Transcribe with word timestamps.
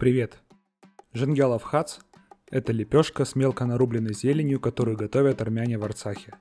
Привет! 0.00 0.38
Женгялов 1.12 1.62
хац– 1.62 1.98
это 2.50 2.72
лепешка 2.72 3.26
с 3.26 3.36
мелко 3.36 3.66
нарубленной 3.66 4.14
зеленью, 4.14 4.58
которую 4.58 4.96
готовят 4.96 5.42
армяне 5.42 5.76
в 5.76 5.84
Арцахе. 5.84 6.36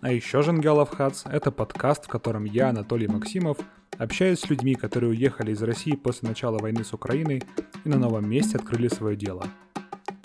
А 0.00 0.12
еще 0.12 0.42
Женгялов 0.42 0.90
хац– 0.90 1.24
это 1.26 1.50
подкаст, 1.50 2.04
в 2.04 2.08
котором 2.08 2.44
я, 2.44 2.68
Анатолий 2.68 3.08
Максимов, 3.08 3.58
общаюсь 3.98 4.38
с 4.38 4.48
людьми, 4.48 4.76
которые 4.76 5.10
уехали 5.10 5.50
из 5.50 5.60
России 5.64 5.96
после 5.96 6.28
начала 6.28 6.58
войны 6.58 6.84
с 6.84 6.92
Украиной 6.92 7.42
и 7.84 7.88
на 7.88 7.98
новом 7.98 8.30
месте 8.30 8.58
открыли 8.58 8.86
свое 8.86 9.16
дело. 9.16 9.44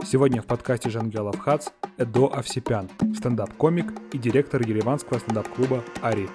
Сегодня 0.05 0.43
в 0.43 0.45
подкасте 0.45 0.91
Жангелов 0.91 1.39
Хац 1.39 1.69
Эдо 1.97 2.27
Овсепян, 2.27 2.87
стендап-комик 3.17 3.91
и 4.13 4.19
директор 4.19 4.61
ереванского 4.61 5.17
стендап-клуба 5.17 5.83
«Ари». 6.03 6.29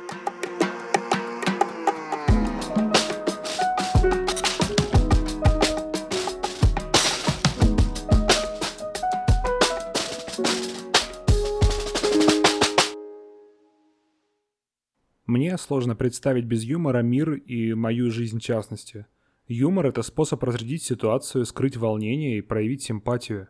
Сложно 15.64 15.96
представить 15.96 16.44
без 16.44 16.62
юмора 16.62 17.02
мир 17.02 17.32
и 17.32 17.72
мою 17.74 18.10
жизнь 18.10 18.38
в 18.38 18.42
частности. 18.42 19.06
Юмор– 19.48 19.86
это 19.88 20.02
способ 20.02 20.42
разрядить 20.44 20.82
ситуацию, 20.82 21.46
скрыть 21.46 21.76
волнение 21.76 22.38
и 22.38 22.42
проявить 22.42 22.82
симпатию. 22.82 23.48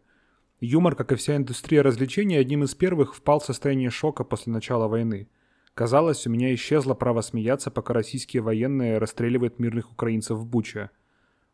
Юмор, 0.60 0.94
как 0.94 1.12
и 1.12 1.16
вся 1.16 1.36
индустрия 1.36 1.82
развлечений, 1.82 2.36
одним 2.36 2.62
из 2.64 2.74
первых 2.74 3.14
впал 3.14 3.40
в 3.40 3.44
состояние 3.44 3.90
шока 3.90 4.22
после 4.24 4.52
начала 4.52 4.86
войны. 4.86 5.28
Казалось, 5.74 6.26
у 6.26 6.30
меня 6.30 6.54
исчезло 6.54 6.94
право 6.94 7.20
смеяться, 7.20 7.70
пока 7.70 7.92
российские 7.92 8.42
военные 8.42 8.98
расстреливают 8.98 9.58
мирных 9.58 9.90
украинцев 9.90 10.38
в 10.38 10.46
Буче. 10.46 10.90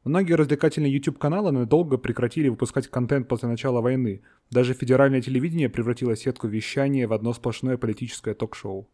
Многие 0.05 0.35
развлекательные 0.35 0.93
YouTube-каналы 0.93 1.53
надолго 1.53 1.97
прекратили 1.97 2.49
выпускать 2.49 2.89
контент 2.89 3.29
после 3.29 3.49
начала 3.49 3.81
войны. 3.81 4.23
Даже 4.51 4.75
федеральное 4.75 5.23
телевидение 5.23 5.71
превратило 5.71 6.17
сетку 6.17 6.49
вещания 6.49 7.09
в 7.09 7.15
одно 7.15 7.33
сплошное 7.33 7.79
политическое 7.79 8.35
ток-шоу. 8.35 8.89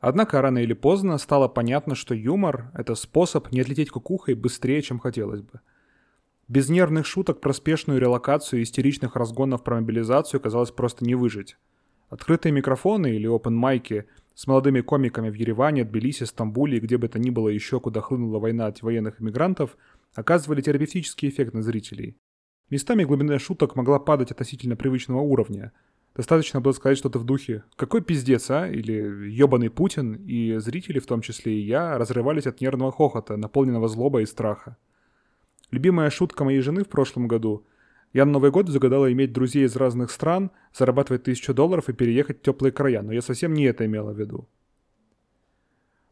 Однако 0.00 0.40
рано 0.40 0.58
или 0.58 0.74
поздно 0.74 1.18
стало 1.18 1.48
понятно, 1.48 1.94
что 1.94 2.14
юмор— 2.14 2.70
это 2.74 2.94
способ 2.94 3.50
не 3.50 3.60
отлететь 3.60 3.90
кукухой 3.90 4.34
быстрее, 4.34 4.80
чем 4.80 5.00
хотелось 5.00 5.42
бы. 5.42 5.60
Без 6.46 6.68
нервных 6.68 7.04
шуток 7.04 7.40
про 7.40 7.52
спешную 7.52 8.00
релокацию 8.00 8.60
и 8.60 8.62
истеричных 8.62 9.16
разгонов 9.16 9.64
про 9.64 9.80
мобилизацию 9.80 10.40
казалось 10.40 10.70
просто 10.70 11.04
не 11.04 11.14
выжить. 11.14 11.56
Открытые 12.10 12.52
микрофоны 12.52 13.16
или 13.16 13.26
опен-майки 13.26 14.06
с 14.34 14.46
молодыми 14.46 14.80
комиками 14.80 15.30
в 15.30 15.34
Ереване, 15.34 15.84
Тбилиси, 15.84 16.24
Стамбуле 16.24 16.78
и 16.78 16.80
где 16.80 16.96
бы 16.96 17.08
то 17.08 17.18
ни 17.18 17.30
было 17.30 17.48
еще, 17.48 17.80
куда 17.80 18.00
хлынула 18.00 18.38
война 18.38 18.66
от 18.66 18.80
военных 18.82 19.20
иммигрантов, 19.20 19.76
оказывали 20.14 20.62
терапевтический 20.62 21.28
эффект 21.28 21.52
на 21.54 21.60
зрителей. 21.60 22.16
Местами 22.70 23.04
глубина 23.04 23.38
шуток 23.38 23.74
могла 23.74 23.98
падать 23.98 24.30
относительно 24.30 24.76
привычного 24.76 25.20
уровня— 25.20 25.72
Достаточно 26.18 26.60
было 26.60 26.72
сказать 26.72 26.98
что-то 26.98 27.20
в 27.20 27.24
духе 27.24 27.62
«Какой 27.76 28.02
пиздец, 28.02 28.50
а?» 28.50 28.66
или 28.66 29.30
«Ёбаный 29.30 29.70
Путин», 29.70 30.14
и 30.14 30.56
зрители, 30.56 30.98
в 30.98 31.06
том 31.06 31.20
числе 31.20 31.54
и 31.54 31.60
я, 31.60 31.96
разрывались 31.96 32.48
от 32.48 32.60
нервного 32.60 32.90
хохота, 32.90 33.36
наполненного 33.36 33.86
злоба 33.86 34.20
и 34.20 34.26
страха. 34.26 34.76
Любимая 35.70 36.10
шутка 36.10 36.44
моей 36.44 36.60
жены 36.60 36.82
в 36.82 36.88
прошлом 36.88 37.28
году 37.28 37.64
я 38.12 38.24
на 38.24 38.32
Новый 38.32 38.50
год 38.50 38.68
загадала 38.68 39.12
иметь 39.12 39.32
друзей 39.32 39.64
из 39.64 39.76
разных 39.76 40.10
стран, 40.10 40.50
зарабатывать 40.76 41.22
тысячу 41.22 41.54
долларов 41.54 41.88
и 41.88 41.92
переехать 41.92 42.40
в 42.40 42.42
теплые 42.42 42.72
края, 42.72 43.02
но 43.02 43.12
я 43.12 43.22
совсем 43.22 43.54
не 43.54 43.66
это 43.66 43.86
имела 43.86 44.10
в 44.10 44.18
виду. 44.18 44.48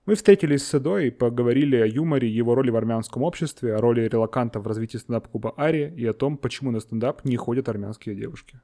Мы 0.05 0.15
встретились 0.15 0.65
с 0.65 0.73
Эдой 0.73 1.09
и 1.09 1.11
поговорили 1.11 1.79
о 1.79 1.87
юморе, 1.87 2.29
его 2.29 2.55
роли 2.55 2.71
в 2.71 2.77
армянском 2.77 3.25
обществе, 3.25 3.75
о 3.75 3.81
роли 3.81 4.03
релаканта 4.03 4.61
в 4.61 4.69
развитии 4.69 4.99
стендап-клуба 4.99 5.55
Ари 5.57 5.93
и 5.97 6.07
о 6.07 6.13
том, 6.13 6.37
почему 6.37 6.71
на 6.71 6.79
стендап 6.79 7.25
не 7.25 7.37
ходят 7.37 7.69
армянские 7.69 8.15
девушки. 8.15 8.61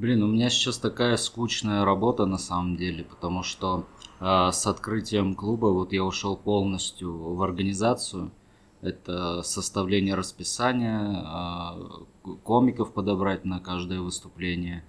Блин, 0.00 0.22
у 0.22 0.28
меня 0.28 0.48
сейчас 0.48 0.78
такая 0.78 1.18
скучная 1.18 1.84
работа 1.84 2.24
на 2.24 2.38
самом 2.38 2.74
деле, 2.78 3.04
потому 3.04 3.42
что 3.42 3.84
э, 4.18 4.48
с 4.50 4.66
открытием 4.66 5.34
клуба 5.34 5.66
вот 5.66 5.92
я 5.92 6.02
ушел 6.04 6.38
полностью 6.38 7.12
в 7.12 7.42
организацию. 7.42 8.30
Это 8.80 9.42
составление 9.42 10.14
расписания, 10.14 11.22
э, 12.24 12.32
комиков 12.44 12.94
подобрать 12.94 13.44
на 13.44 13.60
каждое 13.60 14.00
выступление, 14.00 14.84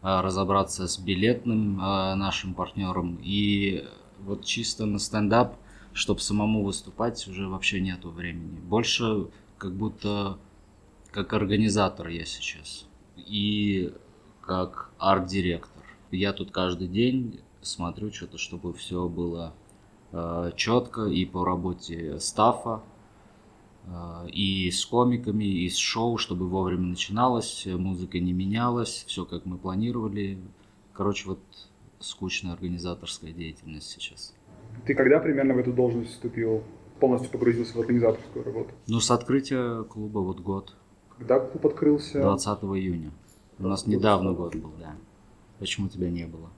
э, 0.00 0.20
разобраться 0.22 0.88
с 0.88 0.98
билетным 0.98 1.78
э, 1.78 2.14
нашим 2.14 2.54
партнером 2.54 3.18
и 3.22 3.84
вот 4.20 4.46
чисто 4.46 4.86
на 4.86 4.98
стендап, 4.98 5.56
чтобы 5.92 6.20
самому 6.20 6.64
выступать, 6.64 7.28
уже 7.28 7.48
вообще 7.48 7.82
нету 7.82 8.08
времени. 8.08 8.60
Больше 8.60 9.26
как 9.58 9.74
будто 9.74 10.38
как 11.10 11.34
организатор 11.34 12.08
я 12.08 12.24
сейчас. 12.24 12.86
И 13.18 13.92
как 14.44 14.90
арт-директор. 14.98 15.82
Я 16.10 16.32
тут 16.32 16.50
каждый 16.50 16.88
день 16.88 17.40
смотрю 17.62 18.12
что-то, 18.12 18.38
чтобы 18.38 18.72
все 18.74 19.08
было 19.08 19.54
э, 20.12 20.52
четко 20.56 21.06
и 21.06 21.24
по 21.24 21.44
работе 21.44 22.18
стафа, 22.20 22.82
э, 23.86 24.28
и 24.30 24.70
с 24.70 24.84
комиками, 24.86 25.44
и 25.44 25.68
с 25.68 25.76
шоу, 25.76 26.18
чтобы 26.18 26.48
вовремя 26.48 26.86
начиналось, 26.86 27.66
музыка 27.66 28.20
не 28.20 28.32
менялась, 28.32 29.04
все 29.06 29.24
как 29.24 29.46
мы 29.46 29.58
планировали. 29.58 30.38
Короче, 30.92 31.28
вот 31.28 31.40
скучная 31.98 32.52
организаторская 32.52 33.32
деятельность 33.32 33.90
сейчас. 33.90 34.34
Ты 34.86 34.94
когда 34.94 35.18
примерно 35.20 35.54
в 35.54 35.58
эту 35.58 35.72
должность 35.72 36.12
вступил? 36.12 36.62
Полностью 37.00 37.30
погрузился 37.30 37.76
в 37.76 37.80
организаторскую 37.80 38.44
работу? 38.44 38.70
Ну, 38.86 39.00
с 39.00 39.10
открытия 39.10 39.82
клуба 39.84 40.20
вот 40.20 40.40
год. 40.40 40.76
Когда 41.18 41.40
клуб 41.40 41.66
открылся? 41.66 42.20
20 42.20 42.46
июня. 42.64 43.10
У 43.58 43.66
нас 43.66 43.86
недавно 43.86 44.32
год 44.32 44.56
был, 44.56 44.72
да. 44.78 44.94
Почему 45.58 45.88
тебя 45.88 46.10
не 46.10 46.26
было? 46.26 46.50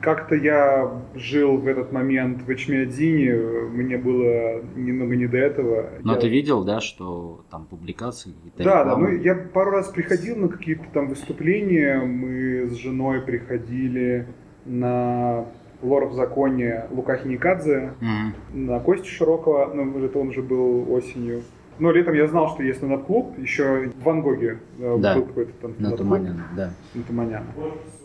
Как-то 0.00 0.34
я 0.34 1.02
жил 1.14 1.56
в 1.56 1.66
этот 1.66 1.92
момент 1.92 2.42
в 2.42 2.52
Эчмиадзине, 2.52 3.32
мне 3.70 3.96
было 3.96 4.62
немного 4.76 5.16
не 5.16 5.26
до 5.26 5.38
этого. 5.38 5.88
Но 6.02 6.14
я... 6.14 6.20
ты 6.20 6.28
видел, 6.28 6.64
да, 6.64 6.80
что 6.80 7.44
там 7.50 7.66
публикации 7.66 8.32
какие-то? 8.32 8.64
Да, 8.64 8.84
да, 8.84 8.96
ну 8.96 9.08
я 9.08 9.34
пару 9.34 9.70
раз 9.70 9.88
приходил 9.88 10.36
на 10.36 10.48
какие-то 10.48 10.84
там 10.92 11.08
выступления, 11.08 12.00
мы 12.00 12.68
с 12.68 12.74
женой 12.74 13.22
приходили 13.22 14.26
на 14.66 15.46
Лор 15.80 16.06
в 16.06 16.14
законе 16.14 16.86
Лука 16.90 17.16
Хиникадзе, 17.16 17.92
угу. 18.00 18.58
на 18.58 18.80
Кости 18.80 19.06
Широкого, 19.06 19.72
ну, 19.72 20.04
это 20.04 20.18
он 20.18 20.32
же 20.32 20.42
был 20.42 20.90
осенью. 20.92 21.42
Но 21.78 21.90
летом 21.90 22.14
я 22.14 22.28
знал, 22.28 22.50
что 22.50 22.62
есть 22.62 22.78
стендап-клуб, 22.78 23.36
еще 23.38 23.88
в 23.88 24.02
Ван 24.04 24.22
Гоге 24.22 24.60
э, 24.78 24.96
да. 24.98 25.16
был 25.16 25.26
какой-то 25.26 25.52
там 25.60 25.74
На 25.78 25.96
Туманяна, 25.96 26.44
да. 26.56 26.70
На 26.94 27.02
Туманяна. 27.02 27.46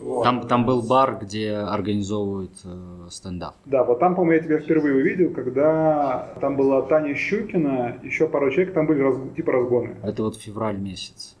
Вот. 0.00 0.24
Там, 0.24 0.48
там 0.48 0.66
был 0.66 0.82
бар, 0.82 1.18
где 1.20 1.52
организовывают 1.52 2.52
э, 2.64 3.08
стендап. 3.10 3.54
Да, 3.66 3.84
вот 3.84 4.00
там, 4.00 4.16
по-моему, 4.16 4.32
я 4.32 4.40
тебя 4.40 4.58
впервые 4.58 4.96
увидел, 4.96 5.32
когда 5.32 6.34
там 6.40 6.56
была 6.56 6.82
Таня 6.82 7.14
Щукина, 7.14 7.98
еще 8.02 8.28
пару 8.28 8.50
человек, 8.50 8.74
там 8.74 8.86
были 8.86 9.02
раз, 9.02 9.16
типа 9.36 9.52
разгоны. 9.52 9.94
Это 10.02 10.24
вот 10.24 10.36
февраль 10.36 10.78
месяц. 10.78 11.36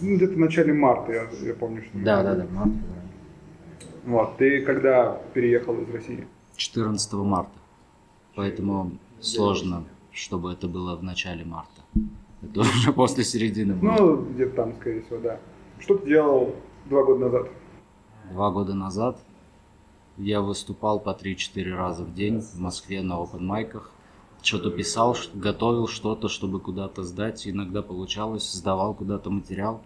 Ну, 0.00 0.16
где-то 0.16 0.32
в 0.32 0.38
начале 0.38 0.72
марта, 0.72 1.12
я, 1.12 1.46
я 1.46 1.54
помню, 1.54 1.82
что... 1.82 1.98
Да, 1.98 2.22
да, 2.22 2.34
да, 2.34 2.46
март, 2.50 2.72
Вот, 4.04 4.36
ты 4.38 4.62
когда 4.62 5.20
переехал 5.34 5.78
из 5.80 5.90
России? 5.90 6.26
14 6.56 7.12
марта. 7.14 7.52
Поэтому 8.34 8.92
сложно 9.20 9.84
чтобы 10.14 10.52
это 10.52 10.68
было 10.68 10.96
в 10.96 11.02
начале 11.02 11.44
марта. 11.44 11.82
Это 12.42 12.60
уже 12.60 12.92
после 12.94 13.24
середины 13.24 13.74
марта. 13.74 14.02
Ну, 14.02 14.16
где-то 14.16 14.56
там, 14.56 14.74
скорее 14.76 15.02
всего, 15.02 15.18
да. 15.18 15.40
Что 15.80 15.98
ты 15.98 16.06
делал 16.06 16.54
два 16.86 17.02
года 17.04 17.26
назад? 17.26 17.48
Два 18.30 18.50
года 18.50 18.74
назад 18.74 19.18
я 20.16 20.40
выступал 20.40 21.00
по 21.00 21.10
3-4 21.10 21.74
раза 21.74 22.04
в 22.04 22.14
день 22.14 22.40
в 22.40 22.58
Москве 22.60 23.02
на 23.02 23.18
опен-майках. 23.18 23.90
Что-то 24.42 24.70
писал, 24.70 25.16
готовил 25.34 25.88
что-то, 25.88 26.28
чтобы 26.28 26.60
куда-то 26.60 27.02
сдать. 27.02 27.48
Иногда 27.48 27.82
получалось, 27.82 28.52
сдавал 28.52 28.94
куда-то 28.94 29.30
материал. 29.30 29.82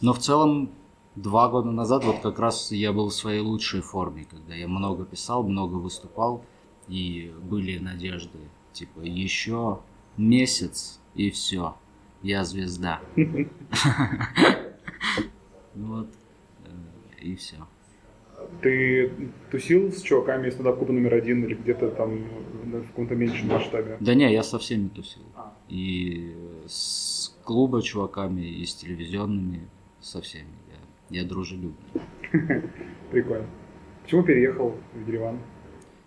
Но 0.00 0.12
в 0.12 0.18
целом 0.18 0.70
два 1.16 1.48
года 1.48 1.70
назад 1.70 2.04
вот 2.04 2.20
как 2.20 2.38
раз 2.38 2.70
я 2.72 2.92
был 2.92 3.08
в 3.08 3.14
своей 3.14 3.40
лучшей 3.40 3.80
форме, 3.80 4.26
когда 4.30 4.54
я 4.54 4.68
много 4.68 5.04
писал, 5.04 5.42
много 5.42 5.76
выступал 5.76 6.44
и 6.88 7.32
были 7.42 7.78
надежды 7.78 8.38
Типа, 8.72 9.00
еще 9.00 9.80
месяц 10.16 11.00
и 11.14 11.30
все. 11.30 11.76
Я 12.22 12.44
звезда. 12.44 13.00
Вот. 15.74 16.06
Э, 16.66 16.68
и 17.22 17.34
все. 17.34 17.56
Ты 18.60 19.10
тусил 19.50 19.90
с 19.90 20.02
чуваками 20.02 20.48
из 20.48 20.52
стендап-клуба 20.54 20.92
номер 20.92 21.14
один 21.14 21.44
или 21.44 21.54
где-то 21.54 21.90
там 21.90 22.24
в 22.64 22.88
каком-то 22.88 23.14
меньшем 23.14 23.48
масштабе? 23.48 23.96
Да 24.00 24.14
не, 24.14 24.30
я 24.30 24.42
со 24.42 24.58
всеми 24.58 24.88
тусил. 24.88 25.22
И 25.68 26.36
с 26.66 27.34
клуба 27.44 27.82
чуваками, 27.82 28.42
и 28.42 28.64
с 28.66 28.74
телевизионными, 28.74 29.68
со 30.00 30.20
всеми. 30.20 30.52
Я, 31.10 31.22
я 31.22 31.28
дружелюбный. 31.28 32.02
Прикольно. 33.10 33.46
Почему 34.02 34.22
переехал 34.22 34.76
в 34.94 35.08
Ереван? 35.08 35.38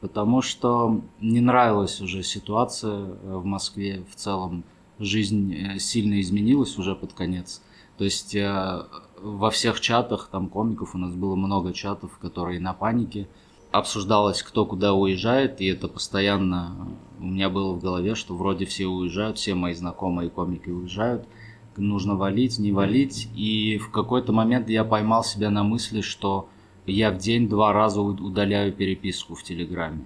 Потому 0.02 0.42
что 0.42 1.02
не 1.20 1.42
нравилась 1.42 2.02
уже 2.02 2.24
ситуация 2.24 2.94
э, 2.94 3.38
в 3.38 3.46
Москве 3.46 4.04
в 4.12 4.16
целом. 4.16 4.64
Жизнь 5.00 5.54
э, 5.54 5.80
сильно 5.80 6.22
изменилась 6.22 6.78
уже 6.78 6.96
под 6.96 7.14
конец. 7.14 7.62
То 7.98 8.04
есть 8.04 8.36
э, 8.36 8.84
во 9.22 9.50
всех 9.50 9.80
чатах 9.80 10.30
там 10.32 10.50
комиков 10.50 10.96
у 10.96 10.98
нас 10.98 11.14
было 11.14 11.36
много 11.36 11.74
чатов, 11.74 12.18
которые 12.20 12.60
на 12.60 12.74
панике. 12.74 13.28
Обсуждалось, 13.72 14.42
кто 14.42 14.66
куда 14.66 14.94
уезжает, 14.94 15.60
и 15.60 15.66
это 15.66 15.88
постоянно 15.88 16.96
у 17.20 17.26
меня 17.26 17.50
было 17.50 17.74
в 17.74 17.82
голове, 17.82 18.16
что 18.16 18.36
вроде 18.36 18.66
все 18.66 18.86
уезжают, 18.86 19.38
все 19.38 19.54
мои 19.54 19.74
знакомые 19.74 20.30
комики 20.30 20.70
уезжают, 20.70 21.28
нужно 21.76 22.16
валить, 22.16 22.58
не 22.60 22.72
валить. 22.72 23.28
И 23.36 23.78
в 23.78 23.92
какой-то 23.92 24.32
момент 24.32 24.70
я 24.70 24.86
поймал 24.86 25.24
себя 25.24 25.50
на 25.50 25.64
мысли, 25.64 26.02
что 26.02 26.48
я 26.88 27.12
в 27.12 27.18
день 27.18 27.48
два 27.48 27.74
раза 27.74 28.02
удаляю 28.02 28.74
переписку 28.74 29.36
в 29.36 29.44
Телеграме. 29.44 30.06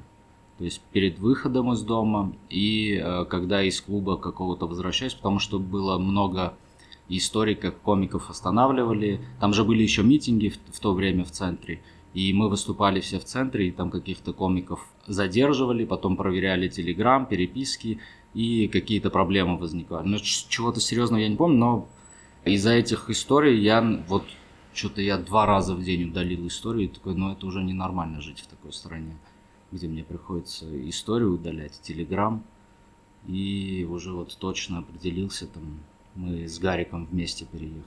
То 0.57 0.65
есть 0.65 0.81
перед 0.91 1.19
выходом 1.19 1.71
из 1.71 1.81
дома 1.81 2.33
и 2.49 3.01
э, 3.01 3.25
когда 3.25 3.63
из 3.63 3.79
клуба 3.79 4.17
какого-то 4.17 4.67
возвращаюсь, 4.67 5.13
потому 5.13 5.39
что 5.39 5.57
было 5.57 5.97
много 5.97 6.53
историй, 7.07 7.55
как 7.55 7.79
комиков 7.79 8.29
останавливали. 8.29 9.19
Там 9.39 9.53
же 9.53 9.63
были 9.63 9.83
еще 9.83 10.03
митинги 10.03 10.49
в, 10.49 10.59
в 10.73 10.79
то 10.79 10.93
время 10.93 11.23
в 11.23 11.31
центре. 11.31 11.81
И 12.13 12.33
мы 12.33 12.49
выступали 12.49 12.99
все 12.99 13.19
в 13.19 13.25
центре, 13.25 13.67
и 13.67 13.71
там 13.71 13.91
каких-то 13.91 14.33
комиков 14.33 14.87
задерживали, 15.07 15.85
потом 15.85 16.17
проверяли 16.17 16.67
телеграм, 16.67 17.25
переписки, 17.25 17.99
и 18.33 18.67
какие-то 18.67 19.09
проблемы 19.09 19.57
возникали. 19.57 20.07
Ну, 20.07 20.17
чего-то 20.19 20.79
серьезного 20.79 21.21
я 21.21 21.29
не 21.29 21.35
помню, 21.35 21.57
но 21.57 21.87
из-за 22.45 22.71
этих 22.71 23.09
историй 23.09 23.59
я 23.59 24.03
вот 24.07 24.23
что-то 24.79 25.01
я 25.01 25.17
два 25.17 25.45
раза 25.45 25.75
в 25.75 25.83
день 25.83 26.05
удалил 26.05 26.47
историю, 26.47 26.85
и 26.85 26.87
такой, 26.87 27.13
ну 27.13 27.31
это 27.31 27.45
уже 27.45 27.61
ненормально 27.61 28.21
жить 28.21 28.39
в 28.39 28.47
такой 28.47 28.71
стране, 28.71 29.17
где 29.71 29.87
мне 29.87 30.03
приходится 30.03 30.65
историю 30.89 31.33
удалять, 31.33 31.79
телеграм, 31.81 32.43
и 33.27 33.85
уже 33.89 34.13
вот 34.13 34.37
точно 34.39 34.79
определился, 34.79 35.47
там, 35.47 35.79
мы 36.15 36.47
с 36.47 36.57
Гариком 36.59 37.05
вместе 37.05 37.45
переехали 37.45 37.83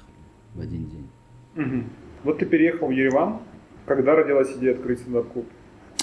в 0.54 0.60
один 0.60 0.88
день. 0.90 1.08
Угу. 1.56 1.84
Вот 2.24 2.38
ты 2.38 2.46
переехал 2.46 2.88
в 2.88 2.90
Ереван, 2.90 3.40
когда 3.86 4.14
родилась 4.14 4.54
идея 4.56 4.74
открыть 4.74 5.00
стендап-клуб? 5.00 5.46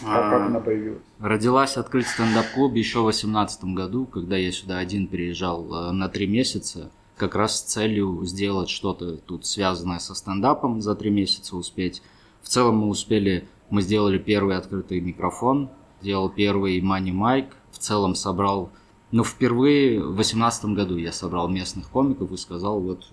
А, 0.04 0.30
как 0.32 0.48
она 0.48 0.60
появилась? 0.60 1.04
Родилась 1.20 1.78
открыть 1.78 2.08
стендап-клуб 2.08 2.74
еще 2.74 3.00
в 3.00 3.04
2018 3.04 3.64
году, 3.76 4.06
когда 4.06 4.38
я 4.38 4.52
сюда 4.52 4.80
один 4.80 5.08
приезжал 5.08 5.72
э, 5.72 5.92
на 5.92 6.10
три 6.10 6.26
месяца 6.26 6.92
как 7.20 7.36
раз 7.36 7.60
с 7.60 7.64
целью 7.64 8.24
сделать 8.26 8.70
что-то 8.70 9.18
тут 9.18 9.46
связанное 9.46 10.00
со 10.00 10.16
стендапом 10.16 10.82
за 10.82 10.96
три 10.96 11.12
месяца 11.12 11.56
успеть. 11.56 12.02
В 12.42 12.48
целом 12.48 12.78
мы 12.78 12.88
успели, 12.88 13.48
мы 13.70 13.82
сделали 13.82 14.18
первый 14.18 14.56
открытый 14.56 15.02
микрофон, 15.02 15.70
сделал 16.02 16.30
первый 16.30 16.82
мани 16.82 17.12
майк, 17.12 17.56
в 17.72 17.78
целом 17.78 18.16
собрал, 18.16 18.72
ну 19.12 19.24
впервые 19.26 20.00
в 20.00 20.16
2018 20.16 20.66
году 20.68 20.96
я 20.96 21.12
собрал 21.12 21.50
местных 21.50 21.90
комиков 21.90 22.32
и 22.32 22.38
сказал, 22.38 22.80
вот 22.80 23.06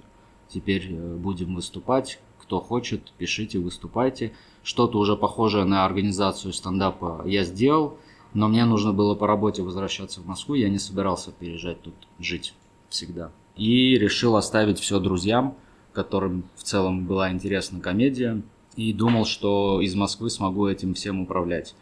теперь 0.49 0.87
э, 0.93 1.17
будем 1.17 1.56
выступать, 1.56 2.20
кто 2.41 2.61
хочет, 2.61 3.12
пишите, 3.19 3.59
выступайте. 3.59 4.32
Что-то 4.62 4.99
уже 4.99 5.17
похожее 5.17 5.64
на 5.64 5.85
организацию 5.85 6.52
стендапа 6.52 7.23
я 7.26 7.43
сделал, 7.43 7.99
но 8.35 8.47
мне 8.47 8.64
нужно 8.67 8.93
было 8.93 9.17
по 9.17 9.26
работе 9.26 9.62
возвращаться 9.62 10.20
в 10.20 10.26
Москву, 10.26 10.55
я 10.55 10.69
не 10.69 10.79
собирался 10.79 11.32
переезжать 11.32 11.82
тут 11.82 11.94
жить 12.20 12.55
всегда 12.88 13.32
и 13.56 13.99
решил 13.99 14.37
оставить 14.37 14.79
все 14.79 15.00
друзьям, 15.00 15.56
которым 15.93 16.44
в 16.56 16.62
целом 16.62 17.06
была 17.06 17.31
интересна 17.32 17.81
комедия, 17.81 18.43
и 18.76 18.93
думал, 18.93 19.25
что 19.25 19.81
из 19.81 19.94
Москвы 19.94 20.29
смогу 20.31 20.69
этим 20.69 20.94
всем 20.94 21.20
управлять. 21.20 21.75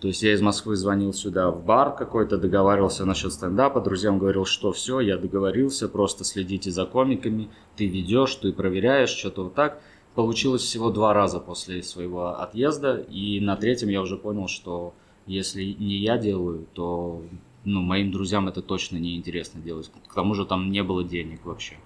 То 0.00 0.08
есть 0.08 0.22
я 0.22 0.32
из 0.32 0.40
Москвы 0.40 0.76
звонил 0.76 1.12
сюда 1.12 1.50
в 1.50 1.64
бар 1.64 1.94
какой-то, 1.94 2.38
договаривался 2.38 3.04
насчет 3.04 3.32
стендапа, 3.32 3.80
друзьям 3.80 4.18
говорил, 4.18 4.44
что 4.44 4.72
все, 4.72 5.00
я 5.00 5.16
договорился, 5.16 5.88
просто 5.88 6.24
следите 6.24 6.70
за 6.70 6.86
комиками, 6.86 7.48
ты 7.76 7.86
ведешь, 7.86 8.36
ты 8.36 8.52
проверяешь, 8.52 9.10
что-то 9.10 9.44
вот 9.44 9.54
так. 9.54 9.80
Получилось 10.14 10.62
всего 10.62 10.90
два 10.90 11.14
раза 11.14 11.40
после 11.40 11.82
своего 11.82 12.40
отъезда, 12.40 12.96
и 12.96 13.40
на 13.40 13.56
третьем 13.56 13.88
я 13.88 14.00
уже 14.00 14.16
понял, 14.16 14.48
что 14.48 14.94
если 15.26 15.64
не 15.64 15.96
я 15.96 16.16
делаю, 16.16 16.66
то 16.74 17.22
ну, 17.64 17.82
моим 17.82 18.10
друзьям 18.10 18.48
это 18.48 18.62
точно 18.62 18.96
не 18.96 19.16
интересно 19.16 19.60
делать. 19.60 19.90
К 20.08 20.14
тому 20.14 20.34
же 20.34 20.46
там 20.46 20.70
не 20.70 20.82
было 20.82 21.04
денег 21.04 21.44
вообще. 21.44 21.76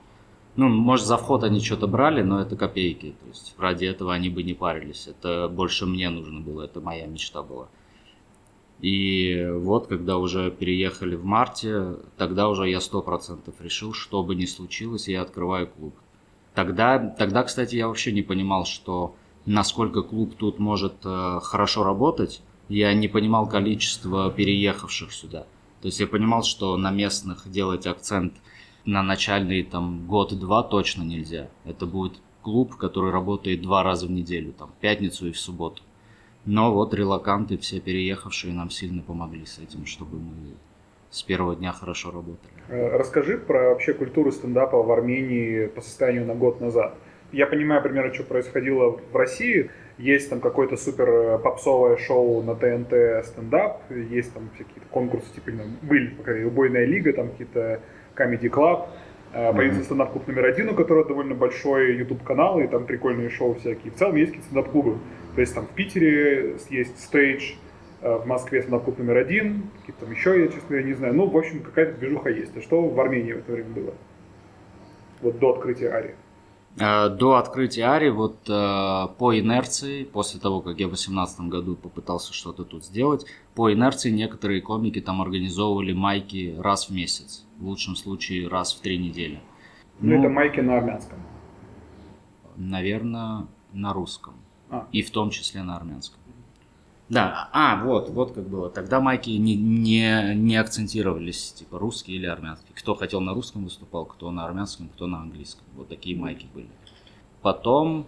Ну, 0.57 0.69
может, 0.69 1.07
за 1.07 1.17
вход 1.17 1.45
они 1.45 1.61
что-то 1.61 1.87
брали, 1.87 2.23
но 2.23 2.41
это 2.41 2.57
копейки. 2.57 3.15
То 3.21 3.29
есть 3.29 3.55
ради 3.59 3.87
этого 3.87 4.13
они 4.13 4.29
бы 4.29 4.43
не 4.43 4.55
парились. 4.55 5.09
Это 5.09 5.49
больше 5.49 5.87
мне 5.87 6.11
нужно 6.11 6.41
было, 6.41 6.63
это 6.63 6.81
моя 6.81 7.07
мечта 7.07 7.43
была. 7.43 7.69
И 8.81 9.49
вот, 9.55 9.87
когда 9.87 10.19
уже 10.19 10.51
переехали 10.51 11.15
в 11.15 11.25
марте, 11.25 11.97
тогда 12.17 12.49
уже 12.49 12.69
я 12.69 12.81
сто 12.81 13.01
процентов 13.01 13.55
решил, 13.61 13.95
что 13.95 14.23
бы 14.25 14.35
ни 14.35 14.45
случилось, 14.45 15.09
я 15.09 15.23
открываю 15.23 15.69
клуб. 15.69 15.95
Тогда, 16.53 16.99
тогда, 16.99 17.45
кстати, 17.45 17.77
я 17.77 17.89
вообще 17.89 18.13
не 18.13 18.23
понимал, 18.23 18.67
что 18.67 19.15
насколько 19.47 20.03
клуб 20.03 20.35
тут 20.37 20.59
может 20.59 20.95
э, 21.05 21.41
хорошо 21.43 21.85
работать. 21.85 22.43
Я 22.69 22.93
не 22.93 23.09
понимал 23.09 23.49
количество 23.49 24.31
переехавших 24.31 25.13
сюда. 25.13 25.47
То 25.83 25.89
есть 25.89 25.99
я 25.99 26.07
понимал, 26.07 26.45
что 26.45 26.77
на 26.77 26.93
местных 26.93 27.51
делать 27.51 27.89
акцент 27.89 28.35
на 28.85 29.03
начальный 29.03 29.65
там 29.65 30.07
год-два 30.07 30.63
точно 30.63 31.03
нельзя. 31.03 31.49
Это 31.65 31.87
будет 31.87 32.15
клуб, 32.43 32.77
который 32.77 33.11
работает 33.11 33.63
два 33.63 33.83
раза 33.83 34.07
в 34.07 34.11
неделю, 34.11 34.53
там, 34.53 34.71
в 34.71 34.81
пятницу 34.81 35.27
и 35.27 35.33
в 35.33 35.39
субботу. 35.39 35.83
Но 36.45 36.73
вот 36.73 36.95
релаканты, 36.95 37.59
все 37.59 37.81
переехавшие, 37.81 38.55
нам 38.55 38.71
сильно 38.71 39.03
помогли 39.03 39.45
с 39.45 39.59
этим, 39.59 39.85
чтобы 39.87 40.19
мы 40.19 40.55
с 41.11 41.23
первого 41.23 41.57
дня 41.57 41.73
хорошо 41.73 42.13
работали. 42.13 42.53
Э, 42.69 42.97
расскажи 42.97 43.37
про 43.37 43.71
вообще 43.71 43.93
культуру 43.93 44.31
стендапа 44.31 44.81
в 44.83 44.91
Армении 44.91 45.67
по 45.67 45.81
состоянию 45.81 46.27
на 46.27 46.35
год 46.35 46.61
назад. 46.61 46.97
Я 47.33 47.47
понимаю 47.47 47.83
примерно, 47.83 48.15
что 48.15 48.23
происходило 48.23 48.91
в 48.91 49.17
России– 49.17 49.69
есть 50.03 50.31
там 50.31 50.41
какое-то 50.41 50.77
супер 50.77 51.09
э, 51.09 51.39
попсовое 51.39 51.97
шоу 51.97 52.43
на 52.43 52.57
ТНТ 52.57 53.25
стендап, 53.25 53.83
есть 53.91 54.35
там 54.35 54.51
какие-то 54.51 54.89
конкурсы, 54.91 55.33
типа, 55.33 55.51
ну, 55.53 55.63
были, 55.83 56.09
по 56.09 56.25
крайней 56.25 56.41
мере, 56.41 56.53
убойная 56.53 56.85
лига, 56.85 57.13
там 57.13 57.31
какие-то 57.31 57.81
Comedy 58.17 58.51
Club, 58.51 58.89
mm-hmm. 59.33 59.57
появился 59.57 59.85
стендап-клуб 59.85 60.27
номер 60.27 60.47
один, 60.47 60.71
у 60.71 60.75
которого 60.75 61.07
довольно 61.07 61.37
большой 61.37 61.97
YouTube 61.97 62.25
канал, 62.25 62.59
и 62.59 62.67
там 62.67 62.85
прикольные 62.85 63.31
шоу 63.31 63.55
всякие. 63.55 63.93
В 63.93 63.95
целом 63.95 64.17
есть 64.17 64.33
какие-то 64.33 64.47
стендап-клубы. 64.47 64.99
То 65.37 65.41
есть 65.41 65.55
там 65.55 65.67
в 65.67 65.71
Питере 65.71 66.57
есть 66.69 66.99
стейдж, 66.99 67.53
э, 68.01 68.13
в 68.13 68.27
Москве 68.27 68.63
стендап-клуб 68.63 68.99
номер 68.99 69.19
один, 69.19 69.71
какие-то 69.81 70.05
там 70.05 70.11
еще, 70.11 70.41
я, 70.41 70.49
честно 70.49 70.69
говоря, 70.69 70.85
не 70.85 70.95
знаю. 70.95 71.15
Ну, 71.15 71.27
в 71.27 71.37
общем, 71.37 71.61
какая-то 71.61 72.01
движуха 72.01 72.29
есть. 72.29 72.57
А 72.57 72.61
что 72.61 72.83
в 72.83 73.01
Армении 73.01 73.35
в 73.35 73.39
это 73.39 73.53
время 73.53 73.71
было? 73.71 73.95
Вот 75.21 75.39
до 75.39 75.55
открытия 75.55 75.91
Ари. 75.91 76.17
Э, 76.79 77.11
до 77.11 77.37
открытия 77.37 77.85
Ари, 77.85 78.09
вот 78.09 78.49
э, 78.49 79.07
по 79.19 79.39
инерции, 79.39 80.05
после 80.05 80.41
того, 80.41 80.61
как 80.63 80.81
я 80.81 80.87
в 80.87 80.91
2018 80.91 81.41
году 81.43 81.77
попытался 81.77 82.33
что-то 82.33 82.65
тут 82.65 82.85
сделать, 82.85 83.27
по 83.55 83.73
инерции 83.73 84.11
некоторые 84.11 84.63
комики 84.63 85.01
там 85.01 85.21
организовывали 85.21 85.93
майки 85.93 86.57
раз 86.59 86.89
в 86.89 86.95
месяц, 86.95 87.45
в 87.59 87.67
лучшем 87.67 87.95
случае 87.95 88.49
раз 88.49 88.73
в 88.73 88.81
три 88.81 88.97
недели. 88.97 89.41
Ну, 90.01 90.15
ну 90.15 90.21
это 90.21 90.29
майки 90.31 90.61
на 90.61 90.79
армянском? 90.79 91.19
Наверное, 92.57 93.47
на 93.73 93.93
русском. 93.93 94.35
А. 94.71 94.87
И 94.93 95.03
в 95.03 95.11
том 95.11 95.29
числе 95.29 95.63
на 95.63 95.77
армянском. 95.77 96.22
Да, 97.13 97.51
а, 97.53 97.85
вот, 97.85 98.09
вот 98.09 98.33
как 98.33 98.49
было. 98.49 98.71
Тогда 98.71 98.99
майки 98.99 99.29
не, 99.29 99.55
не, 99.55 100.35
не 100.35 100.57
акцентировались, 100.57 101.53
типа 101.53 101.79
русский 101.79 102.15
или 102.15 102.25
армянский. 102.25 102.75
Кто 102.75 102.95
хотел 102.95 103.21
на 103.21 103.35
русском 103.35 103.65
выступал, 103.65 104.07
кто 104.07 104.31
на 104.31 104.47
армянском, 104.47 104.89
кто 104.89 105.07
на 105.07 105.21
английском. 105.21 105.63
Вот 105.77 105.89
такие 105.89 106.17
майки 106.17 106.47
были. 106.55 106.71
Потом, 107.43 108.07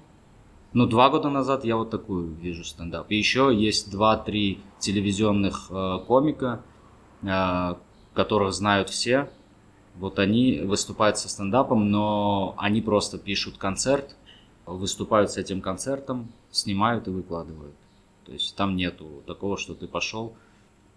ну, 0.73 0.87
два 0.87 1.11
года 1.11 1.28
назад 1.28 1.66
я 1.66 1.76
вот 1.76 1.90
такую 1.90 2.32
вижу 2.32 2.64
стендап. 2.64 3.11
И 3.11 3.16
еще 3.16 3.54
есть 3.54 3.90
два-три 3.90 4.62
телевизионных 4.78 5.66
э, 5.68 5.99
комика, 6.06 6.62
э, 7.20 7.75
которых 8.14 8.54
знают 8.54 8.88
все. 8.88 9.28
Вот 9.96 10.18
они 10.18 10.61
выступают 10.61 11.18
со 11.18 11.28
стендапом, 11.28 11.90
но 11.90 12.54
они 12.56 12.80
просто 12.80 13.18
пишут 13.18 13.58
концерт, 13.58 14.16
выступают 14.64 15.30
с 15.30 15.37
этим 15.37 15.61
концертом, 15.61 16.32
снимают 16.50 17.06
и 17.06 17.11
выкладывают. 17.11 17.75
То 18.25 18.33
есть 18.33 18.57
там 18.57 18.76
нету 18.76 19.23
такого, 19.26 19.57
что 19.57 19.75
ты 19.75 19.87
пошел, 19.87 20.37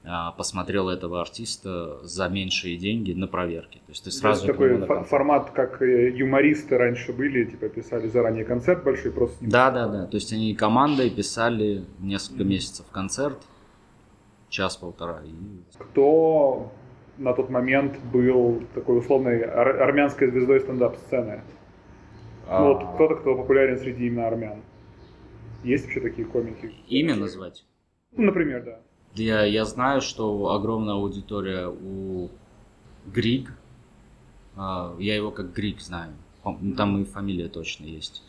а, 0.03 0.31
посмотрел 0.31 0.89
этого 0.89 1.19
артиста 1.19 1.99
за 2.03 2.29
меньшие 2.29 2.77
деньги 2.77 3.11
на 3.11 3.27
проверке. 3.27 3.79
То 3.79 3.91
есть 3.91 4.03
ты 4.05 4.11
сразу... 4.11 4.45
То 4.45 4.63
есть 4.63 4.87
такой 4.87 5.03
формат, 5.03 5.51
как 5.51 5.81
э, 5.81 6.11
юмористы 6.11 6.77
раньше 6.77 7.11
были, 7.11 7.43
типа 7.43 7.67
писали 7.67 8.07
заранее 8.07 8.45
концерт 8.45 8.83
большой, 8.83 9.11
просто... 9.11 9.37
Да, 9.41 9.69
да, 9.69 9.87
да. 9.87 10.05
То 10.05 10.15
есть 10.15 10.31
они 10.31 10.55
командой 10.55 11.09
писали 11.09 11.83
несколько 11.99 12.43
mm-hmm. 12.43 12.47
месяцев 12.47 12.85
концерт, 12.91 13.37
час-полтора. 14.49 15.23
И... 15.25 15.77
Кто 15.77 16.71
на 17.17 17.33
тот 17.33 17.49
момент 17.49 17.99
был 18.13 18.63
такой 18.75 18.99
условной 18.99 19.43
ар- 19.43 19.81
армянской 19.81 20.29
звездой 20.29 20.61
стендап-сцены? 20.61 21.41
А... 22.47 22.61
Ну, 22.61 22.73
вот 22.73 22.93
кто-то, 22.95 23.15
кто 23.15 23.35
популярен 23.35 23.77
среди 23.77 24.07
именно 24.07 24.27
армян. 24.27 24.61
Есть 25.67 25.83
вообще 25.83 25.99
такие 25.99 26.25
комики? 26.25 26.71
Имя 26.87 27.15
назвать? 27.15 27.65
Ну, 28.13 28.23
например, 28.23 28.63
да. 28.63 28.79
Я, 29.15 29.43
я 29.43 29.65
знаю, 29.65 29.99
что 29.99 30.51
огромная 30.51 30.93
аудитория 30.93 31.67
у 31.67 32.29
Григ. 33.05 33.51
А, 34.55 34.95
я 34.97 35.15
его 35.15 35.29
как 35.31 35.53
Григ 35.53 35.81
знаю. 35.81 36.13
Там 36.77 37.01
и 37.01 37.05
фамилия 37.05 37.49
точно 37.49 37.85
есть. 37.85 38.23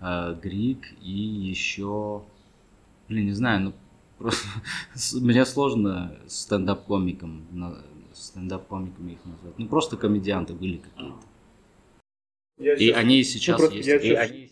А, 0.00 0.34
Григ 0.34 0.84
и 1.00 1.12
еще... 1.12 2.24
Блин, 3.08 3.26
не 3.26 3.32
знаю, 3.32 3.60
ну 3.60 3.72
просто 4.18 4.48
мне 5.20 5.44
сложно 5.44 6.16
стендап-комиком 6.26 7.44
стендап-комиками 8.12 9.12
их 9.12 9.24
назвать. 9.24 9.58
Ну 9.58 9.68
просто 9.68 9.96
комедианты 9.96 10.54
были 10.54 10.78
какие-то. 10.78 11.20
Я 12.58 12.74
и 12.74 12.78
сейчас, 12.78 12.98
они 12.98 13.20
и 13.20 13.24
сейчас 13.24 13.60
ну, 13.60 13.70
есть. 13.70 13.88
Я, 13.88 13.96
и 13.96 14.12
они 14.12 14.46
сейчас 14.46 14.49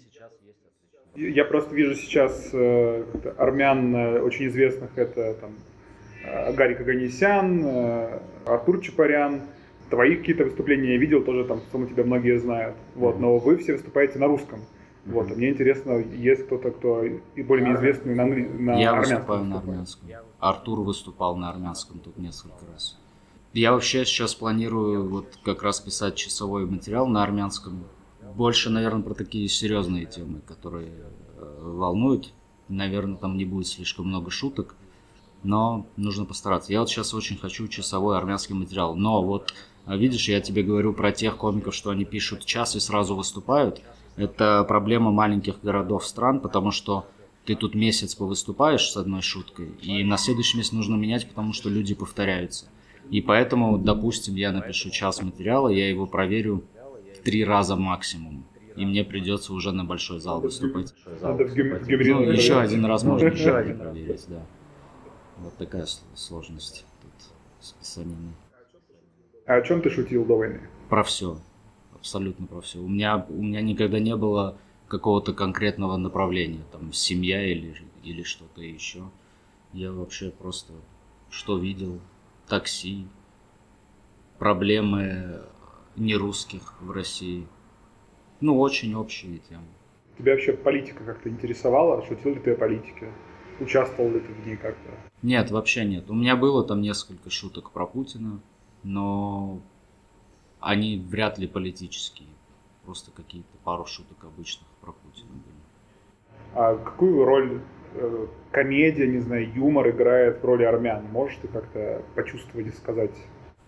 я 1.19 1.45
просто 1.45 1.75
вижу 1.75 1.95
сейчас 1.95 2.51
э, 2.53 3.05
армян 3.37 3.95
э, 3.95 4.21
очень 4.21 4.47
известных, 4.49 4.91
это 4.97 5.35
там 5.35 5.51
э, 6.25 6.53
Гарик 6.55 6.81
Аганесян, 6.81 7.63
э, 7.65 8.19
Артур 8.47 8.81
Чапарян. 8.81 9.43
Твои 9.91 10.17
какие-то 10.17 10.45
выступления 10.45 10.93
я 10.93 10.99
видел, 10.99 11.23
тоже 11.25 11.45
там, 11.45 11.63
сам 11.73 11.89
тебя 11.89 12.05
многие 12.05 12.39
знают. 12.39 12.77
Вот, 12.95 13.19
но 13.19 13.39
вы 13.39 13.57
все 13.57 13.73
выступаете 13.73 14.19
на 14.19 14.27
русском. 14.27 14.61
Вот, 15.07 15.35
мне 15.35 15.49
интересно, 15.49 15.93
есть 15.93 16.45
кто-то, 16.45 16.71
кто 16.71 17.03
и 17.03 17.43
более-менее 17.43 17.79
известный 17.79 18.15
на, 18.15 18.25
англи... 18.25 18.43
на 18.43 18.79
Я 18.79 18.91
армянском. 18.91 19.17
выступаю 19.17 19.45
на 19.45 19.59
армянском. 19.59 20.09
Артур 20.39 20.81
выступал 20.81 21.37
на 21.37 21.49
армянском 21.49 22.01
тут 22.01 22.19
несколько 22.19 22.67
раз. 22.71 22.99
Я 23.55 23.73
вообще 23.73 24.05
сейчас 24.05 24.35
планирую 24.35 25.09
вот 25.09 25.39
как 25.43 25.63
раз 25.63 25.81
писать 25.81 26.15
часовой 26.17 26.67
материал 26.67 27.07
на 27.07 27.23
армянском. 27.23 27.85
Больше, 28.39 28.71
наверное, 28.71 29.03
про 29.03 29.15
такие 29.15 29.49
серьезные 29.49 30.07
темы, 30.07 30.41
которые 30.47 30.93
э, 31.39 31.61
волнуют. 31.61 32.33
Наверное, 32.69 33.17
там 33.17 33.37
не 33.37 33.45
будет 33.45 33.67
слишком 33.67 34.07
много 34.07 34.31
шуток, 34.31 34.77
но 35.43 35.89
нужно 35.97 36.25
постараться. 36.25 36.73
Я 36.73 36.79
вот 36.79 36.89
сейчас 36.89 37.13
очень 37.15 37.37
хочу 37.37 37.67
часовой 37.67 38.17
армянский 38.17 38.55
материал. 38.55 38.95
Но 38.95 39.25
вот, 39.25 39.55
а 39.87 39.97
видишь, 39.97 40.29
я 40.29 40.41
тебе 40.41 40.63
говорю 40.63 40.93
про 40.93 41.11
тех 41.11 41.37
комиков, 41.37 41.75
что 41.75 41.91
они 41.91 42.05
пишут 42.05 42.45
час 42.45 42.77
и 42.77 42.81
сразу 42.81 43.17
выступают. 43.17 43.83
Это 44.15 44.63
проблема 44.69 45.11
маленьких 45.11 45.61
городов 45.61 46.07
стран, 46.07 46.39
потому 46.39 46.71
что 46.71 47.07
ты 47.45 47.57
тут 47.57 47.75
месяц 47.75 48.15
повыступаешь 48.15 48.89
с 48.89 48.97
одной 48.97 49.21
шуткой, 49.23 49.71
и 49.83 50.05
на 50.05 50.17
следующий 50.17 50.59
месяц 50.59 50.71
нужно 50.71 50.95
менять, 50.95 51.29
потому 51.29 51.53
что 51.53 51.69
люди 51.69 51.97
повторяются. 51.97 52.67
И 53.11 53.21
поэтому, 53.21 53.79
допустим, 53.79 54.37
я 54.37 54.53
напишу 54.53 54.91
час 54.91 55.23
материала, 55.23 55.69
я 55.71 55.89
его 55.89 56.07
проверю 56.07 56.63
три 57.29 57.45
раза 57.45 57.77
максимум. 57.77 58.47
И 58.75 58.87
мне 58.87 59.05
придется 59.05 59.53
уже 59.53 59.73
на 59.73 59.85
большой 59.85 60.19
зал 60.19 60.41
выступать. 60.41 60.95
Надо 61.21 61.45
в 61.45 61.55
ну, 61.55 62.23
еще 62.31 62.59
один 62.59 62.87
раз 62.87 63.03
можно 63.05 63.27
еще 63.27 63.55
один 63.55 63.79
проверить, 63.79 64.25
да. 64.29 64.47
Вот 65.39 65.55
такая 65.57 65.87
сложность 66.15 66.87
тут 67.03 67.13
с 67.61 67.73
писанием. 67.73 68.35
А 69.47 69.57
о 69.57 69.63
чем 69.63 69.83
ты 69.83 69.91
шутил 69.91 70.25
до 70.25 70.37
войны? 70.37 70.61
Про 70.89 71.03
все. 71.03 71.39
Абсолютно 71.95 72.47
про 72.47 72.61
все. 72.61 72.79
У 72.79 72.89
меня, 72.89 73.27
у 73.29 73.43
меня 73.43 73.61
никогда 73.61 73.99
не 73.99 74.17
было 74.17 74.57
какого-то 74.89 75.35
конкретного 75.35 75.97
направления, 75.97 76.65
там, 76.73 76.93
семья 76.93 77.45
или, 77.45 77.75
или 78.03 78.23
что-то 78.23 78.63
еще. 78.63 79.03
Я 79.73 79.93
вообще 79.93 80.31
просто 80.31 80.73
что 81.31 81.59
видел, 81.59 82.01
такси, 82.47 83.07
проблемы 84.39 85.43
нерусских 85.99 86.75
в 86.81 86.91
России. 86.91 87.47
Ну, 88.41 88.59
очень 88.59 88.95
общие 88.95 89.39
темы. 89.39 89.67
Тебя 90.17 90.33
вообще 90.33 90.53
политика 90.53 91.05
как-то 91.05 91.29
интересовала? 91.29 92.05
Шутил 92.05 92.35
ли 92.35 92.41
ты 92.41 92.53
о 92.53 92.57
политике? 92.57 93.13
Участвовал 93.61 94.11
ли 94.11 94.21
ты 94.21 94.33
в 94.33 94.47
ней 94.47 94.57
как-то? 94.57 94.91
Нет, 95.23 95.51
вообще 95.51 95.85
нет. 95.85 96.11
У 96.11 96.15
меня 96.15 96.37
было 96.37 96.65
там 96.65 96.81
несколько 96.81 97.31
шуток 97.31 97.71
про 97.71 97.87
Путина, 97.87 98.41
но 98.83 99.61
они 100.61 101.05
вряд 101.09 101.39
ли 101.39 101.47
политические. 101.47 102.29
Просто 102.85 103.11
какие-то 103.11 103.57
пару 103.65 103.85
шуток 103.87 104.25
обычных 104.25 104.69
про 104.81 104.93
Путина 104.93 105.33
были. 105.33 105.57
А 106.55 106.77
какую 106.77 107.25
роль 107.25 107.61
Э, 107.95 108.27
комедия, 108.51 109.07
не 109.07 109.19
знаю, 109.19 109.51
юмор 109.55 109.89
играет 109.91 110.43
в 110.43 110.45
роли 110.45 110.65
армян. 110.65 111.05
Можешь 111.11 111.39
ты 111.41 111.49
как-то 111.49 112.03
почувствовать 112.15 112.67
и 112.67 112.71
сказать? 112.71 113.15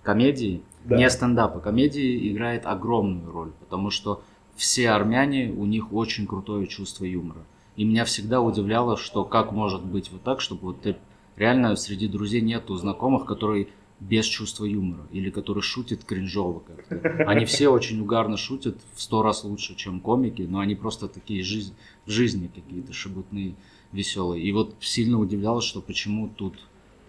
Комедии? 0.03 0.63
Да. 0.85 0.97
Не 0.97 1.11
стендапа. 1.11 1.61
Комедии 1.61 2.31
играет 2.31 2.67
огромную 2.67 3.31
роль, 3.31 3.53
потому 3.61 3.91
что 3.91 4.23
все 4.57 4.91
армяне, 4.91 5.53
у 5.53 5.67
них 5.67 5.93
очень 5.93 6.27
крутое 6.27 6.67
чувство 6.67 7.05
юмора. 7.05 7.45
И 7.77 7.85
меня 7.85 8.05
всегда 8.05 8.41
удивляло, 8.41 8.97
что 8.97 9.25
как 9.25 9.53
может 9.53 9.85
быть 9.85 10.11
вот 10.11 10.23
так, 10.23 10.41
чтобы 10.41 10.69
вот 10.69 10.83
ты 10.83 10.97
реально 11.37 11.77
среди 11.77 12.09
друзей 12.09 12.41
нету 12.41 12.77
знакомых, 12.77 13.25
которые 13.25 13.69
без 14.01 14.25
чувства 14.25 14.65
юмора 14.65 15.07
или 15.13 15.31
который 15.31 15.63
шутит 15.63 16.05
кринжово 16.05 16.61
как-то. 16.61 17.25
Они 17.27 17.45
все 17.45 17.69
очень 17.69 18.01
угарно 18.01 18.37
шутят, 18.37 18.79
в 18.95 19.01
сто 19.03 19.23
раз 19.23 19.45
лучше, 19.45 19.75
чем 19.77 20.01
комики, 20.01 20.43
но 20.43 20.61
они 20.61 20.75
просто 20.75 21.07
такие 21.07 21.43
жизнь, 21.43 21.75
в 22.07 22.11
жизни 22.11 22.51
какие-то 22.53 22.93
шебутные 22.95 23.55
веселый. 23.93 24.43
И 24.43 24.53
вот 24.53 24.75
сильно 24.81 25.19
удивлялось, 25.19 25.65
что 25.65 25.83
почему 25.83 26.29
тут 26.29 26.59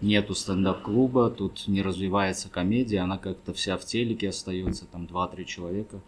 нету 0.02 0.34
стендап-клуба, 0.34 1.30
тут 1.30 1.68
не 1.68 1.82
развивается 1.82 2.50
комедия, 2.50 2.98
она 2.98 3.18
как-то 3.18 3.52
вся 3.52 3.76
в 3.76 3.84
телеке 3.84 4.28
остается, 4.28 4.86
там 4.86 5.04
2-3 5.04 5.44
человека. 5.44 6.00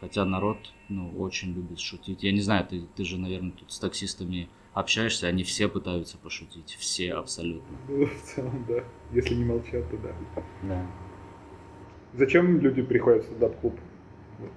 Хотя 0.00 0.24
народ, 0.24 0.58
ну, 0.88 1.10
очень 1.18 1.54
любит 1.54 1.80
шутить. 1.80 2.22
Я 2.22 2.32
не 2.32 2.40
знаю, 2.40 2.66
ты, 2.66 2.82
ты 2.94 3.04
же, 3.04 3.18
наверное, 3.18 3.50
тут 3.50 3.72
с 3.72 3.78
таксистами 3.78 4.48
общаешься, 4.72 5.26
они 5.26 5.42
все 5.42 5.68
пытаются 5.68 6.18
пошутить. 6.18 6.76
Все 6.78 7.14
абсолютно. 7.14 7.76
В 7.88 8.22
целом, 8.22 8.64
да. 8.68 8.84
Если 9.12 9.34
не 9.34 9.44
молчат, 9.44 9.90
то 9.90 9.96
да. 9.96 10.14
Да. 10.62 10.86
Зачем 12.14 12.60
люди 12.60 12.82
приходят 12.82 13.24
в 13.24 13.26
стендап-клуб? 13.26 13.78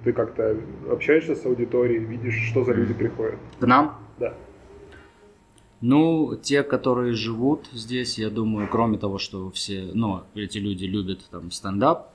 Ты 0.04 0.14
как-то 0.14 0.58
общаешься 0.92 1.36
с 1.36 1.44
аудиторией, 1.46 2.04
видишь, 2.04 2.50
что 2.50 2.64
за 2.64 2.74
люди 2.74 2.94
приходят? 2.94 3.40
К 3.60 3.66
нам? 3.66 4.00
Ну, 5.82 6.36
те, 6.42 6.62
которые 6.62 7.14
живут 7.14 7.68
здесь, 7.74 8.20
я 8.20 8.30
думаю, 8.30 8.70
кроме 8.70 9.00
того, 9.00 9.18
что 9.18 9.50
все, 9.50 9.90
ну, 9.94 10.22
эти 10.36 10.60
люди 10.60 10.86
любят 10.86 11.26
там 11.32 11.50
стендап, 11.50 12.14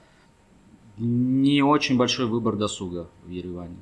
не 0.98 1.62
очень 1.62 1.96
большой 1.96 2.26
выбор 2.26 2.56
досуга 2.56 3.08
в 3.24 3.30
Ереване. 3.30 3.76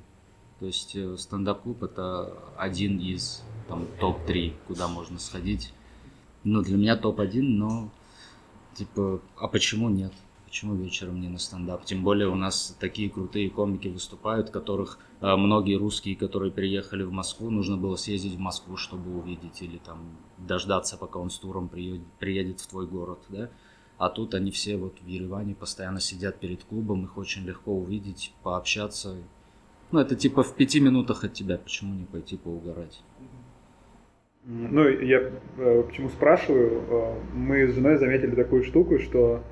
То 0.58 0.66
есть 0.66 0.96
э, 0.96 1.16
стендап-клуб 1.18 1.82
это 1.82 2.32
один 2.56 2.98
из 2.98 3.42
там 3.68 3.86
топ-3, 4.00 4.54
куда 4.66 4.88
можно 4.88 5.18
сходить. 5.18 5.72
Ну, 6.44 6.62
для 6.62 6.78
меня 6.78 6.96
топ-1, 6.96 7.42
но 7.42 7.90
типа, 8.74 9.20
а 9.36 9.48
почему 9.48 9.90
нет? 9.90 10.12
Почему 10.54 10.76
вечером 10.76 11.20
не 11.20 11.28
на 11.28 11.38
стендап? 11.38 11.84
Тем 11.84 12.04
более 12.04 12.28
у 12.28 12.36
нас 12.36 12.76
такие 12.78 13.10
крутые 13.10 13.50
комики 13.50 13.88
выступают, 13.88 14.50
которых 14.50 15.00
э, 15.20 15.34
многие 15.34 15.74
русские, 15.74 16.14
которые 16.14 16.52
приехали 16.52 17.02
в 17.02 17.10
Москву, 17.10 17.50
нужно 17.50 17.76
было 17.76 17.96
съездить 17.96 18.36
в 18.36 18.38
Москву, 18.38 18.76
чтобы 18.76 19.18
увидеть, 19.18 19.62
или 19.62 19.78
там 19.78 20.16
дождаться, 20.38 20.96
пока 20.96 21.18
он 21.18 21.30
с 21.30 21.40
туром 21.40 21.68
приедет, 21.68 22.06
приедет 22.20 22.60
в 22.60 22.68
твой 22.68 22.86
город, 22.86 23.18
да? 23.30 23.50
А 23.98 24.08
тут 24.08 24.34
они 24.34 24.52
все 24.52 24.76
вот 24.76 25.00
в 25.00 25.06
Ереване 25.08 25.56
постоянно 25.56 25.98
сидят 25.98 26.38
перед 26.38 26.62
клубом, 26.62 27.02
их 27.02 27.18
очень 27.18 27.44
легко 27.44 27.72
увидеть, 27.72 28.32
пообщаться. 28.44 29.16
Ну, 29.90 29.98
это 29.98 30.14
типа 30.14 30.44
в 30.44 30.54
пяти 30.54 30.78
минутах 30.78 31.24
от 31.24 31.32
тебя, 31.32 31.58
почему 31.58 31.96
не 31.96 32.04
пойти 32.04 32.36
поугарать? 32.36 33.02
Ну, 34.44 34.88
я 34.88 35.32
э, 35.58 35.82
почему 35.82 36.10
спрашиваю, 36.10 36.84
э, 36.88 37.20
мы 37.34 37.66
с 37.66 37.74
женой 37.74 37.96
заметили 37.96 38.36
такую 38.36 38.62
штуку, 38.62 39.00
что 39.00 39.42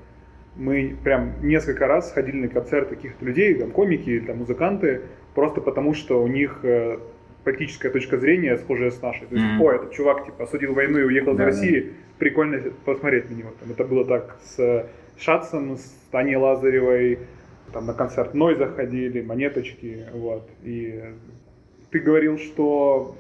мы 0.57 0.97
прям 1.03 1.35
несколько 1.43 1.87
раз 1.87 2.11
сходили 2.11 2.37
на 2.37 2.49
концерты 2.49 2.97
каких-то 2.97 3.25
людей, 3.25 3.55
там 3.55 3.71
комики, 3.71 4.23
там 4.27 4.39
музыканты, 4.39 5.03
просто 5.35 5.61
потому 5.61 5.95
что 5.95 6.23
у 6.23 6.27
них 6.27 6.61
э, 6.63 6.99
политическая 7.45 7.91
точка 7.91 8.19
зрения 8.19 8.57
схожая 8.59 8.91
с 8.91 9.01
нашей. 9.01 9.27
То 9.27 9.35
есть, 9.35 9.47
mm-hmm. 9.47 9.63
о, 9.63 9.73
этот 9.73 9.93
чувак 9.93 10.27
типа 10.27 10.45
осудил 10.45 10.75
войну 10.75 10.99
и 10.99 11.05
уехал 11.05 11.35
да, 11.35 11.45
из 11.45 11.47
России, 11.47 11.81
да. 11.81 11.89
прикольно 12.19 12.61
посмотреть 12.85 13.31
на 13.31 13.35
него. 13.35 13.51
Там, 13.61 13.71
это 13.71 13.85
было 13.85 14.05
так 14.05 14.37
с 14.43 14.87
Шатсом, 15.19 15.77
с 15.77 15.95
Таней 16.11 16.37
Лазаревой, 16.37 17.21
там 17.73 17.87
на 17.87 17.95
концерт 17.95 18.35
Ной 18.35 18.57
заходили, 18.57 19.23
монеточки, 19.23 20.05
вот. 20.13 20.49
И 20.63 21.03
ты 21.93 22.01
говорил, 22.01 22.39
что 22.39 23.17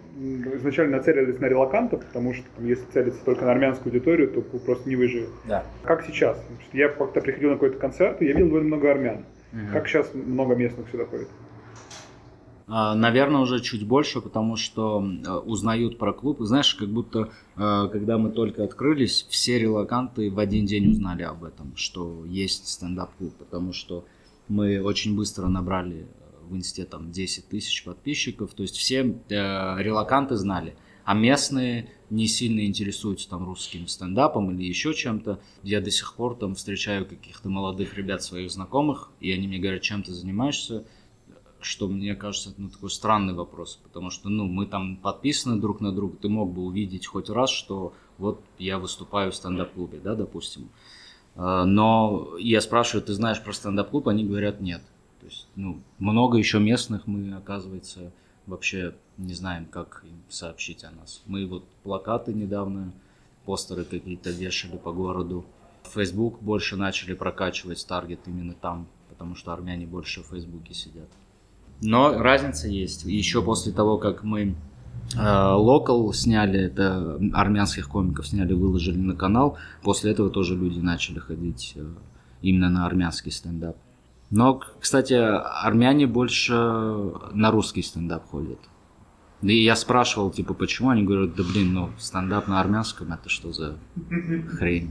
изначально 0.54 0.96
нацелились 0.96 1.38
на 1.38 1.46
релакантов, 1.46 2.04
потому 2.04 2.32
что 2.32 2.44
там, 2.56 2.66
если 2.66 2.84
целиться 2.92 3.20
только 3.24 3.44
на 3.44 3.52
армянскую 3.52 3.92
аудиторию, 3.92 4.28
то 4.28 4.40
просто 4.40 4.88
не 4.88 4.96
выживет. 4.96 5.28
Да. 5.46 5.64
Как 5.82 6.04
сейчас? 6.04 6.42
Я 6.72 6.88
как-то 6.88 7.20
приходил 7.20 7.50
на 7.50 7.56
какой-то 7.56 7.78
концерт, 7.78 8.20
и 8.22 8.26
я 8.26 8.32
видел 8.32 8.46
довольно 8.46 8.68
много 8.68 8.90
армян. 8.90 9.24
Угу. 9.52 9.72
Как 9.72 9.86
сейчас 9.86 10.10
много 10.14 10.54
местных 10.54 10.88
сюда 10.90 11.04
ходит? 11.04 11.28
А, 12.66 12.94
наверное, 12.94 13.40
уже 13.42 13.60
чуть 13.60 13.86
больше, 13.86 14.22
потому 14.22 14.56
что 14.56 15.04
э, 15.04 15.30
узнают 15.30 15.98
про 15.98 16.14
клуб. 16.14 16.38
Знаешь, 16.40 16.74
как 16.74 16.88
будто, 16.88 17.28
э, 17.56 17.88
когда 17.92 18.16
мы 18.16 18.30
только 18.30 18.64
открылись, 18.64 19.26
все 19.28 19.58
релаканты 19.58 20.30
в 20.30 20.38
один 20.38 20.64
день 20.64 20.90
узнали 20.90 21.22
об 21.24 21.44
этом, 21.44 21.76
что 21.76 22.24
есть 22.24 22.68
стендап-клуб, 22.68 23.34
потому 23.38 23.74
что 23.74 24.06
мы 24.48 24.80
очень 24.80 25.14
быстро 25.14 25.48
набрали 25.48 26.06
в 26.52 26.56
инсте 26.56 26.84
там 26.84 27.10
10 27.10 27.48
тысяч 27.48 27.82
подписчиков, 27.84 28.54
то 28.54 28.62
есть 28.62 28.76
все 28.76 29.00
э, 29.00 29.12
релаканты 29.28 30.36
знали. 30.36 30.76
А 31.04 31.14
местные 31.14 31.90
не 32.10 32.28
сильно 32.28 32.64
интересуются 32.64 33.28
там 33.28 33.44
русским 33.44 33.88
стендапом 33.88 34.52
или 34.52 34.64
еще 34.64 34.94
чем-то. 34.94 35.40
Я 35.64 35.80
до 35.80 35.90
сих 35.90 36.14
пор 36.14 36.36
там 36.36 36.54
встречаю 36.54 37.06
каких-то 37.06 37.48
молодых 37.48 37.96
ребят 37.96 38.22
своих 38.22 38.50
знакомых, 38.50 39.10
и 39.18 39.32
они 39.32 39.48
мне 39.48 39.58
говорят, 39.58 39.82
чем 39.82 40.04
ты 40.04 40.12
занимаешься, 40.12 40.84
что 41.60 41.88
мне 41.88 42.14
кажется, 42.14 42.54
ну, 42.56 42.68
такой 42.68 42.90
странный 42.90 43.34
вопрос, 43.34 43.80
потому 43.82 44.10
что, 44.10 44.28
ну, 44.28 44.44
мы 44.44 44.66
там 44.66 44.96
подписаны 44.96 45.60
друг 45.60 45.80
на 45.80 45.92
друга, 45.92 46.16
ты 46.16 46.28
мог 46.28 46.52
бы 46.52 46.62
увидеть 46.62 47.06
хоть 47.06 47.30
раз, 47.30 47.50
что 47.50 47.94
вот 48.18 48.42
я 48.58 48.78
выступаю 48.78 49.32
в 49.32 49.34
стендап-клубе, 49.34 49.98
да, 49.98 50.14
допустим. 50.14 50.70
А, 51.34 51.64
но 51.64 52.36
я 52.38 52.60
спрашиваю, 52.60 53.04
ты 53.04 53.14
знаешь 53.14 53.42
про 53.42 53.52
стендап-клуб, 53.52 54.08
они 54.08 54.24
говорят 54.24 54.60
нет. 54.60 54.82
То 55.22 55.26
есть, 55.26 55.46
ну, 55.54 55.80
много 56.00 56.36
еще 56.36 56.58
местных 56.58 57.06
мы, 57.06 57.32
оказывается, 57.32 58.10
вообще 58.46 58.92
не 59.18 59.34
знаем, 59.34 59.66
как 59.66 60.02
им 60.04 60.16
сообщить 60.28 60.82
о 60.82 60.90
нас. 60.90 61.22
Мы 61.26 61.46
вот 61.46 61.64
плакаты 61.84 62.34
недавно, 62.34 62.92
постеры 63.44 63.84
какие-то 63.84 64.30
вешали 64.30 64.76
по 64.76 64.92
городу. 64.92 65.44
Facebook 65.94 66.42
больше 66.42 66.74
начали 66.74 67.14
прокачивать 67.14 67.86
таргет 67.86 68.18
именно 68.26 68.54
там, 68.54 68.88
потому 69.10 69.36
что 69.36 69.52
армяне 69.52 69.86
больше 69.86 70.24
в 70.24 70.26
Фейсбуке 70.26 70.74
сидят. 70.74 71.08
Но 71.80 72.18
разница 72.18 72.66
есть. 72.66 73.04
Еще 73.04 73.42
после 73.42 73.70
того, 73.70 73.98
как 73.98 74.24
мы 74.24 74.56
Локал 75.14 76.10
э, 76.10 76.14
сняли, 76.14 76.58
это 76.58 77.20
армянских 77.32 77.88
комиков 77.88 78.26
сняли, 78.26 78.54
выложили 78.54 78.98
на 78.98 79.14
канал. 79.14 79.56
После 79.84 80.10
этого 80.10 80.30
тоже 80.30 80.56
люди 80.56 80.80
начали 80.80 81.20
ходить 81.20 81.74
э, 81.76 81.86
именно 82.40 82.70
на 82.70 82.86
армянский 82.86 83.30
стендап. 83.30 83.76
Но, 84.32 84.62
кстати, 84.80 85.12
армяне 85.12 86.06
больше 86.06 86.54
на 86.54 87.50
русский 87.50 87.82
стендап 87.82 88.26
ходят. 88.30 88.58
И 89.42 89.62
я 89.62 89.76
спрашивал, 89.76 90.30
типа, 90.30 90.54
почему? 90.54 90.88
Они 90.88 91.02
говорят, 91.02 91.34
да 91.34 91.42
блин, 91.42 91.74
ну, 91.74 91.90
стендап 91.98 92.48
на 92.48 92.58
армянском, 92.58 93.12
это 93.12 93.28
что 93.28 93.52
за 93.52 93.76
хрень? 94.56 94.90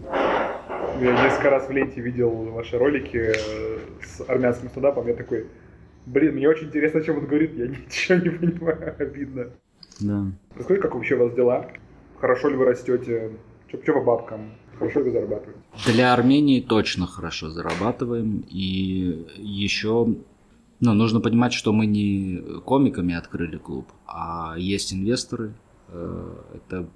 Я 1.00 1.24
несколько 1.24 1.50
раз 1.50 1.68
в 1.68 1.72
ленте 1.72 2.02
видел 2.02 2.30
ваши 2.52 2.78
ролики 2.78 3.18
э, 3.18 3.80
с 4.04 4.22
армянским 4.30 4.70
стендапом, 4.70 5.08
я 5.08 5.16
такой, 5.16 5.48
блин, 6.06 6.36
мне 6.36 6.48
очень 6.48 6.68
интересно, 6.68 7.00
о 7.00 7.04
чем 7.04 7.18
он 7.18 7.26
говорит, 7.26 7.54
я 7.56 7.68
ничего 7.68 8.20
не 8.20 8.30
понимаю, 8.30 8.96
обидно. 9.00 9.48
Да. 10.02 10.26
Расскажи, 10.56 10.82
как 10.82 10.94
вообще 10.94 11.16
у 11.16 11.24
вас 11.24 11.34
дела? 11.34 11.68
Хорошо 12.20 12.50
ли 12.50 12.58
вы 12.58 12.66
растете? 12.66 13.32
Что 13.68 13.94
по 13.94 14.02
бабкам? 14.02 14.52
Хорошо 14.82 15.02
ли 15.02 15.12
зарабатываете? 15.12 15.60
Для 15.94 16.12
Армении 16.12 16.60
точно 16.60 17.06
хорошо 17.06 17.52
зарабатываем. 17.52 18.44
И 18.50 19.28
еще 19.38 20.16
ну, 20.80 20.94
нужно 20.96 21.20
понимать, 21.20 21.54
что 21.54 21.72
мы 21.72 21.86
не 21.86 22.42
комиками 22.66 23.14
открыли 23.14 23.58
клуб, 23.58 23.86
а 24.08 24.56
есть 24.58 24.92
инвесторы. 24.92 25.54
Э, 25.90 26.34
это 26.56 26.90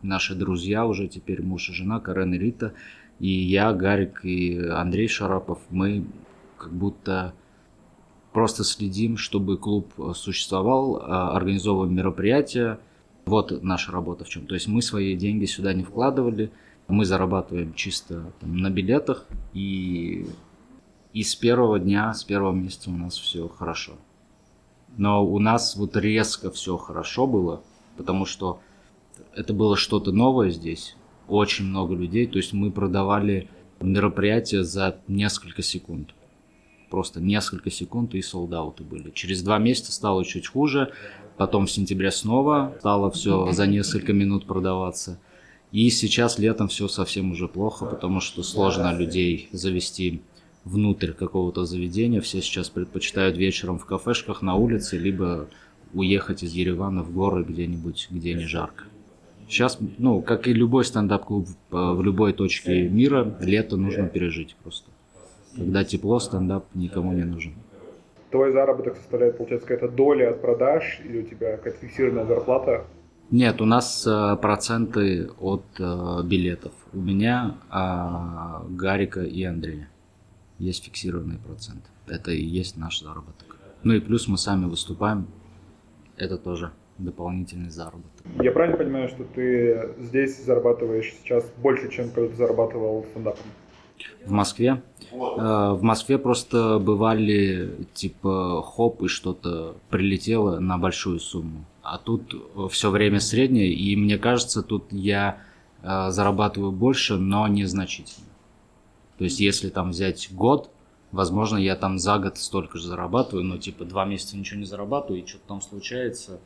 наши 0.00 0.36
друзья 0.36 0.86
уже 0.86 1.08
теперь, 1.08 1.42
муж 1.42 1.70
и 1.70 1.72
жена, 1.72 1.98
Карен 1.98 2.34
и 2.34 2.38
Рита. 2.38 2.72
И 3.18 3.28
я, 3.28 3.72
Гарик 3.72 4.24
и 4.24 4.56
Андрей 4.68 5.08
Шарапов, 5.08 5.58
мы 5.70 6.04
как 6.56 6.72
будто 6.72 7.34
просто 8.32 8.62
следим, 8.62 9.16
чтобы 9.16 9.58
клуб 9.58 9.92
существовал, 10.14 11.02
а, 11.02 11.36
организовываем 11.36 11.94
мероприятия. 11.96 12.78
Вот 13.26 13.62
наша 13.62 13.90
работа 13.90 14.24
в 14.24 14.28
чем. 14.28 14.46
То 14.46 14.54
есть 14.54 14.68
мы 14.68 14.82
свои 14.82 15.16
деньги 15.16 15.46
сюда 15.46 15.74
не 15.74 15.82
вкладывали, 15.82 16.52
мы 16.88 17.04
зарабатываем 17.04 17.74
чисто 17.74 18.32
там, 18.40 18.56
на 18.56 18.70
билетах, 18.70 19.26
и, 19.52 20.26
и 21.12 21.22
с 21.22 21.34
первого 21.34 21.78
дня, 21.78 22.12
с 22.12 22.24
первого 22.24 22.52
месяца 22.52 22.90
у 22.90 22.96
нас 22.96 23.16
все 23.16 23.48
хорошо. 23.48 23.92
Но 24.96 25.24
у 25.26 25.38
нас 25.38 25.76
вот 25.76 25.96
резко 25.96 26.50
все 26.50 26.76
хорошо 26.76 27.26
было, 27.26 27.62
потому 27.96 28.26
что 28.26 28.60
это 29.34 29.52
было 29.52 29.76
что-то 29.76 30.12
новое 30.12 30.50
здесь, 30.50 30.96
очень 31.28 31.64
много 31.64 31.94
людей, 31.94 32.26
то 32.26 32.36
есть 32.36 32.52
мы 32.52 32.70
продавали 32.70 33.48
мероприятия 33.80 34.62
за 34.62 34.98
несколько 35.08 35.62
секунд 35.62 36.14
просто 36.94 37.20
несколько 37.20 37.72
секунд 37.72 38.14
и 38.14 38.22
солдаты 38.22 38.84
были. 38.84 39.10
Через 39.10 39.42
два 39.42 39.58
месяца 39.58 39.90
стало 39.90 40.24
чуть 40.24 40.46
хуже, 40.46 40.92
потом 41.36 41.66
в 41.66 41.70
сентябре 41.72 42.12
снова 42.12 42.72
стало 42.78 43.10
все 43.10 43.50
за 43.50 43.66
несколько 43.66 44.12
минут 44.12 44.46
продаваться. 44.46 45.18
И 45.74 45.90
сейчас 45.90 46.38
летом 46.38 46.68
все 46.68 46.86
совсем 46.86 47.32
уже 47.32 47.48
плохо, 47.48 47.84
потому 47.86 48.20
что 48.20 48.44
сложно 48.44 48.96
людей 48.96 49.48
завести 49.50 50.22
внутрь 50.64 51.10
какого-то 51.10 51.64
заведения. 51.64 52.20
Все 52.20 52.40
сейчас 52.40 52.68
предпочитают 52.68 53.36
вечером 53.36 53.80
в 53.80 53.84
кафешках 53.84 54.40
на 54.40 54.54
улице, 54.54 54.96
либо 54.96 55.48
уехать 55.92 56.44
из 56.44 56.52
Еревана 56.52 57.02
в 57.02 57.12
горы 57.12 57.42
где-нибудь, 57.42 58.06
где 58.12 58.34
не 58.34 58.44
жарко. 58.44 58.84
Сейчас, 59.48 59.78
ну, 59.98 60.22
как 60.22 60.46
и 60.46 60.52
любой 60.52 60.84
стендап-клуб 60.84 61.48
в 61.70 62.02
любой 62.02 62.34
точке 62.34 62.88
мира, 62.88 63.36
лето 63.40 63.76
нужно 63.76 64.06
пережить 64.06 64.54
просто. 64.62 64.88
Когда 65.56 65.82
тепло, 65.82 66.20
стендап 66.20 66.66
никому 66.74 67.12
не 67.14 67.24
нужен. 67.24 67.52
Твой 68.30 68.52
заработок 68.52 68.96
составляет, 68.96 69.38
получается, 69.38 69.66
какая-то 69.66 69.92
доля 69.92 70.30
от 70.30 70.40
продаж 70.40 71.00
или 71.04 71.22
у 71.22 71.22
тебя 71.24 71.56
какая-то 71.56 71.80
фиксированная 71.80 72.26
зарплата? 72.26 72.84
Нет, 73.34 73.60
у 73.60 73.64
нас 73.64 74.06
э, 74.06 74.36
проценты 74.40 75.28
от 75.40 75.64
э, 75.80 76.22
билетов. 76.22 76.70
У 76.92 77.00
меня, 77.00 77.56
э, 77.68 78.76
Гарика 78.76 79.22
и 79.22 79.42
Андрея. 79.42 79.88
Есть 80.60 80.84
фиксированный 80.84 81.38
процент. 81.38 81.82
Это 82.06 82.30
и 82.30 82.40
есть 82.40 82.76
наш 82.76 83.00
заработок. 83.00 83.56
Ну 83.82 83.94
и 83.94 83.98
плюс 83.98 84.28
мы 84.28 84.38
сами 84.38 84.66
выступаем. 84.66 85.26
Это 86.16 86.38
тоже 86.38 86.70
дополнительный 86.98 87.70
заработок. 87.70 88.22
Я 88.40 88.52
правильно 88.52 88.76
понимаю, 88.76 89.08
что 89.08 89.24
ты 89.24 89.96
здесь 89.98 90.44
зарабатываешь 90.44 91.12
сейчас 91.20 91.44
больше, 91.60 91.90
чем 91.90 92.12
когда 92.12 92.30
ты 92.30 92.36
зарабатывал 92.36 93.04
стендапом? 93.10 93.46
в 94.24 94.30
Москве. 94.30 94.80
Э, 95.10 95.72
в 95.72 95.80
Москве 95.82 96.18
просто 96.18 96.78
бывали 96.78 97.84
типа 97.94 98.62
хоп 98.62 99.02
и 99.02 99.08
что-то 99.08 99.74
прилетело 99.90 100.60
на 100.60 100.78
большую 100.78 101.18
сумму. 101.18 101.64
А 101.84 101.98
тут 101.98 102.34
все 102.70 102.90
время 102.90 103.20
среднее, 103.20 103.70
и 103.70 103.94
мне 103.94 104.16
кажется, 104.16 104.62
тут 104.62 104.90
я 104.90 105.42
э, 105.82 106.10
зарабатываю 106.10 106.72
больше, 106.72 107.16
но 107.16 107.46
незначительно. 107.46 108.26
То 109.18 109.24
есть, 109.24 109.38
если 109.38 109.68
там 109.68 109.90
взять 109.90 110.32
год, 110.32 110.70
возможно, 111.12 111.58
я 111.58 111.76
там 111.76 111.98
за 111.98 112.18
год 112.18 112.38
столько 112.38 112.78
же 112.78 112.88
зарабатываю, 112.88 113.44
но 113.44 113.58
типа 113.58 113.84
два 113.84 114.06
месяца 114.06 114.34
ничего 114.38 114.60
не 114.60 114.66
зарабатываю, 114.66 115.22
и 115.22 115.26
что-то 115.26 115.46
там 115.46 115.60
случается, 115.60 116.40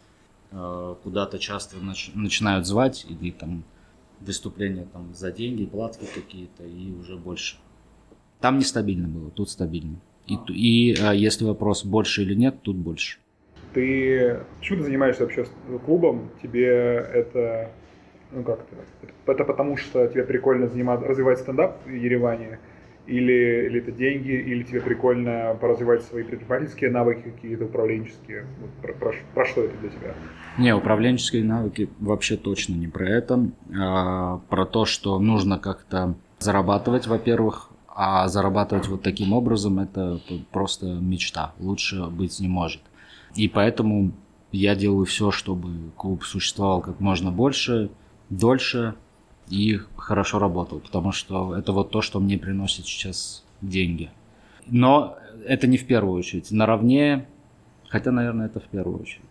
э, 0.50 0.94
куда-то 1.04 1.38
часто 1.38 1.76
начинают 2.14 2.66
звать, 2.66 3.06
или 3.08 3.30
там 3.30 3.62
выступления 4.18 4.88
там 4.92 5.14
за 5.14 5.30
деньги, 5.30 5.66
платки 5.66 6.06
какие-то 6.12 6.64
и 6.64 6.90
уже 6.90 7.16
больше. 7.16 7.58
Там 8.40 8.58
нестабильно 8.58 9.06
было, 9.06 9.30
тут 9.30 9.50
стабильно. 9.50 10.00
И, 10.26 10.34
и 10.52 11.00
а, 11.00 11.12
если 11.14 11.44
вопрос 11.44 11.84
больше 11.84 12.22
или 12.22 12.34
нет, 12.34 12.60
тут 12.62 12.74
больше. 12.74 13.18
Ты 13.78 14.40
почему 14.58 14.78
ты 14.78 14.84
занимаешься 14.86 15.22
вообще 15.22 15.46
клубом? 15.86 16.30
Тебе 16.42 16.66
это 16.66 17.70
ну 18.32 18.42
как 18.42 18.58
то 18.58 19.32
это 19.32 19.44
потому 19.44 19.76
что 19.76 20.08
тебе 20.08 20.24
прикольно 20.24 20.66
заниматься, 20.66 21.06
развивать 21.06 21.38
стендап 21.38 21.86
в 21.86 21.88
Ереване? 21.88 22.58
Или, 23.06 23.66
или 23.66 23.80
это 23.80 23.92
деньги, 23.92 24.32
или 24.32 24.64
тебе 24.64 24.80
прикольно 24.80 25.56
поразвивать 25.60 26.02
свои 26.02 26.24
предпринимательские 26.24 26.90
навыки 26.90 27.22
какие-то 27.22 27.66
управленческие? 27.66 28.46
Вот 28.60 28.70
про, 28.82 28.92
про, 28.94 29.14
про 29.32 29.44
что 29.46 29.62
это 29.62 29.76
для 29.78 29.90
тебя? 29.90 30.14
Не, 30.58 30.74
управленческие 30.74 31.44
навыки 31.44 31.88
вообще 32.00 32.36
точно 32.36 32.74
не 32.74 32.88
про 32.88 33.08
это. 33.08 33.48
А, 33.80 34.40
про 34.48 34.66
то, 34.66 34.86
что 34.86 35.20
нужно 35.20 35.60
как-то 35.60 36.16
зарабатывать, 36.40 37.06
во-первых, 37.06 37.70
а 37.86 38.26
зарабатывать 38.26 38.88
вот 38.88 39.02
таким 39.02 39.32
образом 39.32 39.78
это 39.78 40.20
просто 40.50 40.86
мечта. 40.86 41.52
Лучше 41.60 42.06
быть 42.06 42.40
не 42.40 42.48
может. 42.48 42.80
И 43.34 43.48
поэтому 43.48 44.12
я 44.52 44.74
делаю 44.74 45.04
все, 45.04 45.30
чтобы 45.30 45.90
клуб 45.96 46.24
существовал 46.24 46.80
как 46.80 47.00
можно 47.00 47.30
больше, 47.30 47.90
дольше, 48.30 48.94
и 49.48 49.80
хорошо 49.96 50.38
работал, 50.38 50.80
потому 50.80 51.12
что 51.12 51.56
это 51.56 51.72
вот 51.72 51.90
то, 51.90 52.02
что 52.02 52.20
мне 52.20 52.38
приносит 52.38 52.86
сейчас 52.86 53.44
деньги. 53.62 54.10
Но 54.66 55.16
это 55.46 55.66
не 55.66 55.78
в 55.78 55.86
первую 55.86 56.18
очередь. 56.18 56.50
Наравне, 56.50 57.26
хотя, 57.88 58.12
наверное, 58.12 58.46
это 58.46 58.60
в 58.60 58.64
первую 58.64 59.00
очередь. 59.00 59.22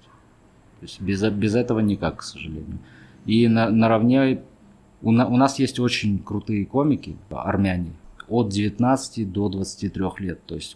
То 0.79 0.85
есть 0.85 1.01
без, 1.01 1.21
без 1.23 1.55
этого 1.55 1.79
никак, 1.79 2.17
к 2.17 2.23
сожалению. 2.23 2.79
И 3.25 3.47
на, 3.47 3.69
наравне 3.69 4.41
у, 5.01 5.11
на, 5.11 5.27
у 5.27 5.37
нас 5.37 5.59
есть 5.59 5.79
очень 5.79 6.19
крутые 6.19 6.65
комики, 6.65 7.15
армяне, 7.29 7.91
от 8.27 8.49
19 8.49 9.31
до 9.31 9.49
23 9.49 10.03
лет. 10.19 10.45
То 10.45 10.55
есть 10.55 10.75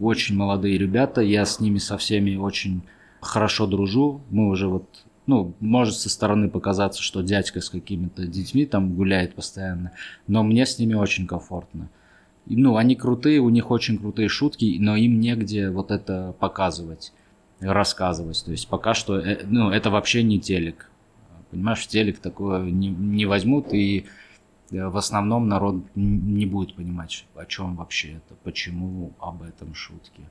очень 0.00 0.36
молодые 0.36 0.78
ребята, 0.78 1.20
я 1.20 1.44
с 1.44 1.60
ними 1.60 1.78
со 1.78 1.96
всеми 1.98 2.36
очень 2.36 2.82
хорошо 3.20 3.66
дружу. 3.66 4.20
Мы 4.30 4.48
уже 4.48 4.68
вот 4.68 4.84
ну, 5.28 5.52
может 5.60 5.94
со 5.96 6.08
стороны 6.08 6.48
показаться, 6.48 7.02
что 7.02 7.20
дядька 7.20 7.60
с 7.60 7.68
какими-то 7.68 8.26
детьми 8.26 8.64
там 8.64 8.94
гуляет 8.94 9.34
постоянно, 9.34 9.92
но 10.26 10.42
мне 10.42 10.64
с 10.64 10.78
ними 10.78 10.94
очень 10.94 11.26
комфортно. 11.26 11.90
Ну, 12.46 12.78
они 12.78 12.96
крутые, 12.96 13.40
у 13.40 13.50
них 13.50 13.70
очень 13.70 13.98
крутые 13.98 14.30
шутки, 14.30 14.78
но 14.80 14.96
им 14.96 15.20
негде 15.20 15.68
вот 15.68 15.90
это 15.90 16.34
показывать, 16.38 17.12
рассказывать. 17.60 18.42
То 18.42 18.52
есть 18.52 18.68
пока 18.68 18.94
что, 18.94 19.18
э, 19.18 19.40
ну, 19.44 19.70
это 19.70 19.90
вообще 19.90 20.22
не 20.22 20.40
телек. 20.40 20.90
Понимаешь, 21.50 21.86
телек 21.86 22.20
такое 22.20 22.62
не, 22.62 22.88
не 22.88 23.26
возьмут, 23.26 23.74
и 23.74 24.06
в 24.70 24.96
основном 24.96 25.48
народ 25.48 25.76
не 25.94 26.46
будет 26.46 26.74
понимать, 26.74 27.26
о 27.34 27.44
чем 27.46 27.76
вообще 27.76 28.12
это, 28.12 28.34
почему 28.44 29.12
об 29.18 29.42
этом 29.42 29.74
шутки. 29.74 30.22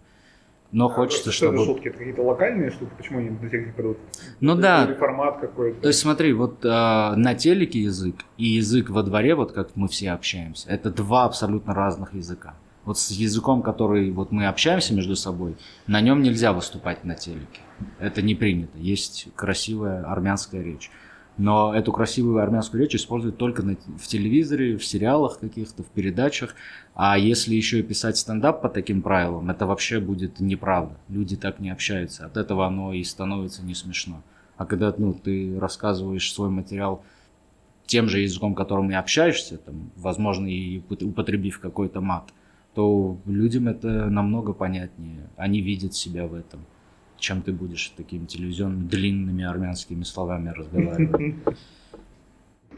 Но 0.72 0.88
а, 0.88 0.90
хочется, 0.90 1.32
что 1.32 1.48
чтобы... 1.48 1.56
это 1.56 1.66
шутки? 1.66 1.88
Это 1.88 1.98
какие-то 1.98 2.22
локальные 2.24 2.72
штуки? 2.72 2.92
Почему 2.98 3.20
они 3.20 3.50
тех 3.50 3.68
не 3.68 3.72
придут? 3.72 3.98
Ну 4.42 4.54
это 4.54 4.62
да. 4.62 4.86
Или 4.86 4.94
формат 4.96 5.40
какой-то? 5.40 5.82
То 5.82 5.88
есть 5.88 6.00
смотри, 6.00 6.34
вот 6.34 6.64
э, 6.66 6.68
на 6.68 7.36
телеке 7.36 7.82
язык 7.82 8.16
и 8.38 8.46
язык 8.46 8.90
во 8.90 9.04
дворе, 9.04 9.36
вот 9.36 9.54
как 9.54 9.76
мы 9.76 9.88
все 9.88 10.12
общаемся, 10.12 10.70
это 10.70 10.90
два 10.90 11.26
абсолютно 11.26 11.74
разных 11.74 12.14
языка. 12.14 12.56
Вот 12.84 12.98
с 13.00 13.12
языком, 13.12 13.64
который 13.64 14.12
вот 14.12 14.32
мы 14.32 14.48
общаемся 14.48 14.94
между 14.94 15.16
собой, 15.16 15.56
на 15.88 16.00
нем 16.00 16.22
нельзя 16.22 16.54
выступать 16.54 17.04
на 17.04 17.16
телеке. 17.16 17.62
Это 18.00 18.22
не 18.22 18.36
принято. 18.36 18.78
Есть 18.78 19.28
красивая 19.36 20.04
армянская 20.04 20.62
речь. 20.62 20.90
Но 21.38 21.74
эту 21.74 21.92
красивую 21.92 22.42
армянскую 22.42 22.82
речь 22.82 22.96
используют 22.96 23.38
только 23.38 23.62
на, 23.62 23.76
в 23.76 24.08
телевизоре, 24.08 24.76
в 24.78 24.84
сериалах 24.84 25.40
каких-то, 25.40 25.84
в 25.84 25.88
передачах. 25.88 26.56
А 26.96 27.18
если 27.18 27.54
еще 27.54 27.80
и 27.80 27.84
писать 27.84 28.18
стендап 28.18 28.62
по 28.62 28.70
таким 28.70 29.04
правилам, 29.04 29.50
это 29.50 29.68
вообще 29.68 30.00
будет 30.00 30.40
неправда. 30.40 30.96
Люди 31.10 31.36
так 31.36 31.60
не 31.60 31.70
общаются. 31.70 32.26
От 32.26 32.38
этого 32.38 32.66
оно 32.66 32.92
и 32.92 33.04
становится 33.04 33.64
не 33.64 33.76
смешно. 33.76 34.24
А 34.58 34.66
когда 34.66 34.94
ну, 34.98 35.14
ты 35.14 35.60
рассказываешь 35.60 36.34
свой 36.34 36.50
материал 36.50 37.04
тем 37.86 38.10
же 38.10 38.20
языком, 38.20 38.56
которым 38.56 38.90
и 38.90 38.96
общаешься, 38.96 39.58
там, 39.58 39.92
возможно, 39.96 40.48
и 40.48 40.80
употребив 40.80 41.60
какой-то 41.60 42.02
мат, 42.02 42.34
то 42.74 43.18
людям 43.26 43.68
это 43.68 44.10
намного 44.10 44.54
понятнее. 44.54 45.30
Они 45.38 45.62
видят 45.62 45.94
себя 45.94 46.26
в 46.26 46.34
этом 46.34 46.66
чем 47.18 47.42
ты 47.42 47.52
будешь 47.52 47.90
такими 47.90 48.26
телевизионными 48.26 48.88
длинными 48.88 49.44
армянскими 49.44 50.04
словами 50.04 50.50
разговаривать. 50.50 51.36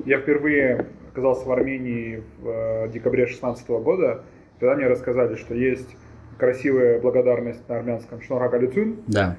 Я 0.05 0.19
впервые 0.19 0.87
оказался 1.11 1.45
в 1.45 1.51
Армении 1.51 2.23
в 2.39 2.47
э, 2.47 2.89
декабре 2.89 3.25
2016 3.25 3.67
года. 3.69 4.23
Тогда 4.59 4.75
мне 4.75 4.87
рассказали, 4.87 5.35
что 5.35 5.53
есть 5.53 5.95
красивая 6.37 6.99
благодарность 6.99 7.67
на 7.67 7.77
армянском 7.77 8.21
Шнора 8.21 8.49
Галюцун. 8.49 8.97
Да. 9.07 9.35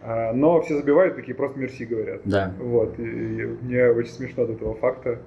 А, 0.00 0.32
но 0.32 0.60
все 0.62 0.76
забивают, 0.76 1.14
такие 1.16 1.34
просто 1.34 1.58
мерси 1.58 1.84
говорят. 1.84 2.22
Да. 2.24 2.52
Вот. 2.58 2.98
И 2.98 3.02
мне 3.02 3.90
очень 3.90 4.12
смешно 4.12 4.44
от 4.44 4.50
этого 4.50 4.74
факта 4.74 5.18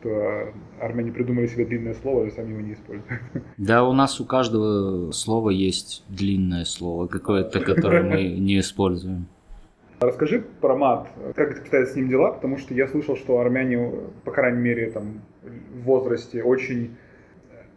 что 0.00 0.52
армяне 0.80 1.12
придумали 1.12 1.46
себе 1.46 1.64
длинное 1.64 1.94
слово, 1.94 2.26
и 2.26 2.30
сами 2.30 2.50
его 2.50 2.60
не 2.60 2.72
используют. 2.72 3.20
Да, 3.56 3.84
у 3.84 3.92
нас 3.92 4.20
у 4.20 4.24
каждого 4.24 5.12
слова 5.12 5.50
есть 5.50 6.04
длинное 6.08 6.64
слово 6.64 7.06
какое-то, 7.06 7.60
которое 7.60 8.02
мы 8.02 8.28
не 8.38 8.58
используем. 8.58 9.26
Расскажи 10.00 10.42
про 10.60 10.76
мат. 10.76 11.08
Как 11.36 11.58
обстоят 11.58 11.90
с 11.90 11.96
ним 11.96 12.08
дела? 12.08 12.32
Потому 12.32 12.56
что 12.56 12.72
я 12.72 12.88
слышал, 12.88 13.16
что 13.16 13.38
армяне, 13.38 13.92
по 14.24 14.30
крайней 14.30 14.60
мере, 14.60 14.90
там, 14.90 15.20
в 15.42 15.82
возрасте 15.82 16.42
очень 16.42 16.96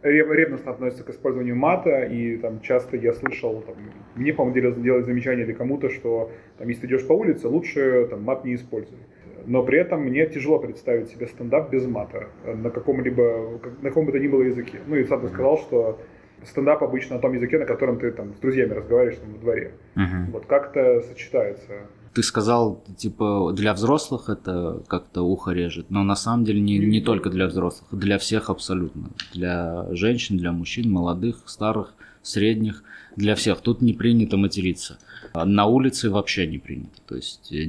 ревностно 0.02 0.72
относятся 0.72 1.04
к 1.04 1.10
использованию 1.10 1.56
мата, 1.56 2.04
и 2.04 2.36
там 2.38 2.60
часто 2.60 2.96
я 2.96 3.12
слышал, 3.12 3.62
там, 3.62 3.74
мне, 4.14 4.32
по-моему, 4.32 4.82
делать 4.82 5.04
замечание 5.04 5.44
или 5.44 5.52
кому-то, 5.52 5.90
что 5.90 6.30
там, 6.58 6.68
если 6.68 6.82
ты 6.82 6.86
идешь 6.88 7.06
по 7.06 7.12
улице, 7.12 7.48
лучше 7.48 8.06
там, 8.08 8.22
мат 8.22 8.44
не 8.44 8.54
используй 8.54 8.98
но 9.46 9.62
при 9.62 9.78
этом 9.78 10.02
мне 10.02 10.26
тяжело 10.26 10.58
представить 10.58 11.08
себе 11.08 11.26
стендап 11.26 11.70
без 11.70 11.86
мата 11.86 12.28
на 12.44 12.70
каком-либо, 12.70 13.60
на 13.82 13.88
каком 13.88 14.06
бы 14.06 14.12
то 14.12 14.18
ни 14.18 14.28
было 14.28 14.42
языке. 14.42 14.80
Ну 14.86 14.96
и 14.96 15.04
сам 15.04 15.20
ты 15.20 15.28
сказал, 15.28 15.58
что 15.58 15.98
стендап 16.44 16.82
обычно 16.82 17.16
на 17.16 17.22
том 17.22 17.32
языке, 17.34 17.58
на 17.58 17.66
котором 17.66 17.98
ты 17.98 18.10
там 18.12 18.34
с 18.34 18.40
друзьями 18.40 18.72
разговариваешь 18.72 19.18
там, 19.18 19.32
во 19.32 19.38
дворе. 19.38 19.74
Uh-huh. 19.96 20.30
Вот 20.32 20.46
как 20.46 20.74
это 20.74 21.06
сочетается? 21.06 21.72
Ты 22.12 22.22
сказал, 22.22 22.84
типа, 22.96 23.52
для 23.56 23.72
взрослых 23.72 24.28
это 24.28 24.82
как-то 24.86 25.22
ухо 25.22 25.50
режет, 25.50 25.90
но 25.90 26.04
на 26.04 26.14
самом 26.14 26.44
деле 26.44 26.60
не, 26.60 26.78
не 26.78 27.00
только 27.00 27.28
для 27.28 27.46
взрослых, 27.46 27.88
для 27.92 28.18
всех 28.18 28.50
абсолютно. 28.50 29.10
Для 29.32 29.86
женщин, 29.90 30.36
для 30.36 30.52
мужчин, 30.52 30.92
молодых, 30.92 31.42
старых, 31.46 31.94
средних, 32.22 32.84
для 33.16 33.34
всех. 33.34 33.60
Тут 33.60 33.82
не 33.82 33.94
принято 33.94 34.36
материться. 34.36 34.98
На 35.34 35.66
улице 35.66 36.08
вообще 36.08 36.46
не 36.46 36.58
принято. 36.58 37.00
То 37.06 37.16
есть 37.16 37.52
э, 37.52 37.66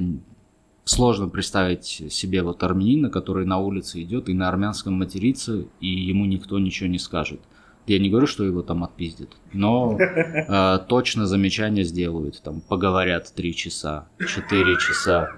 сложно 0.86 1.28
представить 1.28 1.84
себе 1.84 2.42
вот 2.42 2.62
армянина, 2.62 3.10
который 3.10 3.44
на 3.44 3.58
улице 3.58 4.02
идет 4.02 4.28
и 4.28 4.34
на 4.34 4.48
армянском 4.48 4.94
матерится, 4.94 5.64
и 5.80 5.86
ему 5.88 6.24
никто 6.24 6.58
ничего 6.58 6.88
не 6.88 6.98
скажет. 6.98 7.40
Я 7.86 7.98
не 7.98 8.08
говорю, 8.08 8.26
что 8.26 8.44
его 8.44 8.62
там 8.62 8.84
отпиздят, 8.84 9.30
но 9.52 9.96
э, 10.00 10.78
точно 10.88 11.26
замечания 11.26 11.84
сделают, 11.84 12.40
там 12.42 12.60
поговорят 12.60 13.32
три 13.34 13.54
часа, 13.54 14.08
четыре 14.18 14.76
часа. 14.78 15.32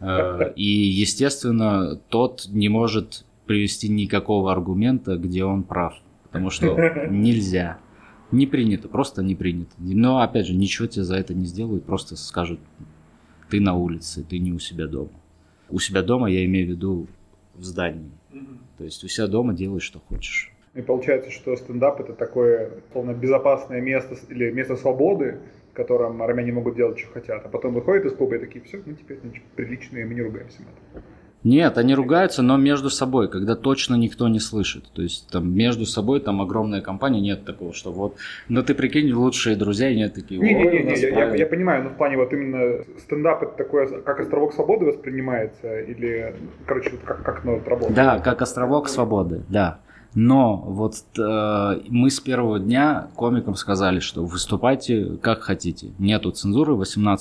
Э, 0.00 0.52
и, 0.54 0.64
естественно, 0.64 1.96
тот 2.08 2.46
не 2.48 2.68
может 2.68 3.24
привести 3.46 3.88
никакого 3.88 4.52
аргумента, 4.52 5.16
где 5.16 5.44
он 5.44 5.62
прав, 5.62 5.94
потому 6.24 6.50
что 6.50 6.76
нельзя. 7.10 7.78
Не 8.32 8.46
принято, 8.46 8.88
просто 8.88 9.22
не 9.22 9.34
принято. 9.34 9.72
Но, 9.78 10.20
опять 10.20 10.46
же, 10.46 10.54
ничего 10.54 10.86
тебе 10.86 11.04
за 11.04 11.16
это 11.16 11.34
не 11.34 11.46
сделают, 11.46 11.84
просто 11.84 12.16
скажут, 12.16 12.60
ты 13.50 13.60
на 13.60 13.74
улице, 13.74 14.24
ты 14.24 14.38
не 14.38 14.52
у 14.52 14.58
себя 14.58 14.86
дома. 14.86 15.10
У 15.68 15.78
себя 15.78 16.02
дома 16.02 16.30
я 16.30 16.44
имею 16.44 16.66
в 16.66 16.70
виду 16.70 17.06
в 17.54 17.62
здании. 17.64 18.10
То 18.78 18.84
есть 18.84 19.04
у 19.04 19.08
себя 19.08 19.26
дома 19.26 19.52
делай, 19.52 19.80
что 19.80 19.98
хочешь. 19.98 20.52
И 20.74 20.82
получается, 20.82 21.30
что 21.30 21.56
стендап 21.56 22.00
это 22.00 22.12
такое 22.12 22.70
полно 22.92 23.12
безопасное 23.12 23.80
место 23.80 24.16
или 24.28 24.50
место 24.52 24.76
свободы, 24.76 25.38
в 25.72 25.74
котором 25.74 26.22
армяне 26.22 26.52
могут 26.52 26.76
делать, 26.76 26.98
что 26.98 27.10
хотят. 27.10 27.44
А 27.44 27.48
потом 27.48 27.74
выходят 27.74 28.06
из 28.06 28.12
клуба 28.12 28.36
и 28.36 28.38
такие, 28.38 28.64
все, 28.64 28.80
мы 28.86 28.94
теперь 28.94 29.18
значит, 29.20 29.42
приличные, 29.56 30.06
мы 30.06 30.14
не 30.14 30.22
ругаемся 30.22 30.62
матом. 30.62 31.02
Нет, 31.42 31.78
они 31.78 31.94
ругаются, 31.94 32.42
но 32.42 32.58
между 32.58 32.90
собой, 32.90 33.28
когда 33.28 33.56
точно 33.56 33.94
никто 33.94 34.28
не 34.28 34.40
слышит. 34.40 34.84
То 34.92 35.02
есть 35.02 35.28
там 35.30 35.54
между 35.54 35.86
собой 35.86 36.20
там 36.20 36.42
огромная 36.42 36.82
компания, 36.82 37.20
нет 37.20 37.44
такого, 37.44 37.72
что 37.72 37.92
вот, 37.92 38.16
ну 38.48 38.62
ты 38.62 38.74
прикинь, 38.74 39.10
лучшие 39.12 39.56
друзья, 39.56 39.88
и 39.88 39.96
нет 39.96 40.14
такие. 40.14 40.40
Не-не-не, 40.40 41.00
я, 41.00 41.08
я, 41.08 41.34
я 41.34 41.46
понимаю, 41.46 41.84
но 41.84 41.90
в 41.90 41.94
плане 41.94 42.18
вот 42.18 42.32
именно 42.32 42.84
стендап 42.98 43.42
это 43.42 43.52
такое, 43.56 43.86
как 44.02 44.20
островок 44.20 44.52
свободы 44.52 44.84
воспринимается, 44.84 45.80
или, 45.80 46.34
короче, 46.66 46.90
вот 46.90 47.00
как, 47.04 47.22
как 47.22 47.44
оно 47.44 47.58
работает? 47.64 47.94
Да, 47.94 48.18
как 48.18 48.42
островок 48.42 48.88
свободы, 48.88 49.42
да. 49.48 49.80
Но 50.14 50.56
вот 50.56 50.94
э, 51.16 51.80
мы 51.88 52.10
с 52.10 52.18
первого 52.20 52.58
дня 52.58 53.08
комикам 53.14 53.54
сказали, 53.54 54.00
что 54.00 54.24
выступайте 54.24 55.16
как 55.22 55.40
хотите. 55.42 55.92
Нету 55.98 56.32
цензуры, 56.32 56.72
18+, 56.72 57.18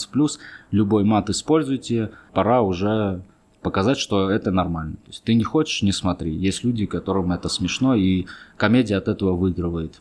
любой 0.71 1.03
мат 1.03 1.29
используйте, 1.29 2.09
пора 2.33 2.61
уже 2.63 3.21
показать, 3.61 3.97
что 3.97 4.29
это 4.29 4.51
нормально. 4.51 4.95
То 5.05 5.11
есть 5.11 5.23
ты 5.23 5.33
не 5.33 5.43
хочешь, 5.43 5.81
не 5.81 5.91
смотри. 5.91 6.33
Есть 6.33 6.63
люди, 6.63 6.85
которым 6.85 7.31
это 7.31 7.49
смешно, 7.49 7.95
и 7.95 8.25
комедия 8.57 8.95
от 8.97 9.07
этого 9.07 9.33
выигрывает, 9.33 9.99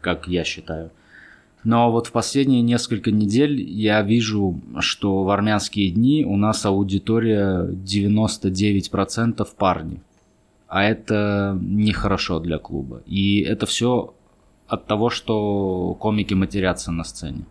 как 0.00 0.28
я 0.28 0.44
считаю. 0.44 0.90
Но 1.64 1.90
вот 1.90 2.06
в 2.06 2.12
последние 2.12 2.62
несколько 2.62 3.10
недель 3.10 3.60
я 3.60 4.00
вижу, 4.02 4.60
что 4.78 5.24
в 5.24 5.30
армянские 5.30 5.90
дни 5.90 6.24
у 6.24 6.36
нас 6.36 6.64
аудитория 6.64 7.66
99% 7.66 9.48
парни. 9.56 10.00
А 10.68 10.84
это 10.84 11.58
нехорошо 11.60 12.38
для 12.40 12.58
клуба. 12.58 13.02
И 13.06 13.40
это 13.40 13.66
все 13.66 14.14
от 14.68 14.86
того, 14.86 15.10
что 15.10 15.96
комики 15.98 16.34
матерятся 16.34 16.92
на 16.92 17.04
сцене. 17.04 17.46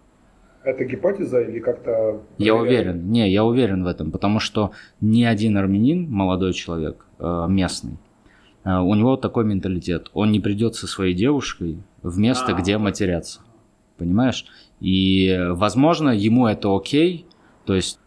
Это 0.65 0.83
гипотеза 0.83 1.41
или 1.41 1.59
как-то... 1.59 2.23
Я 2.39 2.55
уверен, 2.55 3.11
не, 3.11 3.29
я 3.31 3.45
уверен 3.45 3.83
в 3.83 3.87
этом, 3.87 4.11
потому 4.11 4.39
что 4.39 4.71
ни 4.99 5.23
один 5.23 5.57
армянин, 5.57 6.09
молодой 6.09 6.53
человек, 6.53 7.05
э, 7.19 7.45
местный, 7.47 7.97
э, 8.63 8.75
у 8.79 8.95
него 8.95 9.15
такой 9.15 9.45
менталитет. 9.45 10.09
Он 10.13 10.31
не 10.31 10.39
придет 10.39 10.73
со 10.73 10.87
своей 10.87 11.13
девушкой 11.13 11.77
в 12.01 12.17
место, 12.17 12.55
а, 12.55 12.59
где 12.59 12.79
матерятся. 12.79 13.41
Понимаешь? 13.97 14.47
И, 14.79 15.39
возможно, 15.51 16.09
ему 16.09 16.47
это 16.47 16.75
окей, 16.75 17.27
то 17.65 17.75
есть 17.75 17.99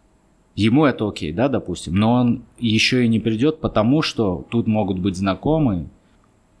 ему 0.55 0.83
это 0.83 1.07
окей, 1.07 1.31
да, 1.31 1.47
допустим, 1.47 1.95
но 1.95 2.11
он 2.11 2.43
еще 2.57 3.05
и 3.05 3.07
не 3.07 3.21
придет, 3.21 3.61
потому 3.61 4.01
что 4.01 4.45
тут 4.49 4.67
могут 4.67 4.99
быть 4.99 5.15
знакомые, 5.15 5.87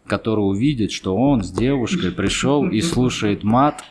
которые 0.07 0.45
увидят, 0.45 0.91
что 0.91 1.13
он 1.17 1.43
с 1.43 1.51
девушкой 1.51 2.11
пришел 2.11 2.69
и 2.69 2.79
слушает 2.79 3.43
мат, 3.43 3.83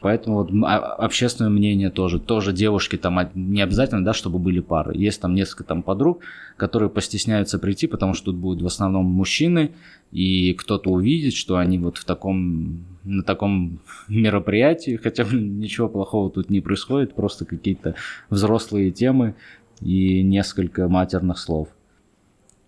Поэтому 0.00 0.36
вот 0.38 0.50
а, 0.64 0.78
общественное 0.94 1.50
мнение 1.50 1.90
тоже, 1.90 2.18
тоже 2.18 2.54
девушки 2.54 2.96
там 2.96 3.18
не 3.34 3.60
обязательно, 3.60 4.02
да, 4.02 4.14
чтобы 4.14 4.38
были 4.38 4.60
пары. 4.60 4.96
Есть 4.96 5.20
там 5.20 5.34
несколько 5.34 5.64
там 5.64 5.82
подруг, 5.82 6.20
которые 6.56 6.88
постесняются 6.88 7.58
прийти, 7.58 7.86
потому 7.86 8.14
что 8.14 8.26
тут 8.26 8.36
будут 8.36 8.62
в 8.62 8.66
основном 8.66 9.04
мужчины, 9.04 9.72
и 10.10 10.54
кто-то 10.54 10.90
увидит, 10.90 11.34
что 11.34 11.58
они 11.58 11.78
вот 11.78 11.98
в 11.98 12.04
таком, 12.04 12.84
на 13.04 13.22
таком 13.22 13.80
мероприятии, 14.08 14.96
хотя 15.02 15.24
ничего 15.24 15.88
плохого 15.88 16.30
тут 16.30 16.48
не 16.48 16.60
происходит, 16.60 17.14
просто 17.14 17.44
какие-то 17.44 17.94
взрослые 18.30 18.92
темы 18.92 19.34
и 19.82 20.22
несколько 20.22 20.88
матерных 20.88 21.38
слов. 21.38 21.68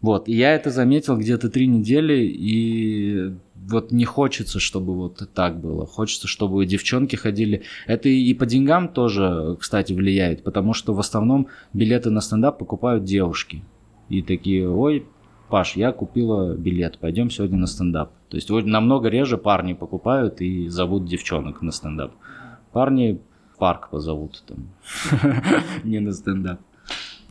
Вот, 0.03 0.29
и 0.29 0.35
я 0.35 0.55
это 0.55 0.71
заметил 0.71 1.17
где-то 1.17 1.49
три 1.49 1.67
недели, 1.69 2.27
и 2.27 3.35
вот 3.69 3.93
не 3.93 4.05
хочется, 4.05 4.61
чтобы 4.61 4.95
вот 4.95 5.29
так 5.35 5.61
было. 5.61 5.87
Хочется, 5.87 6.29
чтобы 6.29 6.65
девчонки 6.67 7.17
ходили. 7.17 7.63
Это 7.87 8.09
и 8.09 8.35
по 8.35 8.47
деньгам 8.47 8.89
тоже, 8.89 9.57
кстати, 9.61 9.93
влияет, 9.93 10.43
потому 10.43 10.73
что 10.75 10.95
в 10.95 11.01
основном 11.01 11.49
билеты 11.73 12.11
на 12.11 12.21
стендап 12.21 12.59
покупают 12.59 13.05
девушки. 13.05 13.63
и 14.09 14.23
такие, 14.23 14.69
ой, 14.69 15.07
Паш, 15.49 15.77
я 15.77 15.93
купила 15.93 16.55
билет, 16.55 16.99
пойдем 16.99 17.29
сегодня 17.29 17.59
на 17.59 17.67
стендап. 17.67 18.13
То 18.31 18.37
есть 18.37 18.49
намного 18.49 19.09
реже 19.09 19.37
парни 19.37 19.75
покупают 19.75 20.41
и 20.41 20.69
зовут 20.69 21.05
девчонок 21.05 21.61
на 21.61 21.73
стендап. 21.73 22.13
Парни 22.73 23.21
в 23.55 23.59
парк 23.59 23.91
позовут 23.91 24.43
там, 24.47 24.71
не 25.85 26.01
на 26.01 26.13
стендап. 26.13 26.61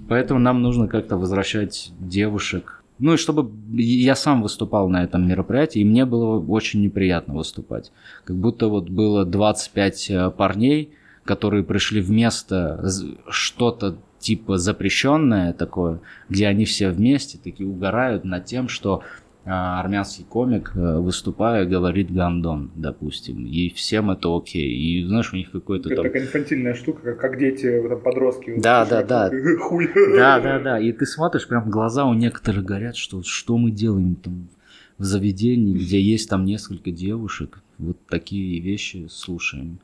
Поэтому 0.08 0.40
нам 0.40 0.62
нужно 0.62 0.88
как-то 0.88 1.18
возвращать 1.18 1.92
девушек. 2.00 2.81
Ну 3.02 3.16
и 3.16 3.18
чтобы 3.18 3.52
я 3.74 4.14
сам 4.14 4.44
выступал 4.44 4.88
на 4.88 5.04
этом 5.04 5.28
мероприятии, 5.28 5.82
и 5.82 5.86
мне 5.86 6.06
было 6.06 6.40
очень 6.40 6.82
неприятно 6.82 7.34
выступать. 7.34 7.92
Как 8.24 8.38
будто 8.38 8.68
вот 8.68 8.90
было 8.90 9.26
25 9.26 10.10
э, 10.12 10.30
парней, 10.30 10.94
которые 11.26 11.64
пришли 11.64 12.00
вместо 12.00 12.88
что-то 13.28 13.98
типа 14.20 14.60
запрещенное 14.60 15.52
такое, 15.52 16.00
где 16.30 16.46
они 16.46 16.66
все 16.66 16.92
вместе 16.92 17.40
такие 17.44 17.68
угорают 17.68 18.24
над 18.24 18.46
тем, 18.46 18.70
что 18.70 19.02
армянский 19.44 20.24
комик, 20.24 20.72
э, 20.76 21.00
выступая, 21.00 21.66
говорит 21.66 22.14
гандон, 22.14 22.72
допустим, 22.76 23.46
и 23.46 23.70
всем 23.70 24.12
это 24.12 24.36
окей. 24.36 24.72
И 24.72 25.06
знаешь, 25.06 25.34
у 25.34 25.36
них 25.36 25.52
какой-то 25.52 25.90
это 25.90 25.96
там... 25.96 26.06
такая 26.06 26.24
инфантильная 26.24 26.74
штука, 26.76 27.16
как, 27.16 27.40
дети, 27.40 27.82
там, 27.88 28.02
подростки. 28.02 28.60
Да, 28.60 28.86
да, 28.86 29.04
да. 29.04 29.32
Хуй. 29.60 29.90
Да, 30.16 30.40
да, 30.40 30.60
да. 30.60 30.80
И 30.80 30.92
ты 30.92 31.06
смотришь, 31.06 31.48
прям 31.48 31.70
глаза 31.70 32.06
у 32.06 32.14
некоторых 32.14 32.64
горят, 32.64 32.96
что 32.96 33.24
что 33.24 33.58
мы 33.58 33.72
делаем 33.72 34.16
там 34.16 34.50
в 34.98 35.04
заведении, 35.04 35.74
где 35.74 36.00
есть 36.00 36.30
там 36.30 36.46
несколько 36.46 36.92
девушек. 36.92 37.64
Вот 37.80 37.98
такие 38.08 38.60
вещи 38.60 39.08
слушаем, 39.10 39.80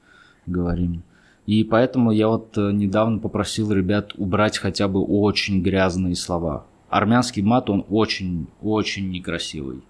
говорим. 0.46 1.02
И 1.48 1.63
поэтому 1.63 2.12
я 2.12 2.28
вот 2.28 2.56
э, 2.58 2.72
недавно 2.72 3.20
попросил 3.20 3.72
ребят 3.72 4.13
убрать 4.17 4.58
хотя 4.58 4.88
бы 4.88 5.02
очень 5.02 5.63
грязные 5.63 6.15
слова. 6.15 6.67
Армянский 6.89 7.41
мат, 7.41 7.69
он 7.69 7.86
очень-очень 7.89 9.10
некрасивый. 9.10 9.82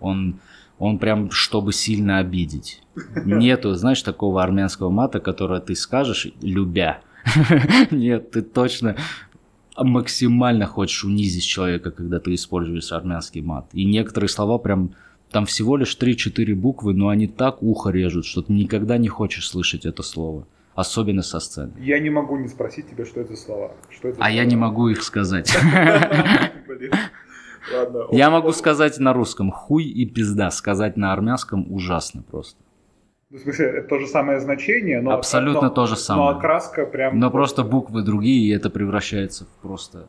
Он, 0.00 0.40
он 0.78 0.98
прям, 0.98 1.30
чтобы 1.30 1.72
сильно 1.72 2.18
обидеть. 2.18 2.82
Нету, 3.24 3.74
знаешь, 3.74 4.02
такого 4.02 4.42
армянского 4.42 4.90
мата, 4.90 5.20
которое 5.20 5.60
ты 5.60 5.74
скажешь, 5.74 6.28
любя. 6.40 7.00
Нет, 7.90 8.30
ты 8.30 8.42
точно 8.42 8.96
максимально 9.76 10.66
хочешь 10.66 11.04
унизить 11.04 11.44
человека, 11.44 11.90
когда 11.90 12.18
ты 12.20 12.34
используешь 12.34 12.92
армянский 12.92 13.42
мат. 13.42 13.68
И 13.72 13.84
некоторые 13.84 14.30
слова 14.30 14.58
прям 14.58 14.92
там 15.30 15.44
всего 15.44 15.76
лишь 15.76 15.96
3-4 16.00 16.54
буквы, 16.54 16.94
но 16.94 17.08
они 17.08 17.26
так 17.26 17.62
ухо 17.62 17.90
режут, 17.90 18.24
что 18.24 18.42
ты 18.42 18.52
никогда 18.52 18.96
не 18.96 19.08
хочешь 19.08 19.48
слышать 19.48 19.84
это 19.84 20.02
слово 20.02 20.46
особенно 20.76 21.22
со 21.22 21.40
сцены. 21.40 21.72
Я 21.78 21.98
не 21.98 22.10
могу 22.10 22.36
не 22.36 22.48
спросить 22.48 22.88
тебя, 22.90 23.04
что 23.04 23.20
это 23.20 23.34
за 23.34 23.42
слова. 23.42 23.72
Что 23.90 24.08
это 24.08 24.18
а 24.20 24.30
я 24.30 24.44
не 24.44 24.56
могу 24.56 24.88
их 24.88 25.02
сказать. 25.02 25.52
Я 28.12 28.30
могу 28.30 28.52
сказать 28.52 28.96
на 29.00 29.12
русском 29.12 29.50
хуй 29.50 29.82
и 29.82 30.06
пизда, 30.06 30.52
сказать 30.52 30.96
на 30.96 31.12
армянском 31.12 31.66
ужасно 31.72 32.22
просто. 32.22 32.62
Ну, 33.28 33.38
в 33.38 33.40
смысле, 33.40 33.66
это 33.66 33.88
то 33.88 33.98
же 33.98 34.06
самое 34.06 34.38
значение, 34.38 35.00
но... 35.00 35.10
Абсолютно 35.10 35.62
но, 35.62 35.70
то 35.70 35.86
же 35.86 35.96
самое. 35.96 36.30
Но 36.30 36.38
окраска 36.38 36.86
прям... 36.86 37.18
Но 37.18 37.28
просто 37.32 37.64
буквы 37.64 38.02
другие, 38.02 38.48
и 38.48 38.56
это 38.56 38.70
превращается 38.70 39.46
в 39.46 39.48
просто 39.62 40.06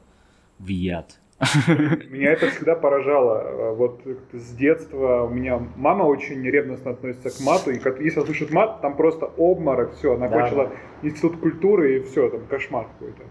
в 0.59 0.67
яд. 0.67 1.19
Меня 2.09 2.31
это 2.31 2.49
всегда 2.49 2.75
поражало. 2.75 3.73
Вот 3.73 4.01
с 4.33 4.55
детства 4.55 5.23
у 5.23 5.29
меня 5.29 5.61
мама 5.75 6.03
очень 6.03 6.43
ревностно 6.43 6.91
относится 6.91 7.29
к 7.29 7.45
мату, 7.45 7.69
и 7.69 7.79
если 8.03 8.21
слышит 8.21 8.51
мат, 8.51 8.81
там 8.81 8.97
просто 8.97 9.27
обморок, 9.37 9.93
все, 9.93 10.15
она 10.15 10.29
да. 10.29 10.39
кончила 10.39 10.71
институт 11.03 11.37
культуры, 11.37 11.97
и 11.97 11.99
все, 12.01 12.29
там 12.29 12.41
кошмар 12.49 12.87
какой-то. 12.97 13.23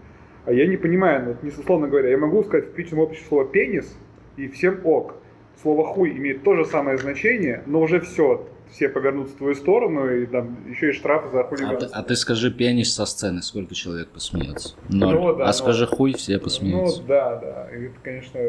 А 0.45 0.53
я 0.53 0.67
не 0.67 0.77
понимаю, 0.77 1.25
ну, 1.25 1.35
не 1.41 1.49
условно 1.49 1.89
говоря, 1.89 2.09
я 2.09 2.17
могу 2.17 2.43
сказать 2.43 2.67
в 2.67 2.69
публичном 2.69 3.01
обществе 3.01 3.27
слово 3.27 3.45
«пенис», 3.45 3.97
и 4.37 4.47
всем 4.47 4.79
ок. 4.85 5.15
Слово 5.61 5.83
«хуй» 5.83 6.11
имеет 6.11 6.43
то 6.43 6.55
же 6.55 6.63
самое 6.63 6.97
значение, 6.97 7.63
но 7.65 7.81
уже 7.81 7.99
все, 7.99 8.47
все 8.71 8.89
повернут 8.89 9.29
в 9.29 9.37
твою 9.37 9.55
сторону, 9.55 10.09
и 10.09 10.25
там 10.25 10.69
еще 10.69 10.89
и 10.89 10.91
штраф 10.91 11.31
за 11.31 11.43
хулиганство. 11.43 11.87
А, 11.87 11.89
ты, 11.89 11.95
а 11.95 12.03
ты 12.03 12.15
скажи 12.15 12.51
пенис 12.51 12.93
со 12.93 13.05
сцены, 13.05 13.41
сколько 13.41 13.75
человек 13.75 14.09
посмеется? 14.09 14.75
Ноль. 14.89 15.15
Ну, 15.15 15.35
да, 15.35 15.43
а 15.43 15.47
но... 15.47 15.53
скажи 15.53 15.87
хуй, 15.87 16.13
все 16.13 16.39
посмеются. 16.39 17.01
Ну 17.01 17.07
да, 17.07 17.35
да, 17.37 17.69
и 17.75 17.85
это, 17.85 17.99
конечно... 18.03 18.39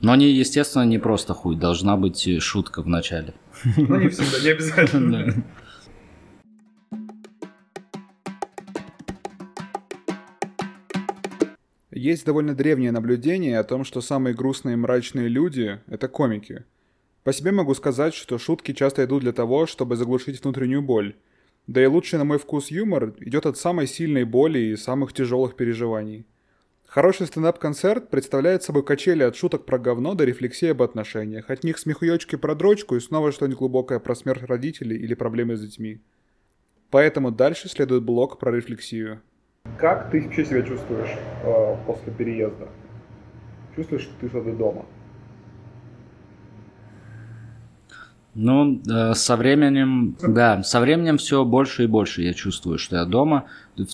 Но 0.00 0.12
они, 0.12 0.30
естественно, 0.30 0.84
не 0.84 0.98
просто 0.98 1.34
хуй, 1.34 1.56
должна 1.56 1.96
быть 1.96 2.42
шутка 2.42 2.82
в 2.82 2.88
начале. 2.88 3.34
Ну 3.76 3.96
не 3.96 4.08
всегда, 4.08 4.42
не 4.42 4.50
обязательно. 4.50 5.34
Есть 11.90 12.24
довольно 12.24 12.54
древнее 12.54 12.92
наблюдение 12.92 13.58
о 13.58 13.64
том, 13.64 13.84
что 13.84 14.00
самые 14.00 14.34
грустные 14.34 14.72
и 14.72 14.76
мрачные 14.76 15.28
люди— 15.28 15.80
это 15.86 16.08
комики— 16.08 16.64
по 17.30 17.34
себе 17.34 17.52
могу 17.52 17.74
сказать, 17.74 18.12
что 18.12 18.38
шутки 18.38 18.72
часто 18.72 19.04
идут 19.04 19.22
для 19.22 19.30
того, 19.30 19.66
чтобы 19.66 19.94
заглушить 19.94 20.42
внутреннюю 20.42 20.82
боль. 20.82 21.14
Да 21.68 21.80
и 21.80 21.86
лучший, 21.86 22.18
на 22.18 22.24
мой 22.24 22.38
вкус, 22.38 22.72
юмор 22.72 23.14
идет 23.20 23.46
от 23.46 23.56
самой 23.56 23.86
сильной 23.86 24.24
боли 24.24 24.58
и 24.58 24.76
самых 24.76 25.12
тяжелых 25.12 25.54
переживаний. 25.54 26.26
Хороший 26.86 27.28
стендап-концерт 27.28 28.10
представляет 28.10 28.64
собой 28.64 28.84
качели 28.84 29.22
от 29.22 29.36
шуток 29.36 29.64
про 29.64 29.78
говно 29.78 30.14
до 30.14 30.24
рефлексии 30.24 30.70
об 30.70 30.82
отношениях, 30.82 31.50
от 31.50 31.62
них 31.62 31.78
смехуёчки 31.78 32.34
про 32.34 32.56
дрочку 32.56 32.96
и 32.96 33.00
снова 33.00 33.30
что-нибудь 33.30 33.58
глубокое 33.58 34.00
про 34.00 34.16
смерть 34.16 34.42
родителей 34.42 34.96
или 34.96 35.14
проблемы 35.14 35.54
с 35.54 35.60
детьми. 35.60 36.00
Поэтому 36.90 37.30
дальше 37.30 37.68
следует 37.68 38.02
блок 38.02 38.40
про 38.40 38.50
рефлексию. 38.50 39.20
Как 39.78 40.10
ты 40.10 40.22
вообще 40.22 40.44
себя 40.44 40.62
чувствуешь 40.62 41.14
э, 41.44 41.76
после 41.86 42.12
переезда? 42.12 42.68
Чувствуешь, 43.76 44.02
что 44.02 44.14
ты 44.20 44.28
что-то 44.28 44.52
дома? 44.52 44.84
Ну, 48.42 48.80
э, 48.88 49.12
со 49.14 49.36
временем, 49.36 50.16
да, 50.22 50.62
со 50.62 50.80
временем 50.80 51.18
все 51.18 51.44
больше 51.44 51.84
и 51.84 51.86
больше 51.86 52.22
я 52.22 52.32
чувствую, 52.32 52.78
что 52.78 52.96
я 52.96 53.04
дома. 53.04 53.44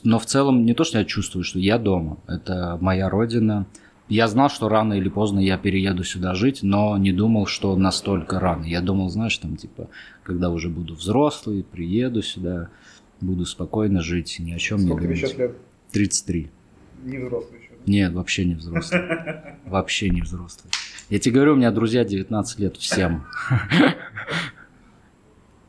Но 0.04 0.20
в 0.20 0.26
целом 0.26 0.64
не 0.64 0.72
то, 0.72 0.84
что 0.84 0.98
я 0.98 1.04
чувствую, 1.04 1.42
что 1.42 1.58
я 1.58 1.78
дома. 1.78 2.18
Это 2.28 2.78
моя 2.80 3.08
родина. 3.08 3.66
Я 4.08 4.28
знал, 4.28 4.48
что 4.48 4.68
рано 4.68 4.94
или 4.94 5.08
поздно 5.08 5.40
я 5.40 5.58
перееду 5.58 6.04
сюда 6.04 6.34
жить, 6.34 6.60
но 6.62 6.96
не 6.96 7.12
думал, 7.12 7.46
что 7.46 7.74
настолько 7.76 8.38
рано. 8.38 8.64
Я 8.64 8.80
думал, 8.80 9.08
знаешь, 9.08 9.36
там, 9.36 9.56
типа, 9.56 9.88
когда 10.22 10.48
уже 10.50 10.68
буду 10.68 10.94
взрослый, 10.94 11.64
приеду 11.64 12.22
сюда, 12.22 12.68
буду 13.20 13.46
спокойно 13.46 14.00
жить, 14.00 14.36
ни 14.38 14.52
о 14.52 14.58
чем 14.58 14.78
Сколько 14.78 15.08
не 15.08 15.08
думать. 15.08 15.18
Сколько 15.18 15.34
тебе 15.34 15.48
сейчас 15.48 15.56
лет? 15.56 15.56
33. 15.92 16.50
Не 17.04 17.18
взрослый 17.18 17.58
еще? 17.58 17.70
Нет, 17.86 18.12
вообще 18.12 18.44
не 18.44 18.54
взрослый. 18.54 19.00
Вообще 19.66 20.08
не 20.10 20.20
взрослый. 20.20 20.70
Я 21.08 21.20
тебе 21.20 21.36
говорю, 21.36 21.52
у 21.52 21.56
меня 21.56 21.70
друзья 21.70 22.04
19 22.04 22.58
лет 22.58 22.76
всем. 22.76 23.26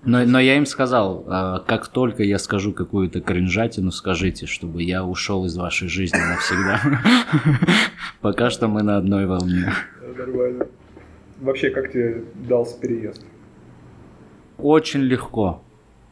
Но, 0.03 0.23
но 0.25 0.39
я 0.39 0.55
им 0.55 0.65
сказал, 0.65 1.25
а, 1.27 1.59
как 1.59 1.89
только 1.89 2.23
я 2.23 2.39
скажу 2.39 2.71
какую-то 2.71 3.19
кринжатину, 3.19 3.91
скажите, 3.91 4.45
чтобы 4.45 4.81
я 4.81 5.03
ушел 5.03 5.45
из 5.45 5.57
вашей 5.57 5.89
жизни 5.89 6.17
навсегда. 6.17 6.79
Пока 8.21 8.49
что 8.49 8.67
мы 8.67 8.83
на 8.83 8.97
одной 8.97 9.25
волне. 9.25 9.73
Нормально. 10.17 10.67
Вообще, 11.41 11.71
как 11.71 11.91
тебе 11.91 12.23
дался 12.35 12.79
переезд? 12.79 13.25
Очень 14.57 15.01
легко. 15.01 15.61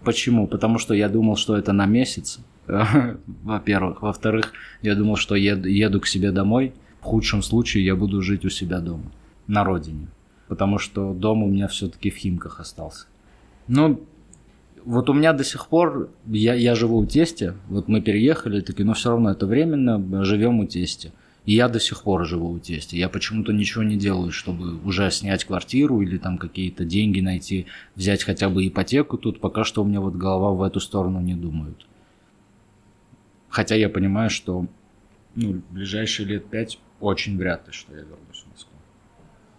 Почему? 0.03 0.45
Потому 0.47 0.77
что 0.77 0.93
я 0.93 1.07
думал, 1.07 1.37
что 1.37 1.55
это 1.55 1.71
на 1.71 1.85
месяц. 1.85 2.39
Во-первых. 2.67 4.01
Во-вторых, 4.01 4.51
я 4.81 4.93
думал, 4.95 5.15
что 5.15 5.35
еду, 5.35 5.69
еду 5.69 6.01
к 6.01 6.07
себе 6.07 6.31
домой– 6.31 6.73
в 7.05 7.07
худшем 7.07 7.43
случае 7.43 7.85
я 7.85 7.95
буду 7.95 8.23
жить 8.23 8.45
у 8.45 8.49
себя 8.49 8.79
дома, 8.79 9.11
на 9.45 9.63
родине. 9.63 10.07
Потому 10.47 10.79
что 10.79 11.13
дом 11.13 11.43
у 11.43 11.47
меня 11.47 11.67
все-таки 11.67 12.09
в 12.09 12.15
Химках 12.15 12.59
остался. 12.59 13.05
Ну, 13.67 14.03
вот 14.83 15.07
у 15.11 15.13
меня 15.13 15.33
до 15.33 15.43
сих 15.43 15.67
пор, 15.67 16.09
я, 16.25 16.55
я 16.55 16.73
живу 16.73 16.97
у 16.97 17.05
тестя, 17.05 17.53
вот 17.69 17.87
мы 17.87 18.01
переехали, 18.01 18.61
такие, 18.61 18.85
но 18.85 18.93
все 18.93 19.11
равно 19.11 19.31
это 19.31 19.45
временно, 19.45 20.25
живем 20.25 20.59
у 20.59 20.65
тестя. 20.65 21.11
И 21.45 21.53
я 21.53 21.69
до 21.69 21.79
сих 21.79 22.01
пор 22.01 22.25
живу 22.25 22.49
у 22.49 22.57
тестя. 22.57 22.97
Я 22.97 23.07
почему-то 23.07 23.53
ничего 23.53 23.83
не 23.83 23.97
делаю, 23.97 24.31
чтобы 24.31 24.83
уже 24.83 25.11
снять 25.11 25.45
квартиру 25.45 26.01
или 26.01 26.17
там 26.17 26.39
какие-то 26.39 26.85
деньги 26.85 27.19
найти, 27.19 27.67
взять 27.95 28.23
хотя 28.23 28.49
бы 28.49 28.67
ипотеку 28.67 29.19
тут. 29.19 29.39
Пока 29.39 29.63
что 29.63 29.83
у 29.83 29.85
меня 29.85 30.01
вот 30.01 30.15
голова 30.15 30.53
в 30.53 30.63
эту 30.63 30.79
сторону 30.79 31.21
не 31.21 31.35
думает. 31.35 31.85
Хотя 33.47 33.75
я 33.75 33.89
понимаю, 33.89 34.31
что 34.31 34.65
ну, 35.35 35.61
ближайшие 35.69 36.27
лет 36.27 36.49
пять 36.49 36.79
очень 36.99 37.37
вряд 37.37 37.67
ли, 37.67 37.73
что 37.73 37.93
я 37.93 37.99
вернусь 37.99 38.45
в 38.45 38.51
Москву. 38.51 38.73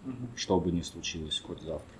Угу. 0.05 0.27
Что 0.35 0.59
бы 0.59 0.71
ни 0.71 0.81
случилось 0.81 1.41
хоть 1.45 1.61
завтра. 1.61 1.97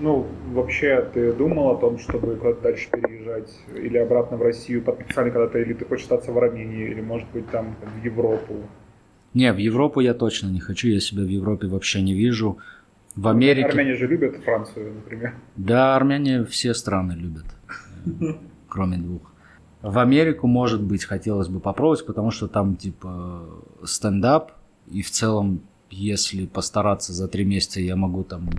Ну, 0.00 0.26
вообще, 0.52 1.08
ты 1.14 1.32
думал 1.32 1.70
о 1.70 1.76
том, 1.76 1.98
чтобы 1.98 2.36
куда-то 2.36 2.60
дальше 2.62 2.90
переезжать 2.90 3.50
или 3.74 3.96
обратно 3.96 4.36
в 4.36 4.42
Россию, 4.42 4.82
подписали 4.82 5.30
когда-то, 5.30 5.58
или 5.58 5.72
ты 5.72 5.84
хочешь 5.84 6.04
остаться 6.04 6.32
в 6.32 6.38
Армении, 6.38 6.90
или, 6.90 7.00
может 7.00 7.28
быть, 7.30 7.48
там, 7.50 7.76
в 7.80 8.04
Европу? 8.04 8.54
Не, 9.34 9.52
в 9.52 9.58
Европу 9.58 10.00
я 10.00 10.14
точно 10.14 10.48
не 10.48 10.60
хочу, 10.60 10.88
я 10.88 11.00
себя 11.00 11.22
в 11.22 11.28
Европе 11.28 11.68
вообще 11.68 12.02
не 12.02 12.14
вижу. 12.14 12.58
В 13.14 13.28
Америке... 13.28 13.68
Армяне 13.68 13.94
же 13.94 14.06
любят 14.06 14.36
Францию, 14.44 14.94
например. 14.94 15.34
Да, 15.56 15.96
армяне 15.96 16.44
все 16.44 16.74
страны 16.74 17.12
любят, 17.12 17.46
кроме 18.68 18.96
двух. 18.96 19.22
В 19.82 19.98
Америку, 19.98 20.48
может 20.48 20.82
быть, 20.82 21.04
хотелось 21.04 21.48
бы 21.48 21.60
попробовать, 21.60 22.04
потому 22.04 22.32
что 22.32 22.48
там, 22.48 22.74
типа, 22.74 23.48
стендап, 23.84 24.52
и 24.90 25.02
в 25.02 25.10
целом 25.10 25.62
если 25.90 26.46
постараться 26.46 27.12
за 27.12 27.28
три 27.28 27.44
месяца, 27.44 27.80
я 27.80 27.96
могу 27.96 28.22
там 28.22 28.50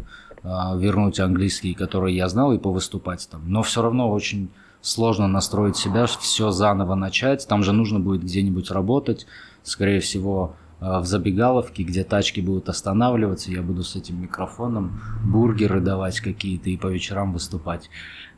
а, 0.44 0.76
вернуть 0.76 1.20
английский, 1.20 1.74
который 1.74 2.14
я 2.14 2.28
знал, 2.28 2.54
и 2.54 2.60
повыступать 2.60 3.28
там. 3.30 3.44
Но 3.52 3.62
все 3.64 3.82
равно 3.82 4.10
очень 4.10 4.50
сложно 4.82 5.28
настроить 5.28 5.78
себя, 5.78 6.06
все 6.06 6.52
заново 6.52 6.96
начать. 6.96 7.48
Там 7.48 7.64
же 7.64 7.74
нужно 7.74 8.00
будет 8.00 8.24
где-нибудь 8.24 8.72
работать. 8.72 9.28
Скорее 9.64 10.00
всего, 10.00 10.56
в 10.80 11.06
забегаловке, 11.06 11.84
где 11.84 12.04
тачки 12.04 12.40
будут 12.40 12.70
останавливаться, 12.70 13.52
я 13.52 13.62
буду 13.62 13.84
с 13.84 13.96
этим 13.96 14.22
микрофоном 14.22 15.02
бургеры 15.24 15.82
давать 15.82 16.22
какие-то 16.22 16.70
и 16.70 16.78
по 16.78 16.88
вечерам 16.88 17.34
выступать. 17.34 17.90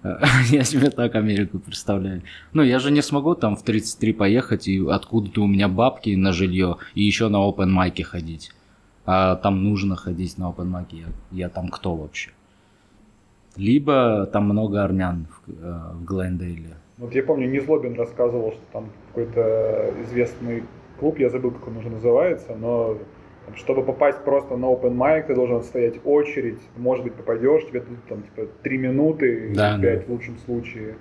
Я 0.50 0.64
себе 0.64 0.90
так 0.90 1.14
Америку 1.16 1.60
представляю. 1.60 2.24
Ну, 2.54 2.64
я 2.64 2.80
же 2.80 2.90
не 2.90 3.04
смогу 3.04 3.36
там 3.36 3.56
в 3.56 3.62
33 3.62 4.14
поехать 4.14 4.68
и 4.68 4.84
откуда-то 4.84 5.44
у 5.44 5.48
меня 5.48 5.68
бабки 5.68 6.16
на 6.16 6.34
жилье 6.34 6.78
и 6.96 7.04
еще 7.04 7.28
на 7.28 7.38
open 7.38 7.68
майке 7.68 8.04
ходить. 8.04 8.52
А 9.06 9.36
там 9.36 9.64
нужно 9.64 9.96
ходить 9.96 10.40
на 10.40 10.50
open 10.50 10.66
майке. 10.66 10.98
Я, 10.98 11.06
я 11.32 11.50
там 11.50 11.70
кто 11.70 11.96
вообще? 11.96 12.32
Либо 13.58 14.26
там 14.26 14.46
много 14.46 14.84
армян 14.84 15.28
в, 15.30 15.52
э, 15.52 15.92
в 15.94 16.06
Глендейле. 16.06 16.78
Вот 16.98 17.14
я 17.14 17.22
помню, 17.22 17.50
Незлобин 17.50 17.96
рассказывал, 17.96 18.54
что 18.54 18.62
там 18.72 18.90
какой-то 19.10 19.94
известный 20.06 20.64
клуб, 21.02 21.18
я 21.18 21.30
забыл, 21.30 21.52
как 21.52 21.68
он 21.68 21.78
уже 21.78 21.90
называется, 21.90 22.56
но 22.56 22.98
чтобы 23.56 23.84
попасть 23.84 24.24
просто 24.24 24.56
на 24.56 24.66
open 24.66 24.96
mic, 24.96 25.26
ты 25.26 25.36
должен 25.36 25.64
стоять 25.64 25.96
очередь, 26.06 26.60
может 26.78 27.04
быть, 27.04 27.16
попадешь, 27.16 27.66
тебе 27.68 27.82
тут 27.82 27.98
там 28.08 28.22
типа 28.22 28.48
3 28.62 28.78
минуты, 28.78 29.52
да, 29.56 29.80
5 29.80 29.82
да. 29.82 30.06
в 30.06 30.10
лучшем 30.10 30.38
случае. 30.46 30.96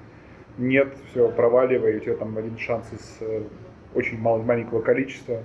Нет, 0.59 0.97
все, 1.11 1.29
проваливай, 1.29 1.99
у 1.99 2.01
тебя 2.01 2.17
там 2.17 2.37
один 2.37 2.59
шанс 2.59 2.87
из 2.93 3.19
э, 3.21 3.43
очень 3.95 4.19
мал, 4.19 4.43
маленького 4.43 4.81
количества. 4.81 5.45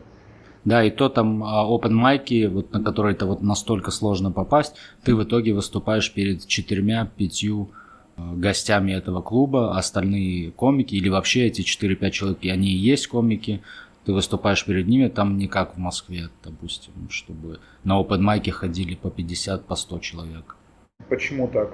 Да, 0.63 0.83
и 0.83 0.89
то 0.89 1.09
там 1.09 1.43
а, 1.43 1.67
open 1.69 1.91
майки, 1.91 2.47
вот 2.47 2.73
на 2.73 2.81
которые 2.81 3.13
это 3.13 3.25
вот 3.25 3.41
настолько 3.41 3.91
сложно 3.91 4.31
попасть, 4.31 4.75
ты 5.03 5.15
в 5.15 5.23
итоге 5.23 5.53
выступаешь 5.53 6.11
перед 6.13 6.47
четырьмя-пятью 6.47 7.69
э, 8.17 8.21
гостями 8.35 8.93
этого 8.93 9.21
клуба, 9.21 9.77
остальные 9.77 10.51
комики 10.51 10.95
или 10.95 11.09
вообще 11.09 11.47
эти 11.47 11.61
4-5 11.61 12.09
человек, 12.11 12.37
и 12.41 12.49
они 12.49 12.69
и 12.69 12.77
есть 12.77 13.07
комики, 13.07 13.61
ты 14.05 14.13
выступаешь 14.13 14.65
перед 14.65 14.87
ними, 14.87 15.07
там 15.07 15.37
не 15.37 15.47
как 15.47 15.75
в 15.75 15.77
Москве, 15.77 16.29
допустим, 16.43 16.93
чтобы 17.09 17.59
на 17.83 17.99
open 17.99 18.19
майке 18.19 18.51
ходили 18.51 18.95
по 18.95 19.09
50, 19.09 19.65
по 19.65 19.75
100 19.75 19.99
человек. 19.99 20.55
Почему 21.09 21.47
так? 21.47 21.73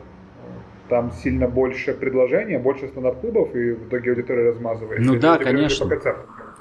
Там 0.89 1.12
сильно 1.12 1.48
больше 1.48 1.94
предложений, 1.94 2.58
больше 2.58 2.88
стендап-клубов, 2.88 3.56
и 3.56 3.72
в 3.72 3.88
итоге 3.88 4.12
аудитория 4.12 4.50
размазывается. 4.50 5.12
Ну 5.12 5.20
да, 5.20 5.38
конечно. 5.38 5.89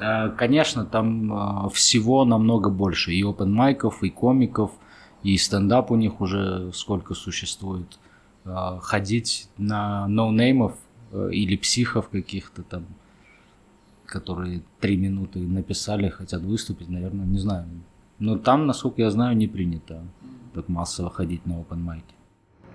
Э, 0.01 0.31
конечно, 0.37 0.85
там 0.85 1.67
э, 1.67 1.71
всего 1.71 2.25
намного 2.25 2.71
больше. 2.71 3.13
И 3.13 3.25
open 3.25 3.49
майков, 3.49 4.03
и 4.03 4.11
комиков, 4.11 4.71
и 5.23 5.37
стендап 5.37 5.91
у 5.91 5.97
них 5.97 6.21
уже 6.21 6.71
сколько 6.73 7.15
существует. 7.15 7.99
Э, 8.45 8.79
ходить 8.81 9.49
на 9.59 10.07
ноунеймов 10.09 10.75
или 11.33 11.57
психов 11.57 12.09
каких-то 12.09 12.63
там 12.63 12.87
которые 14.11 14.63
три 14.81 14.97
минуты 14.97 15.39
написали, 15.41 16.09
хотят 16.09 16.43
выступить, 16.43 16.89
наверное, 16.89 17.27
не 17.27 17.39
знаю. 17.39 17.67
Но 18.19 18.37
там, 18.37 18.67
насколько 18.67 19.03
я 19.03 19.11
знаю, 19.11 19.37
не 19.37 19.47
принято 19.47 20.03
так 20.55 20.69
массово 20.69 21.11
ходить 21.11 21.47
на 21.47 21.53
open 21.53 21.85
mic. 21.85 22.03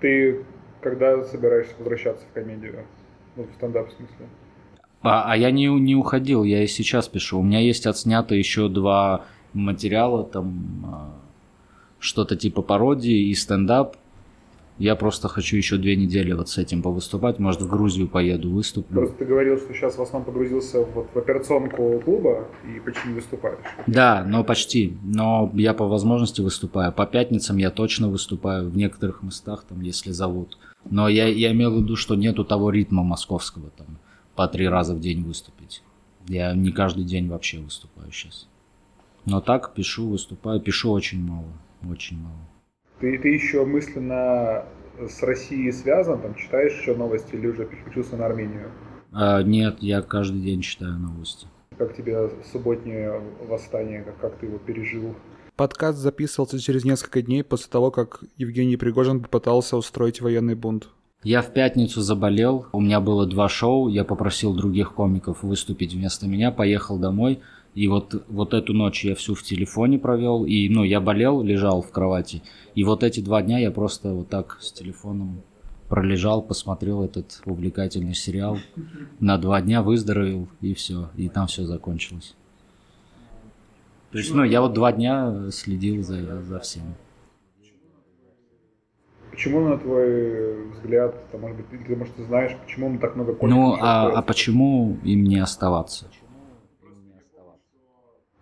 Ты 0.00 0.44
когда 0.80 1.22
собираешься 1.24 1.74
возвращаться 1.78 2.24
в 2.26 2.32
комедию? 2.32 2.84
Ну, 3.36 3.44
в 3.44 3.54
стендап 3.54 3.88
в 3.88 3.92
смысле? 3.92 4.26
А, 5.02 5.32
а 5.32 5.36
я 5.36 5.50
не, 5.50 5.66
не 5.66 5.94
уходил, 5.94 6.42
я 6.42 6.62
и 6.62 6.66
сейчас 6.66 7.08
пишу. 7.08 7.38
У 7.38 7.42
меня 7.42 7.60
есть 7.60 7.86
отснято 7.86 8.34
еще 8.34 8.68
два 8.68 9.24
материала, 9.52 10.24
там 10.24 10.86
а, 10.86 11.14
что-то 11.98 12.36
типа 12.36 12.62
пародии 12.62 13.28
и 13.28 13.34
стендап. 13.34 13.96
Я 14.78 14.94
просто 14.94 15.28
хочу 15.28 15.56
еще 15.56 15.78
две 15.78 15.96
недели 15.96 16.32
вот 16.32 16.50
с 16.50 16.58
этим 16.58 16.82
повыступать. 16.82 17.38
Может, 17.38 17.62
в 17.62 17.68
Грузию 17.68 18.08
поеду, 18.08 18.50
выступлю. 18.50 19.00
Просто 19.00 19.16
ты 19.16 19.24
говорил, 19.24 19.56
что 19.56 19.72
сейчас 19.72 19.96
в 19.96 20.02
основном 20.02 20.26
погрузился 20.26 20.84
вот 20.84 21.08
в 21.14 21.18
операционку 21.18 21.98
клуба 22.04 22.46
и 22.64 22.78
почти 22.80 23.08
не 23.08 23.14
выступаешь. 23.14 23.58
Да, 23.86 24.22
но 24.26 24.44
почти. 24.44 24.98
Но 25.02 25.50
я 25.54 25.72
по 25.72 25.86
возможности 25.86 26.42
выступаю. 26.42 26.92
По 26.92 27.06
пятницам 27.06 27.56
я 27.56 27.70
точно 27.70 28.10
выступаю 28.10 28.68
в 28.68 28.76
некоторых 28.76 29.22
местах, 29.22 29.64
там, 29.66 29.80
если 29.80 30.10
зовут. 30.10 30.58
Но 30.90 31.08
я, 31.08 31.26
я 31.26 31.52
имел 31.52 31.74
в 31.74 31.82
виду, 31.82 31.96
что 31.96 32.14
нету 32.14 32.44
того 32.44 32.70
ритма 32.70 33.02
московского, 33.02 33.70
там, 33.70 33.98
по 34.34 34.46
три 34.46 34.68
раза 34.68 34.94
в 34.94 35.00
день 35.00 35.22
выступить. 35.22 35.82
Я 36.28 36.52
не 36.54 36.70
каждый 36.70 37.04
день 37.04 37.28
вообще 37.28 37.60
выступаю 37.60 38.12
сейчас. 38.12 38.46
Но 39.24 39.40
так 39.40 39.72
пишу, 39.72 40.08
выступаю. 40.08 40.60
Пишу 40.60 40.90
очень 40.90 41.24
мало. 41.24 41.48
Очень 41.88 42.18
мало. 42.18 42.36
Ты, 43.00 43.18
ты 43.18 43.28
еще 43.28 43.64
мысленно 43.64 44.64
с 44.98 45.22
Россией 45.22 45.70
связан, 45.72 46.20
там 46.20 46.34
читаешь 46.34 46.78
еще 46.78 46.94
новости 46.94 47.34
или 47.34 47.48
уже 47.48 47.66
переключился 47.66 48.16
на 48.16 48.26
Армению? 48.26 48.70
А, 49.12 49.42
нет, 49.42 49.76
я 49.80 50.00
каждый 50.00 50.40
день 50.40 50.62
читаю 50.62 50.98
новости. 50.98 51.46
Как 51.76 51.94
тебе 51.94 52.30
субботнее 52.50 53.20
восстание, 53.46 54.02
как, 54.02 54.18
как 54.18 54.36
ты 54.38 54.46
его 54.46 54.58
пережил? 54.58 55.14
Подкаст 55.56 55.98
записывался 55.98 56.58
через 56.58 56.84
несколько 56.84 57.20
дней 57.20 57.44
после 57.44 57.70
того, 57.70 57.90
как 57.90 58.20
Евгений 58.36 58.76
Пригожин 58.76 59.20
попытался 59.20 59.76
устроить 59.76 60.20
военный 60.20 60.54
бунт. 60.54 60.88
Я 61.22 61.42
в 61.42 61.52
пятницу 61.52 62.02
заболел, 62.02 62.66
у 62.72 62.80
меня 62.80 63.00
было 63.00 63.26
два 63.26 63.48
шоу, 63.48 63.88
я 63.88 64.04
попросил 64.04 64.54
других 64.54 64.94
комиков 64.94 65.42
выступить 65.42 65.92
вместо 65.92 66.28
меня, 66.28 66.50
поехал 66.50 66.98
домой, 66.98 67.40
и 67.76 67.88
вот, 67.88 68.24
вот 68.28 68.54
эту 68.54 68.72
ночь 68.72 69.04
я 69.04 69.14
всю 69.14 69.34
в 69.34 69.42
телефоне 69.42 69.98
провел. 69.98 70.46
И, 70.46 70.66
ну, 70.70 70.82
я 70.82 70.98
болел, 70.98 71.42
лежал 71.42 71.82
в 71.82 71.90
кровати. 71.90 72.42
И 72.74 72.84
вот 72.84 73.02
эти 73.02 73.20
два 73.20 73.42
дня 73.42 73.58
я 73.58 73.70
просто 73.70 74.14
вот 74.14 74.30
так 74.30 74.56
с 74.62 74.72
телефоном 74.72 75.42
пролежал, 75.90 76.40
посмотрел 76.40 77.04
этот 77.04 77.42
увлекательный 77.44 78.14
сериал. 78.14 78.56
На 79.20 79.36
два 79.36 79.60
дня 79.60 79.82
выздоровел, 79.82 80.48
и 80.62 80.72
все. 80.72 81.10
И 81.16 81.28
там 81.28 81.48
все 81.48 81.64
закончилось. 81.64 82.34
То 84.10 84.18
есть, 84.18 84.34
ну, 84.34 84.42
я 84.42 84.62
вот 84.62 84.72
два 84.72 84.92
дня 84.92 85.50
следил 85.50 86.02
за, 86.02 86.40
за 86.40 86.60
всем. 86.60 86.94
Почему, 89.30 89.68
на 89.68 89.76
твой 89.76 90.70
взгляд, 90.70 91.30
там, 91.30 91.42
может 91.42 91.58
быть, 91.58 91.86
ты, 91.86 91.94
может, 91.94 92.14
ты 92.14 92.24
знаешь, 92.24 92.56
почему 92.64 92.88
мы 92.88 92.98
так 92.98 93.16
много 93.16 93.36
Ну, 93.42 93.76
а, 93.78 94.08
а 94.08 94.22
почему 94.22 94.96
им 95.04 95.24
не 95.24 95.36
оставаться? 95.36 96.06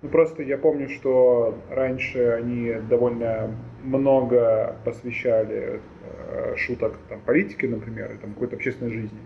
Ну, 0.05 0.11
просто 0.11 0.43
я 0.43 0.59
помню, 0.59 0.91
что 0.91 1.59
раньше 1.71 2.29
они 2.39 2.75
довольно 2.91 3.51
много 3.83 4.77
посвящали 4.85 5.81
э, 6.29 6.57
шуток 6.59 6.99
там, 7.09 7.23
политике, 7.23 7.69
например, 7.69 8.13
и 8.13 8.19
там, 8.19 8.35
какой-то 8.35 8.57
общественной 8.57 8.93
жизни. 8.93 9.19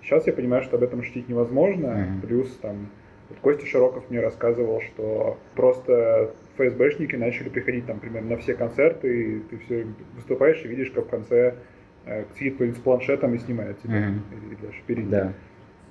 Сейчас 0.00 0.24
я 0.28 0.32
понимаю, 0.32 0.62
что 0.62 0.76
об 0.76 0.84
этом 0.84 1.02
шутить 1.02 1.28
невозможно. 1.28 1.86
Mm-hmm. 1.86 2.20
Плюс 2.24 2.56
там 2.62 2.86
вот 3.30 3.40
Костя 3.40 3.66
Широков 3.66 4.10
мне 4.10 4.20
рассказывал, 4.20 4.80
что 4.82 5.38
просто 5.56 6.32
ФСБшники 6.56 7.16
начали 7.16 7.48
приходить 7.48 7.86
там 7.86 7.98
примерно 7.98 8.30
на 8.30 8.36
все 8.36 8.54
концерты, 8.54 9.24
и 9.24 9.38
ты 9.40 9.58
все 9.58 9.86
выступаешь 10.14 10.64
и 10.64 10.68
видишь, 10.68 10.92
как 10.92 11.06
в 11.06 11.08
конце 11.08 11.56
э, 12.06 12.26
сидит 12.38 12.54
кто-нибудь 12.54 12.78
с 12.78 12.80
планшетом 12.80 13.34
и 13.34 13.38
снимает 13.38 13.82
тебя. 13.82 14.08
Mm-hmm. 14.08 14.46
Или 14.46 14.54
даже 14.54 14.78
впереди. 14.82 15.10
Да. 15.10 15.32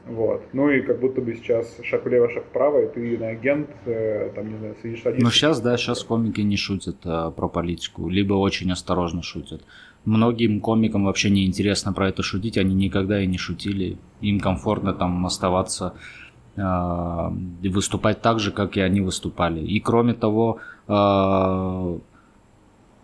Вот. 0.08 0.42
Ну 0.54 0.70
и 0.70 0.82
как 0.82 1.00
будто 1.00 1.22
бы 1.22 1.36
сейчас 1.36 1.80
шаг 1.84 2.06
влево, 2.06 2.30
шаг 2.30 2.46
вправо, 2.46 2.84
и 2.84 2.88
ты 2.88 3.18
на 3.18 3.30
агент, 3.30 3.70
э, 3.86 4.32
там, 4.36 4.50
не 4.50 4.58
знаю, 4.58 4.76
сидишь 4.82 5.06
один. 5.06 5.24
Ну 5.24 5.30
сейчас, 5.30 5.62
да, 5.62 5.78
сейчас 5.78 6.04
комики 6.04 6.42
не 6.42 6.58
шутят 6.58 6.98
а, 7.06 7.32
про 7.32 7.48
политику, 7.48 8.10
либо 8.10 8.34
очень 8.34 8.72
осторожно 8.72 9.22
шутят. 9.22 9.64
Многим 10.04 10.60
комикам 10.60 11.06
вообще 11.06 11.30
не 11.30 11.46
интересно 11.46 11.94
про 11.94 12.10
это 12.10 12.24
шутить, 12.24 12.58
они 12.58 12.74
никогда 12.74 13.22
и 13.22 13.28
не 13.28 13.38
шутили. 13.38 14.00
Им 14.22 14.40
комфортно 14.40 14.94
там 14.94 15.24
оставаться, 15.26 15.94
э, 16.56 17.30
выступать 17.70 18.22
так 18.22 18.40
же, 18.40 18.52
как 18.52 18.78
и 18.78 18.82
они 18.82 19.02
выступали. 19.02 19.60
И 19.60 19.80
кроме 19.80 20.16
того, 20.16 20.58
э, 20.88 22.00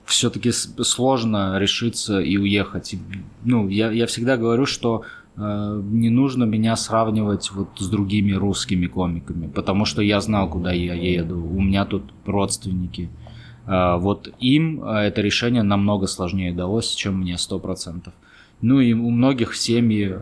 все-таки 0.06 0.52
сложно 0.52 1.60
решиться 1.60 2.20
и 2.20 2.38
уехать. 2.38 2.96
Ну, 3.44 3.68
я, 3.68 3.92
я 3.92 4.08
всегда 4.08 4.38
говорю, 4.38 4.66
что 4.66 5.04
не 5.38 6.10
нужно 6.10 6.46
меня 6.46 6.76
сравнивать 6.76 7.52
вот 7.52 7.70
с 7.78 7.88
другими 7.90 8.32
русскими 8.32 8.88
комиками, 8.88 9.48
потому 9.48 9.86
что 9.86 10.02
я 10.02 10.20
знал, 10.20 10.50
куда 10.50 10.72
я 10.72 10.96
еду. 10.96 11.38
У 11.38 11.62
меня 11.62 11.86
тут 11.86 12.04
родственники. 12.26 13.10
Э, 13.68 13.98
вот 13.98 14.34
им 14.40 14.84
э, 14.84 15.08
это 15.08 15.22
решение 15.22 15.62
намного 15.62 16.08
сложнее 16.08 16.54
далось, 16.54 16.94
чем 16.96 17.20
мне 17.20 17.38
сто 17.38 17.60
процентов. 17.60 18.14
Ну 18.62 18.80
и 18.80 18.94
у 18.94 19.12
многих 19.12 19.56
семьи, 19.56 20.16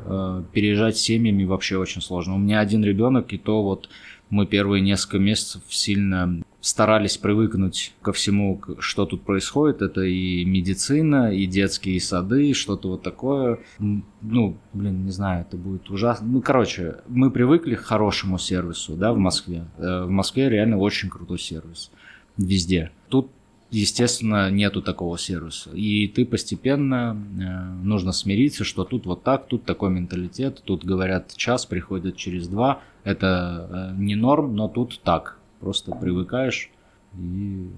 переезжать 0.51 0.97
семьями 0.97 1.45
вообще 1.45 1.77
очень 1.77 2.01
сложно. 2.01 2.35
У 2.35 2.37
меня 2.37 2.59
один 2.59 2.83
ребенок, 2.83 3.31
и 3.31 3.37
то 3.37 3.63
вот 3.63 3.87
мы 4.35 4.45
первые 4.45 4.81
несколько 4.81 5.17
месяцев 5.17 5.61
сильно 5.69 6.43
старались 6.59 7.17
привыкнуть 7.17 7.93
ко 8.01 8.11
всему, 8.11 8.61
что 8.79 9.05
тут 9.05 9.23
происходит. 9.23 9.81
Это 9.81 10.01
и 10.01 10.43
медицина, 10.43 11.33
и 11.33 11.45
детские 11.45 12.01
сады, 12.01 12.53
что-то 12.53 12.89
вот 12.89 13.01
такое. 13.01 13.59
Ну, 13.79 14.57
блин, 14.73 15.05
не 15.05 15.11
знаю, 15.11 15.45
это 15.47 15.55
будет 15.55 15.89
ужасно. 15.89 16.27
Ну, 16.27 16.41
короче, 16.41 16.97
мы 17.07 17.31
привыкли 17.31 17.75
к 17.75 17.81
хорошему 17.81 18.37
сервису, 18.37 18.95
да, 18.95 19.13
в 19.13 19.17
Москве. 19.17 19.65
Э, 19.77 20.03
в 20.03 20.09
Москве 20.09 20.49
реально 20.49 20.79
очень 20.79 21.09
крутой 21.09 21.39
сервис. 21.39 21.91
Везде. 22.35 22.91
Тут 23.07 23.31
естественно, 23.71 24.51
нету 24.51 24.81
такого 24.81 25.17
сервиса. 25.17 25.69
И 25.71 26.07
ты 26.07 26.25
постепенно 26.25 27.15
э, 27.15 27.85
нужно 27.85 28.11
смириться, 28.11 28.63
что 28.63 28.83
тут 28.83 29.05
вот 29.05 29.23
так, 29.23 29.47
тут 29.47 29.63
такой 29.63 29.91
менталитет, 29.91 30.61
тут 30.65 30.83
говорят 30.83 31.35
час, 31.35 31.65
приходят 31.65 32.17
через 32.17 32.47
два. 32.47 32.81
Это 33.05 33.93
э, 33.95 34.01
не 34.01 34.15
норм, 34.15 34.55
но 34.55 34.67
тут 34.67 35.01
так. 35.03 35.39
Просто 35.61 35.95
привыкаешь 35.95 36.69
и 37.17 37.71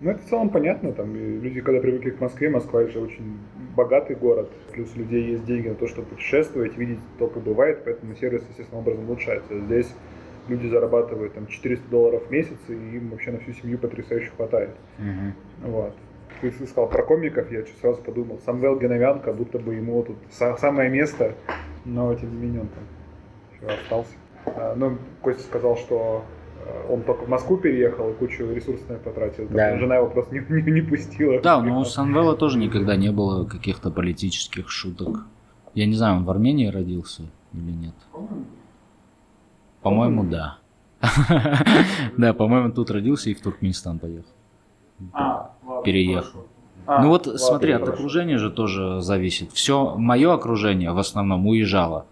ну, 0.00 0.12
это 0.12 0.22
в 0.22 0.26
целом 0.30 0.48
понятно. 0.48 0.92
Там 0.92 1.14
люди, 1.14 1.60
когда 1.60 1.80
привыкли 1.80 2.10
к 2.10 2.20
Москве, 2.20 2.48
Москва 2.48 2.86
же 2.86 3.00
очень 3.00 3.38
богатый 3.76 4.16
город. 4.16 4.50
Плюс 4.72 4.90
у 4.96 4.98
людей 4.98 5.32
есть 5.32 5.44
деньги 5.44 5.68
на 5.68 5.74
то, 5.74 5.86
чтобы 5.86 6.08
путешествовать, 6.08 6.76
видеть 6.78 7.00
только 7.18 7.38
бывает, 7.38 7.82
поэтому 7.84 8.16
сервис, 8.16 8.42
естественным 8.48 8.80
образом 8.80 9.04
улучшается. 9.04 9.60
Здесь 9.60 9.94
люди 10.48 10.66
зарабатывают 10.68 11.34
там 11.34 11.46
400 11.46 11.86
долларов 11.90 12.26
в 12.26 12.30
месяц, 12.30 12.56
и 12.68 12.72
им 12.72 13.10
вообще 13.10 13.32
на 13.32 13.40
всю 13.40 13.52
семью 13.52 13.76
потрясающе 13.76 14.30
хватает. 14.34 14.74
Угу. 14.98 15.70
Вот. 15.70 15.94
Ты 16.40 16.50
сказал 16.50 16.88
про 16.88 17.02
комиков, 17.02 17.52
я 17.52 17.62
сразу 17.82 18.00
подумал, 18.00 18.40
Самвел 18.46 18.78
Геновян, 18.78 19.20
как 19.20 19.36
будто 19.36 19.58
бы 19.58 19.74
ему 19.74 20.02
тут 20.02 20.16
самое 20.30 20.88
место, 20.88 21.34
но 21.84 22.14
тем 22.14 22.30
не 22.30 22.46
менее 22.46 22.62
он 22.62 22.68
там 22.68 22.84
остался. 23.66 24.12
А, 24.46 24.74
ну, 24.76 24.98
Костя 25.22 25.42
сказал, 25.42 25.76
что 25.76 26.24
э, 26.64 26.92
он 26.92 27.02
только 27.02 27.24
в 27.24 27.28
Москву 27.28 27.56
переехал 27.56 28.10
и 28.10 28.14
кучу 28.14 28.50
ресурсов 28.52 28.88
на 28.88 28.94
это 28.94 29.10
потратил. 29.10 29.46
Да. 29.50 29.78
Жена 29.78 29.96
его 29.96 30.08
просто 30.08 30.34
не, 30.34 30.62
не, 30.62 30.72
не 30.72 30.82
пустила. 30.82 31.40
Да, 31.40 31.60
но 31.62 31.80
у 31.80 31.84
Самвела 31.84 32.34
тоже 32.36 32.58
никогда 32.58 32.96
не 32.96 33.10
было 33.10 33.44
каких-то 33.44 33.90
политических 33.90 34.70
шуток. 34.70 35.26
Я 35.74 35.86
не 35.86 35.94
знаю, 35.94 36.16
он 36.16 36.24
в 36.24 36.30
Армении 36.30 36.66
родился 36.66 37.24
или 37.52 37.70
нет. 37.70 37.94
По-моему, 39.82 40.24
да. 40.24 40.58
Да, 42.16 42.34
по-моему, 42.34 42.72
тут 42.72 42.90
родился 42.90 43.30
и 43.30 43.34
в 43.34 43.40
Туркменистан 43.40 43.98
поехал. 43.98 44.28
А, 45.12 45.54
Переехал. 45.84 46.46
А, 46.86 47.02
ну 47.02 47.08
вот 47.08 47.26
смотри, 47.40 47.72
от 47.72 47.88
окружения 47.88 48.36
же 48.36 48.50
тоже 48.50 49.00
зависит. 49.00 49.52
Все 49.52 49.94
мое 49.96 50.32
окружение 50.32 50.92
в 50.92 50.98
основном 50.98 51.46
уезжало. 51.46 52.06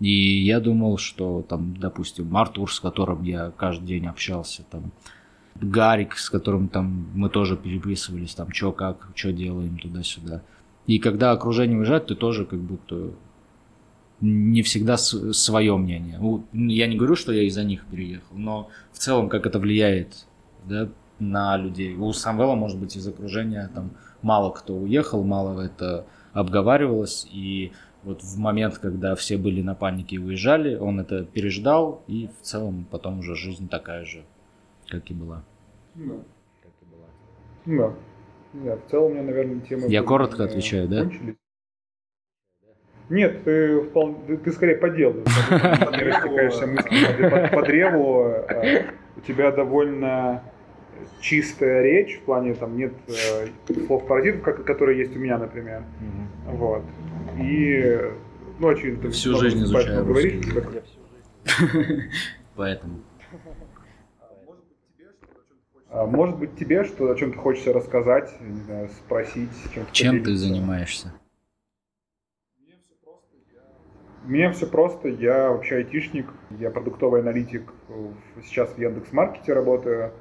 И 0.00 0.44
я 0.44 0.60
думал, 0.60 0.98
что 0.98 1.42
там, 1.48 1.76
допустим, 1.76 2.36
Артур, 2.36 2.72
с 2.72 2.80
которым 2.80 3.22
я 3.22 3.52
каждый 3.56 3.86
день 3.86 4.06
общался, 4.06 4.64
там, 4.70 4.90
Гарик, 5.54 6.16
с 6.16 6.30
которым 6.30 6.68
там 6.68 7.08
мы 7.14 7.28
тоже 7.28 7.56
переписывались, 7.56 8.34
там, 8.34 8.50
что 8.52 8.72
как, 8.72 9.08
что 9.14 9.32
делаем 9.32 9.78
туда-сюда. 9.78 10.42
И 10.86 10.98
когда 10.98 11.30
окружение 11.30 11.78
уезжает, 11.78 12.06
ты 12.06 12.14
тоже 12.14 12.44
как 12.44 12.58
будто 12.58 13.10
не 14.20 14.62
всегда 14.62 14.96
свое 14.96 15.76
мнение. 15.76 16.18
Я 16.52 16.86
не 16.86 16.96
говорю, 16.96 17.16
что 17.16 17.32
я 17.32 17.42
из-за 17.42 17.64
них 17.64 17.84
переехал, 17.86 18.36
но 18.36 18.68
в 18.92 18.98
целом 18.98 19.28
как 19.28 19.46
это 19.46 19.58
влияет 19.58 20.26
да, 20.64 20.88
на 21.18 21.56
людей. 21.56 21.94
У 21.96 22.12
Самвела, 22.12 22.54
может 22.54 22.78
быть, 22.78 22.96
из 22.96 23.06
окружения 23.06 23.68
там 23.74 23.90
мало 24.22 24.50
кто 24.50 24.74
уехал, 24.74 25.24
мало 25.24 25.60
это 25.60 26.06
обговаривалось, 26.32 27.26
и 27.30 27.72
вот 28.02 28.22
в 28.22 28.38
момент, 28.38 28.78
когда 28.78 29.14
все 29.14 29.36
были 29.36 29.62
на 29.62 29.74
панике 29.74 30.16
и 30.16 30.18
уезжали, 30.18 30.76
он 30.76 31.00
это 31.00 31.24
переждал, 31.24 32.02
и 32.06 32.28
в 32.40 32.42
целом 32.42 32.86
потом 32.90 33.20
уже 33.20 33.36
жизнь 33.36 33.68
такая 33.68 34.04
же, 34.04 34.24
как 34.88 35.10
и 35.10 35.14
была. 35.14 35.44
Да. 35.94 36.14
Как 36.62 36.72
и 36.80 36.84
была. 36.84 37.88
Да. 37.88 37.94
Да, 38.52 38.76
в 38.76 38.90
целом 38.90 39.12
у 39.12 39.14
меня, 39.14 39.22
наверное, 39.22 39.60
тема... 39.60 39.86
Я 39.86 40.02
коротко 40.02 40.44
отвечаю, 40.44 40.88
да? 40.88 41.08
Нет, 43.08 43.44
ты, 43.44 43.80
вполне, 43.82 44.16
ты, 44.26 44.36
ты 44.38 44.52
скорее 44.52 44.76
по 44.76 44.88
делу. 44.88 45.20
Не 45.20 46.02
растекаешься 46.04 46.66
мыслями 46.66 47.48
по, 47.54 47.62
древу. 47.62 48.24
А, 48.24 48.84
у 49.16 49.20
тебя 49.20 49.50
довольно 49.52 50.42
чистая 51.20 51.82
речь, 51.82 52.18
в 52.18 52.22
плане 52.22 52.54
там 52.54 52.76
нет 52.76 52.92
э, 53.08 53.48
слов-паразитов, 53.86 54.42
как, 54.42 54.64
которые 54.64 54.98
есть 54.98 55.16
у 55.16 55.18
меня, 55.18 55.38
например. 55.38 55.82
Вот. 56.46 56.82
И, 57.40 58.12
ну, 58.58 58.68
очевидно, 58.68 59.02
ты 59.02 59.10
всю 59.10 59.36
жизнь 59.36 59.62
изучаю 59.62 60.04
говорить. 60.06 60.46
Поэтому. 62.54 63.00
А, 65.88 66.06
может 66.06 66.38
быть, 66.38 66.56
тебе 66.56 66.84
что 66.84 67.10
о 67.10 67.14
чем-то 67.14 67.38
хочется 67.38 67.72
рассказать, 67.72 68.32
не 68.40 68.60
знаю, 68.62 68.88
спросить, 68.88 69.50
чем, 69.74 69.86
чем 69.92 70.24
ты 70.24 70.34
занимаешься? 70.36 71.12
Меня 74.24 74.52
все 74.52 74.66
просто. 74.66 75.08
Я 75.08 75.50
вообще 75.50 75.76
айтишник, 75.76 76.26
я 76.50 76.70
продуктовый 76.70 77.20
аналитик. 77.20 77.72
Сейчас 78.44 78.70
в 78.70 78.78
Яндекс.Маркете 78.78 79.52
работаю, 79.52 80.12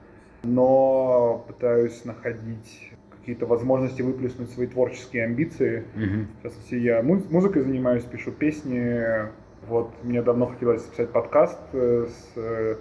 но 0.43 1.45
пытаюсь 1.47 2.03
находить 2.03 2.91
какие-то 3.22 3.46
возможности 3.46 4.02
выплеснуть 4.02 4.50
свои 4.52 4.68
творческие 4.68 5.26
амбиции. 5.26 5.84
Mm-hmm. 5.96 6.26
В 6.40 6.44
частности, 6.44 6.76
я 6.76 7.02
музыкой 7.04 7.62
занимаюсь, 7.62 8.04
пишу 8.04 8.32
песни. 8.32 9.30
Вот 9.68 9.92
мне 10.04 10.22
давно 10.22 10.48
хотелось 10.48 10.84
записать 10.84 11.12
подкаст 11.12 11.60
э, 11.74 12.08
с 12.10 12.32
э, 12.36 12.76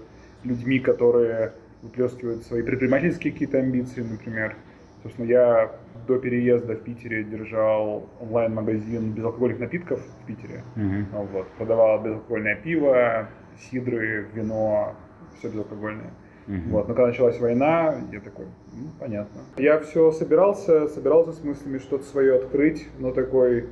людьми, 0.45 0.81
которые 0.81 1.53
выплескивают 1.83 2.43
свои 2.45 2.63
предпринимательские 2.63 3.33
какие-то 3.33 3.59
амбиции, 3.59 4.03
например. 4.03 4.57
Собственно, 5.03 5.27
я 5.27 5.73
до 6.07 6.19
переезда 6.19 6.75
в 6.75 6.83
Питере 6.83 7.25
держал 7.25 8.09
онлайн-магазин 8.21 9.13
безалкогольных 9.13 9.59
напитков 9.59 10.01
в 10.01 10.27
Питере. 10.27 10.63
Uh-huh. 10.77 11.29
Вот, 11.33 11.49
продавал 11.53 12.03
безалкогольное 12.03 12.57
пиво, 12.57 13.29
сидры, 13.59 14.27
вино, 14.35 14.95
все 15.39 15.49
безалкогольное. 15.49 16.11
Uh-huh. 16.51 16.71
Вот, 16.71 16.89
но 16.89 16.95
когда 16.95 17.07
началась 17.07 17.39
война, 17.39 17.95
я 18.11 18.21
такой, 18.21 18.47
ну, 18.73 18.89
понятно. 18.99 19.41
Я 19.57 19.79
все 19.79 20.11
собирался, 20.11 20.89
собирался 20.89 21.33
с 21.33 21.45
мыслями 21.45 21.79
что-то 21.79 22.05
свое 22.05 22.35
открыть, 22.35 22.89
но 22.99 23.13
такой, 23.13 23.67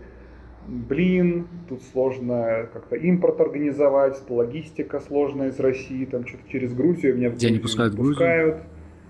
блин, 0.69 1.49
тут 1.69 1.83
сложно 1.93 2.69
как-то 2.73 2.95
импорт 2.95 3.41
организовать, 3.41 4.23
логистика 4.29 5.01
сложная 5.01 5.49
из 5.49 5.59
России, 5.59 6.05
там 6.05 6.25
что-то 6.25 6.49
через 6.49 6.73
Грузию 6.73 7.17
меня 7.17 7.31
в 7.31 7.37
Тебя 7.37 7.51
не 7.51 7.59
пускают 7.59 7.95
в 7.95 7.97
Грузию? 7.97 8.61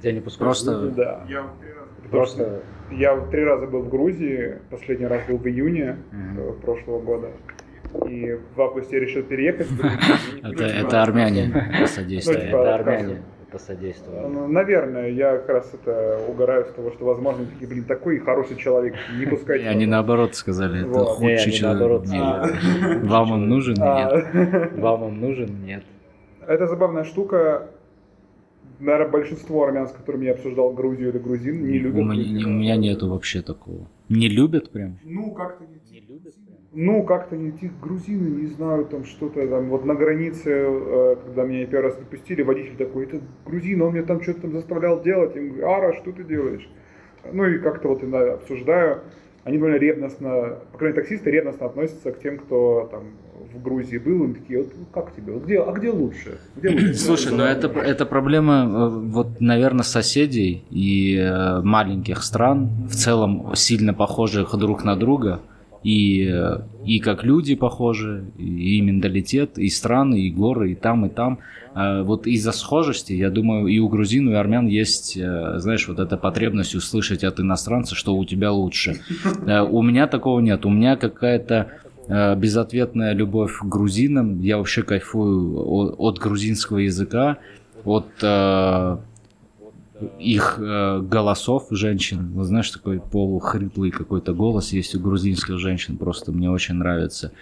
Тебя 0.01 0.13
не 0.13 0.21
пускают 0.21 0.49
Просто... 0.49 0.71
Грузию, 0.71 0.95
да. 0.95 1.27
Я 1.29 1.47
Просто 2.11 2.63
я 2.91 3.21
три 3.31 3.45
раза 3.45 3.67
был 3.67 3.83
в 3.83 3.91
Грузии, 3.91 4.61
последний 4.71 5.07
раз 5.07 5.27
был 5.29 5.37
в 5.37 5.47
июне 5.47 5.99
mm-hmm. 6.11 6.63
прошлого 6.63 7.01
года. 7.01 7.33
И 8.09 8.39
в 8.55 8.63
августе 8.63 8.97
я 8.97 9.03
решил 9.03 9.25
переехать. 9.25 9.67
Это, 10.43 10.65
это 10.65 11.03
армяне. 11.03 11.71
Ну, 11.81 12.05
типа, 12.05 12.31
это 12.31 12.75
армяне 12.75 13.23
посодействовали. 13.51 14.27
Ну, 14.27 14.47
наверное, 14.49 15.11
я 15.11 15.37
как 15.39 15.49
раз 15.49 15.75
это 15.75 16.21
угораю 16.29 16.65
с 16.67 16.73
того, 16.73 16.91
что, 16.93 17.05
возможно, 17.05 17.47
такие, 17.47 17.69
блин, 17.69 17.85
такой 17.85 18.19
хороший 18.19 18.57
человек, 18.57 18.95
не 19.19 19.27
пускайте. 19.27 19.65
И 19.65 19.69
они 19.69 19.87
наоборот 19.87 20.35
сказали, 20.35 20.89
это 20.89 21.05
худший 21.05 21.53
человек. 21.53 22.03
Вам 23.05 23.33
он 23.33 23.49
нужен? 23.49 23.77
А. 23.81 24.15
Нет. 24.15 24.73
Вам 24.77 25.03
он 25.03 25.21
нужен? 25.21 25.65
Нет. 25.65 25.85
Это 26.47 26.67
забавная 26.67 27.05
штука 27.05 27.69
наверное, 28.81 29.11
большинство 29.11 29.65
армян, 29.65 29.89
с 29.89 29.93
которыми 29.93 30.27
я 30.27 30.33
обсуждал 30.33 30.73
Грузию 30.73 31.11
или 31.11 31.19
грузин, 31.19 31.67
не 31.67 31.79
любят. 31.79 32.01
У 32.01 32.05
меня, 32.05 32.47
у 32.47 32.51
меня 32.51 32.77
нету 32.77 33.09
вообще 33.09 33.43
такого. 33.43 33.89
Не 34.09 34.29
любят 34.29 34.71
прям? 34.71 34.99
Ну, 35.05 35.33
как-то 35.33 35.65
не, 35.65 35.81
не 35.91 36.01
любят. 36.01 36.35
Ну, 36.73 37.03
как-то 37.03 37.37
те 37.53 37.71
грузины, 37.81 38.43
не 38.43 38.47
знаю, 38.47 38.85
там 38.85 39.05
что-то 39.05 39.47
там. 39.49 39.71
Вот 39.71 39.87
на 39.87 39.95
границе, 39.95 40.51
э, 40.51 41.17
когда 41.25 41.45
меня 41.45 41.67
первый 41.67 41.87
раз 41.87 41.99
не 41.99 42.43
водитель 42.43 42.77
такой, 42.77 43.05
это 43.05 43.21
грузин, 43.47 43.81
он 43.81 43.93
мне 43.93 44.03
там 44.03 44.23
что-то 44.23 44.43
там 44.43 44.53
заставлял 44.53 45.03
делать. 45.03 45.35
Я 45.35 45.43
говорю, 45.43 45.67
Ара, 45.67 45.95
что 45.95 46.13
ты 46.13 46.25
делаешь? 46.25 46.69
Ну 47.33 47.47
и 47.47 47.59
как-то 47.59 47.89
вот 47.89 48.03
я 48.03 48.35
обсуждаю. 48.35 49.01
Они 49.45 49.57
довольно 49.57 49.79
ревностно, 49.79 50.59
по 50.73 50.79
крайней 50.79 50.97
мере, 50.97 51.03
таксисты 51.07 51.31
ревностно 51.31 51.67
относятся 51.67 52.13
к 52.13 52.21
тем, 52.21 52.37
кто 52.37 52.87
там 52.91 53.05
в 53.55 53.63
Грузии 53.63 53.97
был, 53.97 54.25
и 54.25 54.35
такие, 54.35 54.59
вот 54.63 54.73
как 54.93 55.17
тебе, 55.17 55.33
вот 55.33 55.45
где, 55.45 55.63
а 55.63 55.73
где 55.73 55.91
лучше? 55.91 56.39
Где 56.57 56.69
лучше? 56.69 56.95
Слушай, 56.95 57.33
ну 57.33 57.45
это, 57.45 57.69
это 57.69 58.05
проблема, 58.05 58.67
э, 58.67 58.89
вот, 59.09 59.41
наверное, 59.41 59.85
соседей 59.85 60.65
и 60.71 61.17
э, 61.17 61.63
маленьких 61.63 62.23
стран, 62.23 62.69
в 62.89 62.95
целом 62.95 63.53
сильно 63.55 63.95
похожих 63.95 64.55
друг 64.59 64.85
на 64.85 64.97
друга, 64.97 65.41
и, 65.83 66.29
э, 66.31 66.61
и 66.85 66.99
как 66.99 67.25
люди 67.25 67.55
похожи, 67.55 68.25
и 68.37 68.81
менталитет, 68.81 69.59
и 69.59 69.69
страны, 69.69 70.21
и 70.21 70.31
горы, 70.31 70.73
и 70.73 70.75
там, 70.75 71.07
и 71.07 71.09
там. 71.09 71.39
Вот 71.75 72.27
из-за 72.27 72.51
схожести, 72.51 73.13
я 73.13 73.31
думаю, 73.31 73.69
и 73.69 73.79
у 73.79 73.89
грузин, 73.89 74.29
и 74.29 74.33
у 74.33 74.37
армян 74.37 74.67
есть, 74.67 75.15
знаешь, 75.15 75.87
вот 75.87 76.01
эта 76.01 76.17
потребность 76.17 76.75
услышать 76.75 77.23
от 77.23 77.39
иностранца, 77.39 77.95
что 77.95 78.17
у 78.17 78.25
тебя 78.25 78.51
лучше. 78.51 79.01
У 79.47 79.83
меня 79.83 80.09
такого 80.09 80.41
нет. 80.41 80.67
У 80.67 80.71
меня 80.71 80.97
какая-то 80.97 81.69
Э, 82.09 82.35
безответная 82.35 83.13
любовь 83.13 83.59
к 83.59 83.65
грузинам. 83.65 84.41
Я 84.41 84.57
вообще 84.57 84.83
кайфую 84.83 85.61
от, 85.61 85.95
от 85.99 86.19
грузинского 86.19 86.79
языка, 86.79 87.37
от, 87.85 88.09
э, 88.23 88.97
их 90.19 90.59
э, 90.59 91.01
голосов 91.03 91.67
женщин. 91.71 92.31
Вот 92.33 92.45
знаешь, 92.45 92.71
такой 92.71 93.01
полухриплый 93.01 93.91
какой-то 93.91 94.33
голос 94.33 94.73
есть 94.73 94.95
у 94.95 95.01
грузинских 95.01 95.59
женщин, 95.59 95.97
просто 95.97 96.33
мне 96.33 96.51
очень 96.51 96.75
нравится. 96.75 97.33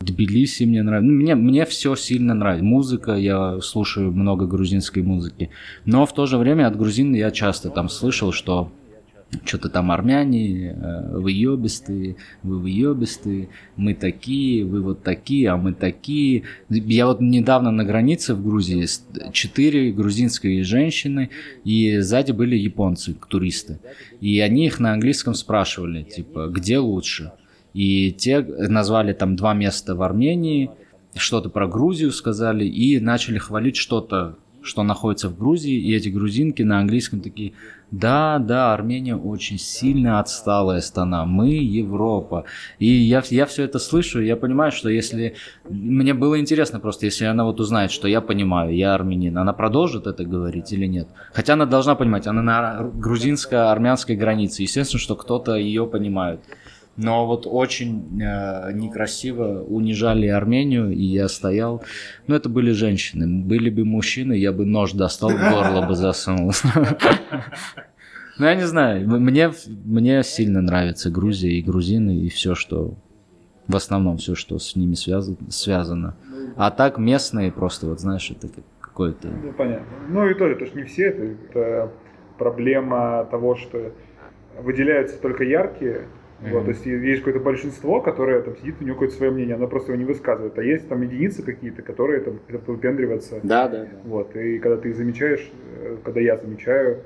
Тбилиси 0.00 0.64
мне 0.64 0.82
нравится. 0.82 1.10
Ну, 1.10 1.16
мне, 1.16 1.34
мне 1.34 1.64
все 1.64 1.94
сильно 1.94 2.34
нравится. 2.34 2.64
Музыка, 2.64 3.12
я 3.12 3.60
слушаю 3.60 4.12
много 4.12 4.46
грузинской 4.46 5.02
музыки. 5.02 5.50
Но 5.84 6.06
в 6.06 6.12
то 6.12 6.26
же 6.26 6.38
время 6.38 6.66
от 6.66 6.76
грузин 6.76 7.14
я 7.14 7.30
часто 7.30 7.70
там 7.70 7.88
слышал, 7.88 8.32
что 8.32 8.72
что-то 9.44 9.68
там 9.68 9.90
армяне, 9.90 10.70
э, 10.70 11.18
вы 11.18 11.32
ебистые, 11.32 12.16
вы 12.42 12.58
выебистые, 12.58 13.48
мы 13.76 13.94
такие, 13.94 14.64
вы 14.64 14.82
вот 14.82 15.02
такие, 15.02 15.48
а 15.50 15.56
мы 15.56 15.72
такие. 15.72 16.42
Я 16.68 17.06
вот 17.06 17.20
недавно 17.20 17.70
на 17.70 17.84
границе 17.84 18.34
в 18.34 18.42
Грузии, 18.44 18.86
четыре 19.32 19.92
грузинские 19.92 20.62
женщины, 20.64 21.30
и 21.64 21.98
сзади 21.98 22.32
были 22.32 22.56
японцы, 22.56 23.14
туристы. 23.28 23.80
И 24.20 24.38
они 24.40 24.66
их 24.66 24.80
на 24.80 24.92
английском 24.92 25.34
спрашивали, 25.34 26.02
типа, 26.02 26.48
где 26.48 26.78
лучше? 26.78 27.32
И 27.74 28.12
те 28.12 28.42
назвали 28.42 29.12
там 29.14 29.34
два 29.36 29.54
места 29.54 29.94
в 29.94 30.02
Армении, 30.02 30.70
что-то 31.14 31.48
про 31.48 31.66
Грузию 31.66 32.10
сказали 32.12 32.66
и 32.66 33.00
начали 33.00 33.38
хвалить 33.38 33.76
что-то, 33.76 34.36
что 34.62 34.82
находится 34.82 35.28
в 35.28 35.38
Грузии, 35.38 35.74
и 35.74 35.94
эти 35.94 36.08
грузинки 36.08 36.62
на 36.62 36.78
английском 36.78 37.20
такие, 37.20 37.52
да, 37.92 38.38
да, 38.38 38.72
Армения 38.72 39.14
очень 39.14 39.58
сильно 39.58 40.18
отсталая 40.18 40.80
страна, 40.80 41.26
мы 41.26 41.50
Европа. 41.50 42.46
И 42.78 42.86
я, 42.86 43.22
я 43.28 43.44
все 43.44 43.64
это 43.64 43.78
слышу, 43.78 44.22
я 44.22 44.36
понимаю, 44.36 44.72
что 44.72 44.88
если... 44.88 45.34
Мне 45.68 46.14
было 46.14 46.40
интересно 46.40 46.80
просто, 46.80 47.04
если 47.04 47.26
она 47.26 47.44
вот 47.44 47.60
узнает, 47.60 47.90
что 47.90 48.08
я 48.08 48.22
понимаю, 48.22 48.74
я 48.74 48.94
армянин, 48.94 49.36
она 49.36 49.52
продолжит 49.52 50.06
это 50.06 50.24
говорить 50.24 50.72
или 50.72 50.86
нет? 50.86 51.06
Хотя 51.34 51.52
она 51.52 51.66
должна 51.66 51.94
понимать, 51.94 52.26
она 52.26 52.40
на 52.40 52.90
грузинско-армянской 52.94 54.16
границе, 54.16 54.62
естественно, 54.62 54.98
что 54.98 55.14
кто-то 55.14 55.54
ее 55.56 55.86
понимает. 55.86 56.40
Но 56.96 57.26
вот 57.26 57.46
очень 57.46 58.20
э, 58.20 58.72
некрасиво 58.72 59.62
унижали 59.62 60.26
Армению, 60.26 60.92
и 60.92 61.02
я 61.02 61.28
стоял. 61.28 61.82
Ну, 62.26 62.34
это 62.34 62.48
были 62.48 62.72
женщины. 62.72 63.26
Были 63.44 63.70
бы 63.70 63.84
мужчины, 63.84 64.34
я 64.34 64.52
бы 64.52 64.66
нож 64.66 64.92
достал, 64.92 65.30
горло 65.30 65.86
бы 65.86 65.94
засунул. 65.94 66.52
Ну, 68.38 68.46
я 68.46 68.54
не 68.54 68.66
знаю. 68.66 69.06
Мне, 69.06 69.52
мне 69.84 70.22
сильно 70.22 70.62
нравится 70.62 71.10
Грузия 71.10 71.50
и 71.50 71.62
грузины, 71.62 72.16
и 72.16 72.28
все, 72.28 72.54
что... 72.54 72.94
В 73.68 73.76
основном 73.76 74.16
все, 74.16 74.34
что 74.34 74.58
с 74.58 74.74
ними 74.74 74.94
связано. 74.94 76.16
А 76.56 76.70
так 76.70 76.98
местные 76.98 77.52
просто, 77.52 77.86
вот 77.86 78.00
знаешь, 78.00 78.30
это 78.30 78.48
какое-то... 78.80 79.28
Ну, 79.28 79.52
понятно. 79.52 79.86
Ну, 80.08 80.28
и 80.28 80.34
тоже, 80.34 80.56
то, 80.56 80.66
что 80.66 80.76
не 80.78 80.84
все, 80.84 81.08
это 81.08 81.92
проблема 82.38 83.28
того, 83.30 83.54
что 83.54 83.92
выделяются 84.60 85.20
только 85.20 85.44
яркие, 85.44 86.08
Mm-hmm. 86.42 86.52
Вот, 86.52 86.64
то 86.64 86.70
есть 86.70 86.86
есть 86.86 87.20
какое-то 87.20 87.40
большинство, 87.40 88.00
которое 88.00 88.42
там 88.42 88.56
сидит, 88.56 88.76
у 88.80 88.84
него 88.84 88.94
какое-то 88.94 89.14
свое 89.14 89.30
мнение, 89.30 89.54
оно 89.54 89.68
просто 89.68 89.92
его 89.92 90.00
не 90.00 90.06
высказывает. 90.06 90.58
А 90.58 90.62
есть 90.62 90.88
там 90.88 91.02
единицы 91.02 91.42
какие-то, 91.42 91.82
которые 91.82 92.20
там 92.20 92.40
хотят 92.46 92.66
выпендриваться. 92.66 93.38
Да, 93.42 93.68
да, 93.68 93.84
да. 93.84 93.88
Вот, 94.04 94.34
и 94.34 94.58
когда 94.58 94.76
ты 94.76 94.92
замечаешь, 94.92 95.48
э, 95.80 95.98
когда 96.02 96.20
я 96.20 96.36
замечаю, 96.36 97.02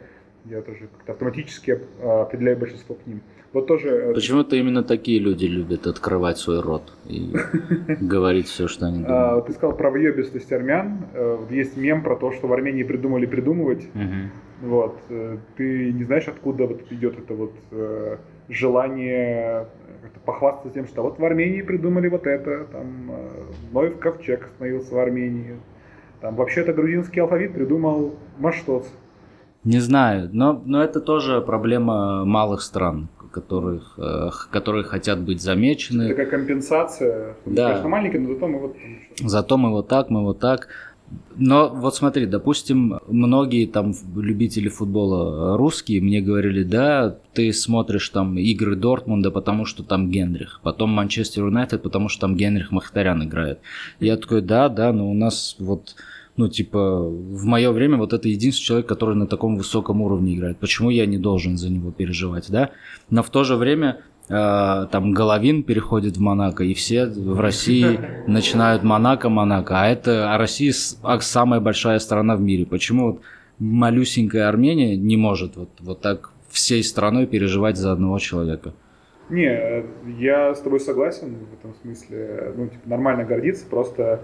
я 0.48 0.62
тоже 0.62 0.88
как-то 0.96 1.12
автоматически 1.12 1.80
а, 2.00 2.22
определяю 2.22 2.56
большинство 2.56 2.94
к 2.94 3.06
ним. 3.06 3.20
Вот 3.52 3.66
тоже... 3.66 3.88
Э, 3.88 4.14
Почему-то 4.14 4.56
именно 4.56 4.82
такие 4.82 5.18
люди 5.18 5.46
любят 5.46 5.86
открывать 5.86 6.38
свой 6.38 6.60
рот 6.60 6.92
и 7.04 7.32
говорить 8.00 8.46
все, 8.46 8.68
что 8.68 8.86
они 8.86 9.04
а, 9.04 9.28
думают. 9.28 9.46
Ты 9.46 9.52
сказал 9.52 9.76
про 9.76 9.90
въебистость 9.90 10.52
армян. 10.52 11.06
Э, 11.14 11.38
есть 11.50 11.76
мем 11.76 12.02
про 12.02 12.16
то, 12.16 12.32
что 12.32 12.46
в 12.46 12.52
Армении 12.52 12.84
придумали 12.84 13.26
придумывать. 13.26 13.86
Вот. 14.62 14.98
Ты 15.56 15.92
не 15.92 16.04
знаешь, 16.04 16.28
откуда 16.28 16.66
вот 16.66 16.90
идет 16.90 17.18
это 17.18 17.34
вот 17.34 17.52
желание 18.48 19.66
похвастаться 20.24 20.70
тем, 20.70 20.86
что 20.86 21.02
вот 21.02 21.18
в 21.18 21.24
Армении 21.24 21.62
придумали 21.62 22.08
вот 22.08 22.26
это, 22.26 22.64
там 22.72 23.10
Ноев 23.72 23.98
ковчег 23.98 24.46
остановился 24.46 24.94
в 24.94 24.98
Армении, 24.98 25.56
там 26.20 26.34
вообще-то 26.36 26.72
грузинский 26.72 27.20
алфавит 27.20 27.52
придумал 27.52 28.14
Маштоц. 28.38 28.86
Не 29.64 29.80
знаю, 29.80 30.30
но, 30.32 30.60
но 30.64 30.82
это 30.82 31.00
тоже 31.00 31.40
проблема 31.40 32.24
малых 32.24 32.62
стран, 32.62 33.08
которых, 33.32 33.98
э, 33.98 34.30
которые 34.50 34.84
хотят 34.84 35.20
быть 35.20 35.42
замечены. 35.42 36.08
Такая 36.08 36.26
компенсация. 36.26 37.34
Да. 37.44 37.68
Конечно, 37.68 37.88
маленький, 37.88 38.18
но 38.18 38.28
зато 38.28 38.46
мы 38.46 38.58
вот... 38.60 38.76
Зато 39.18 39.56
мы 39.56 39.70
вот 39.70 39.88
так, 39.88 40.08
мы 40.08 40.22
вот 40.22 40.38
так. 40.38 40.68
Но 41.36 41.68
вот 41.68 41.94
смотри, 41.94 42.26
допустим, 42.26 42.98
многие 43.08 43.66
там 43.66 43.94
любители 44.16 44.68
футбола 44.68 45.56
русские 45.56 46.00
мне 46.00 46.20
говорили, 46.20 46.62
да, 46.62 47.18
ты 47.34 47.52
смотришь 47.52 48.08
там 48.08 48.38
игры 48.38 48.74
Дортмунда, 48.74 49.30
потому 49.30 49.66
что 49.66 49.82
там 49.82 50.10
Генрих, 50.10 50.60
потом 50.62 50.90
Манчестер 50.90 51.44
Юнайтед, 51.44 51.82
потому 51.82 52.08
что 52.08 52.22
там 52.22 52.36
Генрих 52.36 52.72
Махтарян 52.72 53.22
играет. 53.24 53.60
Я 54.00 54.16
такой, 54.16 54.40
да, 54.40 54.68
да, 54.68 54.92
но 54.92 55.10
у 55.10 55.14
нас 55.14 55.56
вот 55.58 55.94
ну, 56.36 56.48
типа, 56.48 57.00
в 57.00 57.44
мое 57.44 57.72
время 57.72 57.96
вот 57.96 58.12
это 58.12 58.28
единственный 58.28 58.66
человек, 58.66 58.86
который 58.86 59.16
на 59.16 59.26
таком 59.26 59.56
высоком 59.56 60.02
уровне 60.02 60.34
играет. 60.34 60.58
Почему 60.58 60.90
я 60.90 61.06
не 61.06 61.16
должен 61.16 61.56
за 61.56 61.70
него 61.70 61.92
переживать, 61.92 62.50
да? 62.50 62.70
Но 63.08 63.22
в 63.22 63.30
то 63.30 63.42
же 63.42 63.56
время 63.56 64.00
там 64.28 65.12
Головин 65.12 65.62
переходит 65.62 66.16
в 66.16 66.20
Монако, 66.20 66.64
и 66.64 66.74
все 66.74 67.06
в 67.06 67.38
России 67.40 68.00
начинают 68.26 68.82
Монако, 68.82 69.28
Монако. 69.28 69.80
А 69.80 69.86
это 69.86 70.34
а 70.34 70.38
Россия 70.38 70.72
а 71.02 71.20
самая 71.20 71.60
большая 71.60 71.98
страна 71.98 72.36
в 72.36 72.40
мире. 72.40 72.66
Почему 72.66 73.12
вот 73.12 73.22
малюсенькая 73.58 74.48
Армения 74.48 74.96
не 74.96 75.16
может 75.16 75.56
вот, 75.56 75.70
вот 75.80 76.00
так 76.00 76.30
всей 76.50 76.82
страной 76.82 77.26
переживать 77.26 77.76
за 77.76 77.92
одного 77.92 78.18
человека? 78.18 78.72
Не, 79.28 79.84
я 80.18 80.54
с 80.54 80.60
тобой 80.60 80.80
согласен 80.80 81.36
в 81.50 81.54
этом 81.54 81.74
смысле. 81.82 82.52
Ну, 82.56 82.68
типа, 82.68 82.88
нормально 82.88 83.24
гордиться, 83.24 83.66
просто 83.66 84.20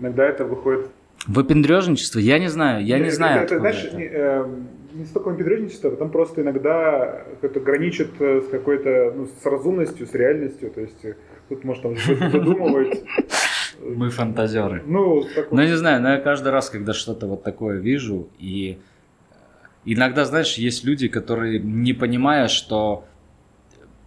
иногда 0.00 0.24
это 0.24 0.44
выходит 0.44 0.90
Выпендрежничество? 1.26 2.18
Я 2.18 2.38
не 2.38 2.48
знаю, 2.48 2.84
я 2.84 2.96
Нет, 2.98 3.06
не 3.06 3.10
знаю. 3.10 3.44
Это, 3.44 3.58
знаешь, 3.58 3.84
это. 3.84 3.96
Не, 3.96 4.04
э, 4.04 4.46
не 4.94 5.04
столько 5.04 5.28
выпендрежничество, 5.28 5.90
там 5.90 6.10
просто 6.10 6.42
иногда 6.42 7.24
это 7.42 7.60
граничит 7.60 8.10
э, 8.20 8.42
с 8.42 8.48
какой-то, 8.48 9.12
ну, 9.14 9.26
с 9.26 9.44
разумностью, 9.44 10.06
с 10.06 10.14
реальностью, 10.14 10.70
то 10.70 10.80
есть 10.80 11.04
э, 11.04 11.16
тут 11.48 11.64
может 11.64 11.82
там 11.82 11.94
выдумывать. 11.94 13.04
Мы 13.80 14.10
фантазеры. 14.10 14.82
Ну, 14.86 15.24
ну, 15.50 15.62
не 15.62 15.76
знаю, 15.76 16.00
но 16.00 16.12
я 16.12 16.18
каждый 16.18 16.50
раз, 16.50 16.70
когда 16.70 16.94
что-то 16.94 17.26
вот 17.26 17.42
такое 17.42 17.78
вижу, 17.78 18.28
и 18.38 18.78
иногда, 19.84 20.24
знаешь, 20.24 20.54
есть 20.54 20.84
люди, 20.84 21.08
которые, 21.08 21.58
не 21.58 21.92
понимая, 21.92 22.48
что 22.48 23.04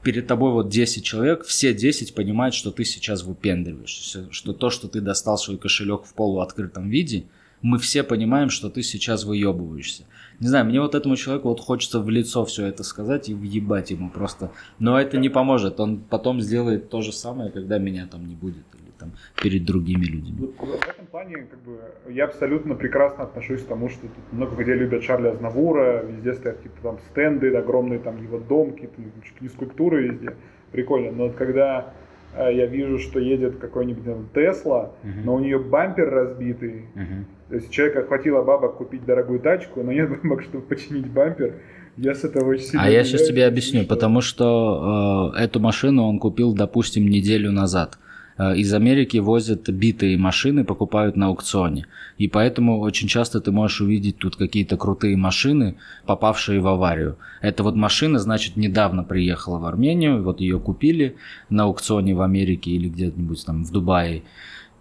перед 0.03 0.27
тобой 0.27 0.51
вот 0.51 0.69
10 0.69 1.03
человек, 1.03 1.43
все 1.43 1.73
10 1.73 2.15
понимают, 2.15 2.55
что 2.55 2.71
ты 2.71 2.85
сейчас 2.85 3.23
выпендриваешься, 3.23 4.27
что 4.31 4.53
то, 4.53 4.69
что 4.69 4.87
ты 4.87 5.01
достал 5.01 5.37
свой 5.37 5.57
кошелек 5.57 6.05
в 6.05 6.13
полуоткрытом 6.13 6.89
виде, 6.89 7.25
мы 7.61 7.77
все 7.77 8.03
понимаем, 8.03 8.49
что 8.49 8.69
ты 8.69 8.83
сейчас 8.83 9.25
выебываешься. 9.25 10.03
Не 10.39 10.47
знаю, 10.47 10.65
мне 10.65 10.79
вот 10.79 10.95
этому 10.95 11.17
человеку 11.17 11.49
вот 11.49 11.59
хочется 11.59 11.99
в 11.99 12.09
лицо 12.09 12.45
все 12.45 12.65
это 12.65 12.83
сказать 12.83 13.27
и 13.27 13.33
въебать 13.33 13.91
ему 13.91 14.09
просто. 14.09 14.51
Но 14.79 14.99
это 14.99 15.17
не 15.17 15.27
поможет. 15.27 15.79
Он 15.81 15.97
потом 15.99 16.39
сделает 16.39 16.89
то 16.89 17.01
же 17.01 17.11
самое, 17.11 17.51
когда 17.51 17.77
меня 17.77 18.07
там 18.07 18.25
не 18.25 18.35
будет 18.35 18.63
или 18.79 18.88
там 18.99 19.13
перед 19.41 19.65
другими 19.65 20.05
людьми. 20.05 20.53
В 20.57 20.89
этом 20.89 21.05
плане 21.07 21.47
как 21.49 21.59
бы 21.61 21.79
я 22.09 22.25
абсолютно 22.25 22.75
прекрасно 22.75 23.23
отношусь 23.23 23.61
к 23.63 23.67
тому, 23.67 23.89
что 23.89 24.01
тут 24.01 24.33
много 24.33 24.61
где 24.61 24.73
любят 24.73 25.03
Шарля 25.03 25.31
Азнавура, 25.31 26.03
везде 26.03 26.33
стоят 26.33 26.57
какие-то 26.57 26.81
там 26.81 26.99
стенды, 27.09 27.55
огромные 27.55 27.99
там 27.99 28.21
его 28.21 28.39
дом, 28.39 28.73
какие-то 28.73 29.01
чуть 29.23 29.41
не 29.41 29.49
скульптуры 29.49 30.07
везде. 30.07 30.35
Прикольно. 30.71 31.11
Но 31.11 31.27
вот 31.27 31.35
когда 31.35 31.93
э, 32.35 32.53
я 32.53 32.65
вижу, 32.65 32.99
что 32.99 33.19
едет 33.19 33.57
какой-нибудь 33.57 34.33
Тесла, 34.33 34.91
uh-huh. 35.03 35.23
но 35.23 35.35
у 35.35 35.39
нее 35.39 35.57
бампер 35.57 36.09
разбитый, 36.09 36.85
uh-huh 36.95 37.25
то 37.49 37.55
есть 37.55 37.71
человека 37.71 38.05
хватило 38.05 38.43
бабок 38.43 38.77
купить 38.77 39.05
дорогую 39.05 39.39
тачку, 39.39 39.81
но 39.81 39.91
нет 39.91 40.09
бабок, 40.09 40.43
чтобы 40.43 40.63
починить 40.65 41.07
бампер. 41.07 41.55
Я 41.97 42.13
с 42.13 42.23
этого 42.23 42.51
очень 42.51 42.65
сильно... 42.65 42.83
А 42.83 42.89
я 42.89 43.03
сейчас 43.03 43.27
тебе 43.27 43.45
объясню, 43.45 43.81
что... 43.81 43.89
потому 43.89 44.21
что 44.21 45.33
э, 45.35 45.39
эту 45.41 45.59
машину 45.59 46.03
он 46.03 46.19
купил, 46.19 46.53
допустим, 46.53 47.09
неделю 47.09 47.51
назад. 47.51 47.97
Э, 47.97 48.08
из 48.39 48.73
Америки 48.73 49.17
возят 49.17 49.69
битые 49.69 50.17
машины, 50.17 50.63
покупают 50.63 51.17
на 51.17 51.27
аукционе. 51.27 51.87
И 52.17 52.27
поэтому 52.27 52.79
очень 52.79 53.07
часто 53.07 53.41
ты 53.41 53.51
можешь 53.51 53.81
увидеть 53.81 54.17
тут 54.17 54.37
какие-то 54.37 54.77
крутые 54.77 55.17
машины, 55.17 55.75
попавшие 56.05 56.61
в 56.61 56.67
аварию. 56.67 57.17
Это 57.41 57.63
вот 57.63 57.75
машина, 57.75 58.17
значит, 58.19 58.55
недавно 58.55 59.03
приехала 59.03 59.59
в 59.59 59.65
Армению, 59.65 60.23
вот 60.23 60.39
ее 60.39 60.59
купили 60.59 61.15
на 61.49 61.63
аукционе 61.63 62.15
в 62.15 62.21
Америке 62.21 62.71
или 62.71 62.87
где-нибудь 62.87 63.45
там 63.45 63.63
в 63.63 63.71
Дубае. 63.71 64.23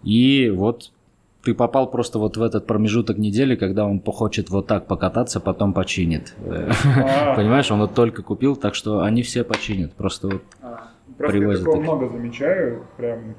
И 0.03 0.49
вот 0.55 0.91
ты 1.43 1.53
попал 1.53 1.89
просто 1.89 2.19
вот 2.19 2.37
в 2.37 2.41
этот 2.41 2.67
промежуток 2.67 3.17
недели, 3.17 3.55
когда 3.55 3.85
он 3.85 4.01
хочет 4.01 4.49
вот 4.49 4.67
так 4.67 4.87
покататься, 4.87 5.39
потом 5.39 5.73
починит. 5.73 6.33
А. 6.45 7.33
Понимаешь, 7.35 7.71
он 7.71 7.79
вот 7.79 7.93
только 7.93 8.21
купил, 8.23 8.55
так 8.55 8.75
что 8.75 9.01
они 9.01 9.23
все 9.23 9.43
починят. 9.43 9.93
Просто 9.93 10.27
вот 10.27 10.43
а. 10.61 10.89
привозят. 11.17 11.65
Я 11.65 11.65
такого 11.65 11.81
много 11.81 12.09
замечаю, 12.09 12.85
прям, 12.97 13.35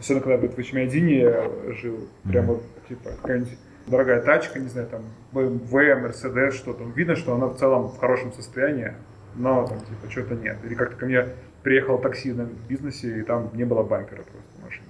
особенно 0.00 0.22
когда 0.22 0.48
в 0.48 0.58
Ичмиадине 0.58 1.20
я 1.20 1.50
жил, 1.74 2.08
прям 2.24 2.46
вот, 2.46 2.62
типа, 2.88 3.10
какая-нибудь 3.22 3.56
дорогая 3.86 4.22
тачка, 4.22 4.58
не 4.58 4.68
знаю, 4.68 4.88
там, 4.88 5.02
BMW, 5.32 6.02
Mercedes, 6.02 6.52
что 6.52 6.72
там, 6.72 6.92
видно, 6.92 7.16
что 7.16 7.34
она 7.34 7.46
в 7.46 7.58
целом 7.58 7.88
в 7.88 7.98
хорошем 7.98 8.32
состоянии, 8.32 8.94
но 9.36 9.66
там, 9.66 9.78
типа, 9.80 10.10
что-то 10.10 10.34
нет. 10.34 10.58
Или 10.64 10.74
как-то 10.74 10.96
ко 10.96 11.06
мне 11.06 11.26
приехал 11.62 11.98
такси 11.98 12.32
на 12.32 12.48
бизнесе, 12.68 13.20
и 13.20 13.22
там 13.22 13.50
не 13.52 13.64
было 13.64 13.82
бампера 13.82 14.22
просто 14.22 14.58
в 14.58 14.64
машине. 14.64 14.86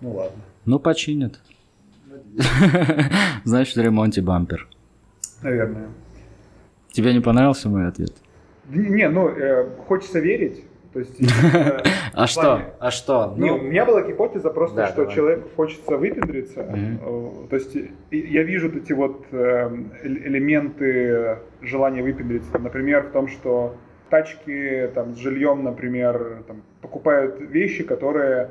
ну 0.00 0.12
ладно. 0.12 0.42
Ну, 0.64 0.78
починят. 0.78 1.40
Значит, 3.44 3.76
в 3.76 3.80
ремонте 3.80 4.22
бампер. 4.22 4.66
Наверное. 5.42 5.88
Тебе 6.92 7.12
не 7.12 7.20
понравился 7.20 7.68
мой 7.68 7.88
ответ? 7.88 8.12
Не, 8.68 9.08
ну, 9.08 9.28
э, 9.28 9.68
хочется 9.86 10.20
верить. 10.20 10.64
То 10.92 10.98
есть, 10.98 11.20
э, 11.20 11.82
а 12.12 12.26
что? 12.26 12.60
А 12.78 12.90
что? 12.90 13.34
Не, 13.36 13.50
ну, 13.50 13.56
у 13.56 13.62
меня 13.62 13.86
была 13.86 14.02
гипотеза 14.02 14.50
просто, 14.50 14.86
что 14.88 15.06
человеку 15.06 15.48
хочется 15.56 15.96
выпендриться. 15.96 16.60
Mm-hmm. 16.60 17.48
То 17.48 17.56
есть 17.56 17.76
я 18.10 18.42
вижу 18.42 18.68
эти 18.76 18.92
вот 18.92 19.24
эм, 19.32 19.92
элементы 20.02 21.38
желания 21.62 22.02
выпендриться. 22.02 22.58
Например, 22.58 23.04
в 23.04 23.10
том, 23.10 23.28
что 23.28 23.76
тачки 24.10 24.90
там, 24.94 25.14
с 25.14 25.16
жильем, 25.16 25.64
например, 25.64 26.42
там, 26.46 26.62
покупают 26.82 27.40
вещи, 27.40 27.82
которые 27.82 28.50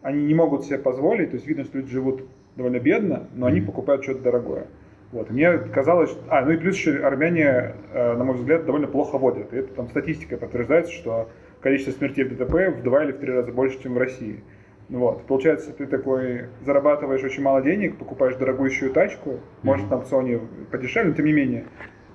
они 0.00 0.24
не 0.24 0.34
могут 0.34 0.64
себе 0.64 0.78
позволить. 0.78 1.30
То 1.30 1.36
есть 1.36 1.46
видно, 1.46 1.64
что 1.64 1.76
люди 1.76 1.90
живут 1.90 2.22
довольно 2.56 2.78
бедно, 2.78 3.28
но 3.34 3.46
они 3.46 3.60
покупают 3.60 4.02
что-то 4.02 4.22
дорогое. 4.22 4.66
Вот. 5.12 5.30
мне 5.30 5.58
казалось, 5.58 6.10
что... 6.10 6.20
А, 6.28 6.40
ну 6.40 6.52
и 6.52 6.56
плюс 6.56 6.74
еще 6.74 7.04
армяне, 7.04 7.74
э, 7.92 8.16
на 8.16 8.24
мой 8.24 8.36
взгляд, 8.36 8.64
довольно 8.64 8.86
плохо 8.86 9.18
водят. 9.18 9.52
И 9.52 9.58
это 9.58 9.74
там 9.74 9.90
статистика 9.90 10.38
подтверждается, 10.38 10.90
что 10.90 11.28
количество 11.62 11.92
смертей 11.92 12.24
в 12.24 12.36
ДТП 12.36 12.78
в 12.78 12.82
два 12.82 13.04
или 13.04 13.12
в 13.12 13.18
три 13.18 13.32
раза 13.32 13.52
больше, 13.52 13.82
чем 13.82 13.94
в 13.94 13.98
России. 13.98 14.42
Вот. 14.88 15.26
Получается, 15.26 15.72
ты 15.72 15.86
такой 15.86 16.46
зарабатываешь 16.64 17.22
очень 17.22 17.42
мало 17.42 17.62
денег, 17.62 17.96
покупаешь 17.96 18.36
дорогущую 18.36 18.92
тачку, 18.92 19.40
может 19.62 19.88
на 19.90 19.98
опционе 19.98 20.40
подешевле, 20.70 21.10
но 21.10 21.16
тем 21.16 21.26
не 21.26 21.32
менее, 21.32 21.64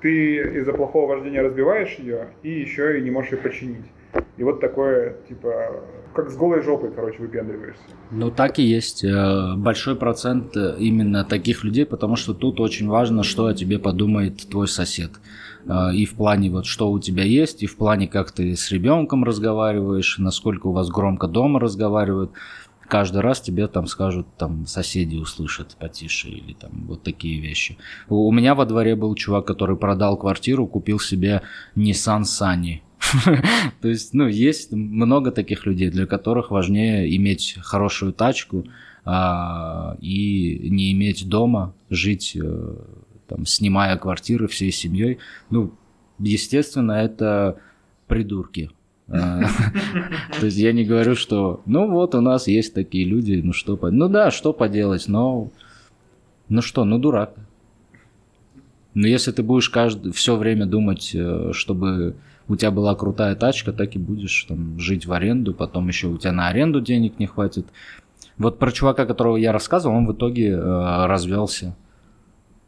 ты 0.02 0.60
из-за 0.60 0.74
плохого 0.74 1.08
вождения 1.08 1.42
разбиваешь 1.42 1.96
ее 1.96 2.28
и 2.44 2.52
еще 2.52 3.00
и 3.00 3.02
не 3.02 3.10
можешь 3.10 3.32
ее 3.32 3.38
починить. 3.40 3.86
И 4.38 4.44
вот 4.44 4.60
такое, 4.60 5.16
типа, 5.28 5.84
как 6.14 6.30
с 6.30 6.36
голой 6.36 6.62
жопой, 6.62 6.92
короче, 6.92 7.18
выпендриваешься. 7.20 7.82
Ну, 8.12 8.32
так 8.32 8.60
и 8.60 8.64
есть. 8.64 9.04
Э, 9.04 9.56
большой 9.56 9.96
процент 9.96 10.56
э, 10.56 10.76
именно 10.80 11.24
таких 11.24 11.64
людей, 11.64 11.86
потому 11.86 12.16
что 12.16 12.34
тут 12.34 12.60
очень 12.60 12.88
важно, 12.88 13.24
что 13.24 13.48
о 13.48 13.54
тебе 13.54 13.80
подумает 13.80 14.48
твой 14.50 14.68
сосед. 14.68 15.12
Э, 15.68 15.94
и 15.94 16.06
в 16.06 16.16
плане 16.16 16.50
вот, 16.50 16.66
что 16.66 16.92
у 16.92 17.00
тебя 17.00 17.24
есть, 17.24 17.64
и 17.64 17.66
в 17.68 17.78
плане, 17.78 18.08
как 18.08 18.32
ты 18.32 18.56
с 18.56 18.72
ребенком 18.72 19.24
разговариваешь, 19.24 20.18
насколько 20.18 20.68
у 20.68 20.72
вас 20.72 20.90
громко 20.90 21.28
дома 21.28 21.60
разговаривают. 21.60 22.32
Каждый 22.88 23.22
раз 23.22 23.42
тебе 23.42 23.68
там 23.68 23.86
скажут, 23.86 24.28
там 24.38 24.66
соседи 24.66 25.18
услышат 25.18 25.76
потише 25.78 26.30
или 26.30 26.54
там 26.54 26.86
вот 26.88 27.04
такие 27.04 27.42
вещи. 27.42 27.78
У 28.08 28.32
меня 28.32 28.56
во 28.56 28.66
дворе 28.66 28.96
был 28.96 29.14
чувак, 29.14 29.46
который 29.46 29.76
продал 29.76 30.16
квартиру, 30.16 30.68
купил 30.68 30.98
себе 31.00 31.42
Nissan 31.76 32.22
Sunny 32.22 32.80
То 33.82 33.88
есть, 33.88 34.14
ну, 34.14 34.28
есть 34.28 34.72
много 34.72 35.32
таких 35.32 35.66
людей, 35.66 35.90
для 35.90 36.06
которых 36.06 36.52
важнее 36.52 37.16
иметь 37.16 37.58
хорошую 37.62 38.14
тачку 38.14 38.66
а, 39.06 39.98
и 40.02 40.68
не 40.70 40.92
иметь 40.92 41.28
дома, 41.28 41.74
жить, 41.90 42.36
э, 42.36 42.76
там, 43.28 43.46
снимая 43.46 43.98
квартиры 43.98 44.48
всей 44.48 44.72
семьей. 44.72 45.20
Ну, 45.50 45.74
естественно, 46.20 46.94
это 46.94 47.58
придурки. 48.08 48.72
А, 49.10 49.40
то 50.38 50.48
есть 50.48 50.58
я 50.58 50.74
не 50.74 50.84
говорю, 50.84 51.16
что, 51.16 51.62
ну 51.66 51.90
вот 51.90 52.14
у 52.14 52.20
нас 52.20 52.48
есть 52.48 52.74
такие 52.74 53.06
люди, 53.06 53.40
ну 53.42 53.54
что, 53.54 53.80
ну 53.90 54.10
да, 54.10 54.32
что 54.32 54.52
поделать, 54.52 55.08
но, 55.08 55.50
ну 56.50 56.62
что, 56.62 56.84
ну 56.84 57.00
дурак. 57.00 57.34
Но 58.94 59.08
если 59.08 59.32
ты 59.32 59.44
будешь 59.44 59.70
каждый, 59.70 60.12
все 60.12 60.36
время 60.36 60.66
думать, 60.66 61.12
э, 61.14 61.52
чтобы 61.54 62.18
у 62.48 62.56
тебя 62.56 62.72
была 62.72 62.96
крутая 62.96 63.36
тачка, 63.36 63.72
так 63.72 63.96
и 63.96 64.00
будешь 64.00 64.44
там, 64.50 64.80
жить 64.80 65.06
в 65.06 65.14
аренду, 65.14 65.54
потом 65.54 65.88
еще 65.88 66.08
у 66.08 66.18
тебя 66.18 66.32
на 66.32 66.48
аренду 66.48 66.82
денег 66.82 67.20
не 67.20 67.28
хватит. 67.28 67.68
Вот 68.38 68.60
про 68.60 68.72
чувака, 68.72 69.06
которого 69.06 69.38
я 69.38 69.52
рассказывал, 69.52 69.96
он 69.96 70.08
в 70.08 70.14
итоге 70.14 70.50
э, 70.50 71.06
развелся. 71.06 71.76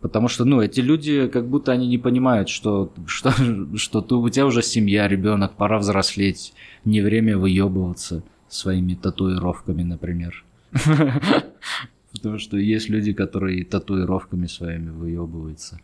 Потому 0.01 0.29
что, 0.29 0.45
ну, 0.45 0.61
эти 0.61 0.79
люди, 0.79 1.27
как 1.27 1.47
будто 1.47 1.73
они 1.73 1.87
не 1.87 1.97
понимают, 1.97 2.47
что, 2.47 2.91
что, 3.05 3.33
что 3.75 4.01
ты, 4.01 4.15
у 4.15 4.29
тебя 4.29 4.45
уже 4.45 4.61
семья, 4.61 5.07
ребенок, 5.07 5.55
пора 5.55 5.77
взрослеть, 5.77 6.53
не 6.85 7.01
время 7.01 7.37
выебываться 7.37 8.23
своими 8.47 8.93
татуировками, 8.95 9.83
например. 9.83 10.45
Потому 12.13 12.37
что 12.39 12.57
есть 12.57 12.89
люди, 12.89 13.13
которые 13.13 13.65
татуировками 13.65 14.47
своими 14.47 14.89
выебываются. 14.89 15.79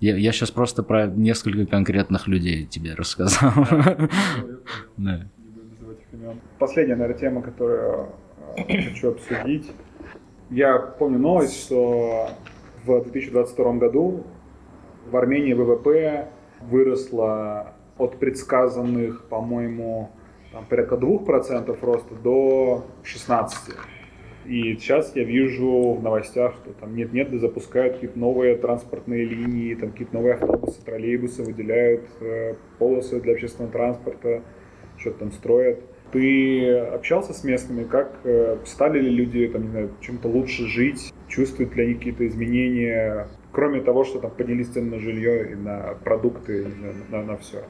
Я, 0.00 0.16
я 0.16 0.32
сейчас 0.32 0.50
просто 0.50 0.82
про 0.82 1.06
несколько 1.06 1.64
конкретных 1.64 2.28
людей 2.28 2.66
тебе 2.66 2.94
рассказал. 2.94 3.52
Да. 4.96 5.26
Последняя, 6.58 6.94
наверное, 6.94 7.18
тема, 7.18 7.42
которую 7.42 8.08
э, 8.56 8.90
хочу 8.90 9.12
обсудить. 9.12 9.70
Я 10.50 10.78
помню 10.78 11.18
новость, 11.18 11.64
что 11.64 12.30
в 12.84 13.02
2022 13.02 13.72
году 13.74 14.24
в 15.10 15.16
Армении 15.16 15.52
ВВП 15.52 16.28
выросло 16.60 17.74
от 17.98 18.18
предсказанных, 18.18 19.24
по-моему, 19.28 20.10
там, 20.52 20.64
порядка 20.66 20.96
2% 20.96 21.78
роста 21.80 22.14
до 22.14 22.84
16%. 23.04 23.48
И 24.44 24.74
сейчас 24.74 25.14
я 25.14 25.22
вижу 25.22 25.92
в 25.92 26.02
новостях, 26.02 26.54
что 26.54 26.72
там 26.72 26.96
нет-нет, 26.96 27.30
да 27.30 27.38
запускают 27.38 27.94
какие-то 27.94 28.18
новые 28.18 28.56
транспортные 28.56 29.24
линии, 29.24 29.74
там 29.76 29.92
какие-то 29.92 30.14
новые 30.14 30.34
автобусы, 30.34 30.84
троллейбусы, 30.84 31.44
выделяют 31.44 32.02
э, 32.20 32.54
полосы 32.78 33.20
для 33.20 33.34
общественного 33.34 33.72
транспорта, 33.72 34.42
что-то 34.96 35.20
там 35.20 35.32
строят. 35.32 35.84
Ты 36.12 36.78
общался 36.78 37.32
с 37.32 37.42
местными, 37.42 37.84
как 37.84 38.20
э, 38.24 38.58
стали 38.66 39.00
ли 39.00 39.10
люди, 39.10 39.48
там, 39.48 39.62
не 39.62 39.68
знаю, 39.70 39.90
чем-то 40.00 40.28
лучше 40.28 40.66
жить, 40.66 41.12
чувствуют 41.28 41.74
ли 41.74 41.84
они 41.84 41.94
какие-то 41.94 42.26
изменения, 42.26 43.28
кроме 43.50 43.80
того, 43.80 44.04
что 44.04 44.18
там 44.18 44.30
поднялись 44.30 44.68
цены 44.68 44.90
на 44.90 44.98
жилье 44.98 45.52
и 45.52 45.54
на 45.54 45.94
продукты, 46.04 46.70
знаю, 46.70 46.94
на, 47.10 47.22
на 47.22 47.36
все? 47.38 47.64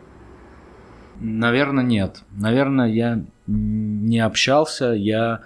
Наверное, 1.21 1.85
нет. 1.85 2.25
Наверное, 2.33 2.89
я 2.89 3.25
не 3.47 4.19
общался, 4.19 4.87
я 4.87 5.43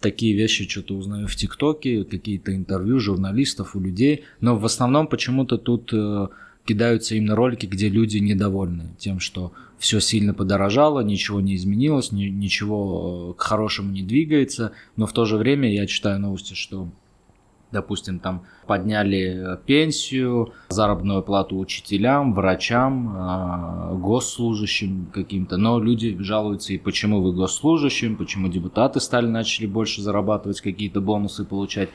такие 0.00 0.36
вещи 0.36 0.68
что-то 0.68 0.94
узнаю 0.94 1.26
в 1.26 1.34
ТикТоке, 1.34 2.04
какие-то 2.04 2.54
интервью 2.54 2.98
журналистов 2.98 3.74
у 3.74 3.80
людей, 3.80 4.24
но 4.40 4.54
в 4.54 4.66
основном 4.66 5.06
почему-то 5.06 5.56
тут 5.56 5.94
э, 5.94 6.28
кидаются 6.64 7.14
именно 7.14 7.36
ролики, 7.36 7.66
где 7.66 7.88
люди 7.88 8.18
недовольны 8.18 8.94
тем, 8.98 9.20
что 9.20 9.52
все 9.78 10.00
сильно 10.00 10.34
подорожало, 10.34 11.00
ничего 11.00 11.40
не 11.40 11.56
изменилось, 11.56 12.12
ни, 12.12 12.24
ничего 12.24 13.32
э, 13.32 13.38
к 13.38 13.42
хорошему 13.42 13.90
не 13.90 14.02
двигается, 14.02 14.72
но 14.96 15.06
в 15.06 15.12
то 15.12 15.24
же 15.24 15.36
время 15.36 15.72
я 15.72 15.86
читаю 15.86 16.20
новости, 16.20 16.54
что 16.54 16.88
допустим, 17.74 18.20
там 18.20 18.44
подняли 18.66 19.58
пенсию, 19.66 20.54
заработную 20.68 21.22
плату 21.22 21.58
учителям, 21.58 22.32
врачам, 22.32 23.12
а, 23.14 23.94
госслужащим 23.94 25.10
каким-то, 25.12 25.56
но 25.58 25.78
люди 25.80 26.16
жалуются 26.20 26.72
и 26.72 26.78
почему 26.78 27.20
вы 27.20 27.32
госслужащим, 27.32 28.16
почему 28.16 28.48
депутаты 28.48 29.00
стали 29.00 29.26
начали 29.26 29.66
больше 29.66 30.00
зарабатывать, 30.00 30.60
какие-то 30.62 31.00
бонусы 31.00 31.44
получать. 31.44 31.90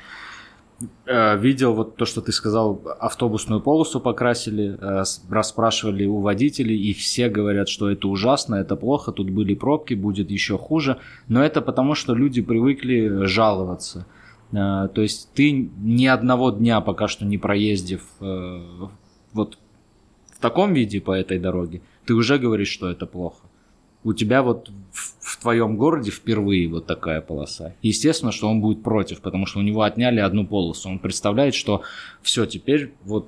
Э, 1.06 1.38
видел 1.38 1.74
вот 1.74 1.96
то, 1.96 2.06
что 2.06 2.22
ты 2.22 2.32
сказал, 2.32 2.82
автобусную 3.00 3.62
полосу 3.62 4.00
покрасили, 4.00 4.78
э, 4.80 5.04
расспрашивали 5.30 6.06
у 6.06 6.20
водителей, 6.20 6.78
и 6.78 6.94
все 6.94 7.30
говорят, 7.30 7.70
что 7.70 7.90
это 7.90 8.08
ужасно, 8.08 8.56
это 8.56 8.76
плохо, 8.76 9.12
тут 9.12 9.30
были 9.30 9.56
пробки, 9.56 9.94
будет 9.94 10.32
еще 10.32 10.58
хуже. 10.58 10.98
Но 11.28 11.44
это 11.44 11.62
потому, 11.62 11.96
что 11.96 12.14
люди 12.16 12.42
привыкли 12.42 13.26
жаловаться– 13.26 14.06
Э, 14.52 14.88
то 14.94 15.02
есть 15.02 15.30
ты 15.34 15.52
ни 15.52 16.06
одного 16.06 16.52
дня 16.52 16.82
пока 16.82 17.08
что 17.08 17.26
не 17.26 17.38
проездив 17.38 18.02
вот 18.20 19.58
в 20.36 20.42
таком 20.42 20.74
виде 20.74 21.02
по 21.02 21.12
этой 21.12 21.38
дороге, 21.40 21.82
ты 22.06 22.14
уже 22.14 22.40
говоришь, 22.40 22.70
что 22.70 22.90
это 22.90 23.06
плохо. 23.06 23.49
У 24.04 24.14
тебя 24.14 24.44
вот 24.44 24.70
в, 24.92 25.16
в 25.20 25.42
твоем 25.42 25.78
городе 25.78 26.12
впервые 26.12 26.68
вот 26.70 26.86
такая 26.86 27.22
полоса. 27.22 27.74
Естественно, 27.82 28.32
что 28.32 28.48
он 28.48 28.62
будет 28.62 28.82
против, 28.82 29.22
потому 29.22 29.46
что 29.46 29.60
у 29.60 29.62
него 29.62 29.82
отняли 29.82 30.20
одну 30.20 30.48
полосу. 30.48 30.90
Он 30.90 31.00
представляет, 31.00 31.54
что 31.54 31.82
все, 32.22 32.46
теперь 32.46 32.94
вот 33.04 33.28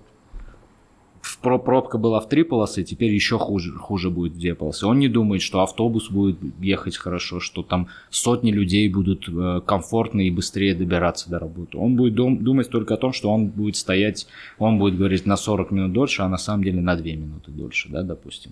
пробка 1.42 1.98
была 1.98 2.20
в 2.20 2.30
три 2.30 2.44
полосы, 2.44 2.84
теперь 2.84 3.14
еще 3.14 3.38
хуже, 3.38 3.74
хуже 3.74 4.10
будет 4.10 4.34
в 4.34 4.40
две 4.40 4.56
полосы. 4.56 4.86
Он 4.86 5.00
не 5.00 5.08
думает, 5.08 5.42
что 5.42 5.62
автобус 5.62 6.10
будет 6.10 6.38
ехать 6.60 6.98
хорошо, 6.98 7.40
что 7.40 7.64
там 7.64 7.88
сотни 8.10 8.52
людей 8.52 8.88
будут 8.90 9.28
э, 9.28 9.62
комфортно 9.66 10.22
и 10.22 10.32
быстрее 10.32 10.76
добираться 10.76 11.30
до 11.30 11.40
работы. 11.40 11.78
Он 11.78 11.96
будет 11.96 12.16
дум- 12.16 12.44
думать 12.44 12.70
только 12.70 12.94
о 12.94 12.98
том, 12.98 13.14
что 13.14 13.30
он 13.30 13.48
будет 13.48 13.76
стоять, 13.76 14.28
он 14.58 14.78
будет 14.80 14.98
говорить 14.98 15.26
на 15.26 15.38
40 15.38 15.72
минут 15.72 15.94
дольше, 15.94 16.22
а 16.22 16.30
на 16.30 16.38
самом 16.38 16.64
деле 16.64 16.82
на 16.82 16.96
2 16.96 17.06
минуты 17.06 17.52
дольше, 17.52 17.90
да, 17.90 18.04
допустим. 18.04 18.52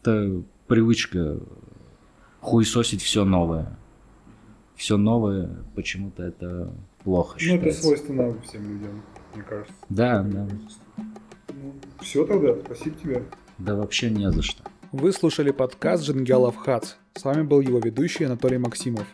Это 0.00 0.42
привычка 0.66 1.38
хуесосить 2.40 3.02
все 3.02 3.24
новое. 3.24 3.76
Все 4.74 4.96
новое, 4.98 5.64
почему-то 5.74 6.22
это 6.22 6.70
плохо 7.02 7.34
Ну, 7.34 7.40
считается. 7.40 7.68
это 7.68 7.78
свойственно 7.80 8.40
всем 8.42 8.70
людям, 8.70 9.02
мне 9.34 9.42
кажется. 9.42 9.72
Да, 9.88 10.22
да. 10.22 10.46
Ну, 11.48 11.74
все 12.00 12.26
тогда, 12.26 12.54
спасибо 12.64 12.96
тебе. 12.98 13.22
Да 13.58 13.74
вообще 13.74 14.10
не 14.10 14.30
за 14.30 14.42
что. 14.42 14.62
Вы 14.92 15.12
слушали 15.12 15.50
подкаст 15.50 16.04
Джангелов 16.04 16.56
Хац. 16.56 16.94
С 17.14 17.24
вами 17.24 17.42
был 17.42 17.60
его 17.60 17.78
ведущий 17.78 18.24
Анатолий 18.24 18.58
Максимов. 18.58 19.06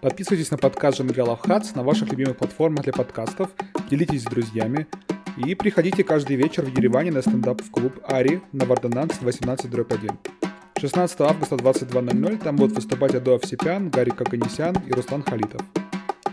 Подписывайтесь 0.00 0.50
на 0.50 0.56
подкаст 0.56 0.98
Джангелов 0.98 1.40
Хац 1.40 1.74
на 1.74 1.82
ваших 1.82 2.10
любимых 2.10 2.38
платформах 2.38 2.84
для 2.84 2.92
подкастов, 2.94 3.50
делитесь 3.90 4.22
с 4.22 4.24
друзьями 4.24 4.86
и 5.36 5.54
приходите 5.54 6.02
каждый 6.02 6.36
вечер 6.36 6.64
в 6.64 6.68
Ереване 6.68 7.10
на 7.10 7.20
стендап 7.20 7.60
в 7.60 7.70
клуб 7.70 7.92
Ари 8.08 8.40
на 8.52 8.64
Вардананс 8.64 9.20
18 9.20 9.66
1. 9.66 10.10
16 10.84 11.18
августа 11.22 11.54
22.00 11.54 12.44
там 12.44 12.56
будут 12.56 12.76
выступать 12.76 13.14
Адо 13.14 13.36
Овсепян, 13.36 13.88
Гарри 13.88 14.10
Каганесян 14.10 14.76
и 14.86 14.92
Руслан 14.92 15.22
Халитов. 15.22 15.62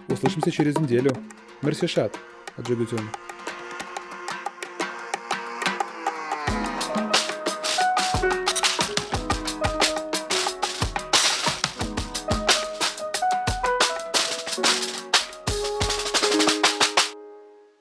Услышимся 0.09 0.51
через 0.51 0.77
неделю. 0.77 1.15
Мерсишат. 1.61 2.19
Аджигутюн. 2.57 2.99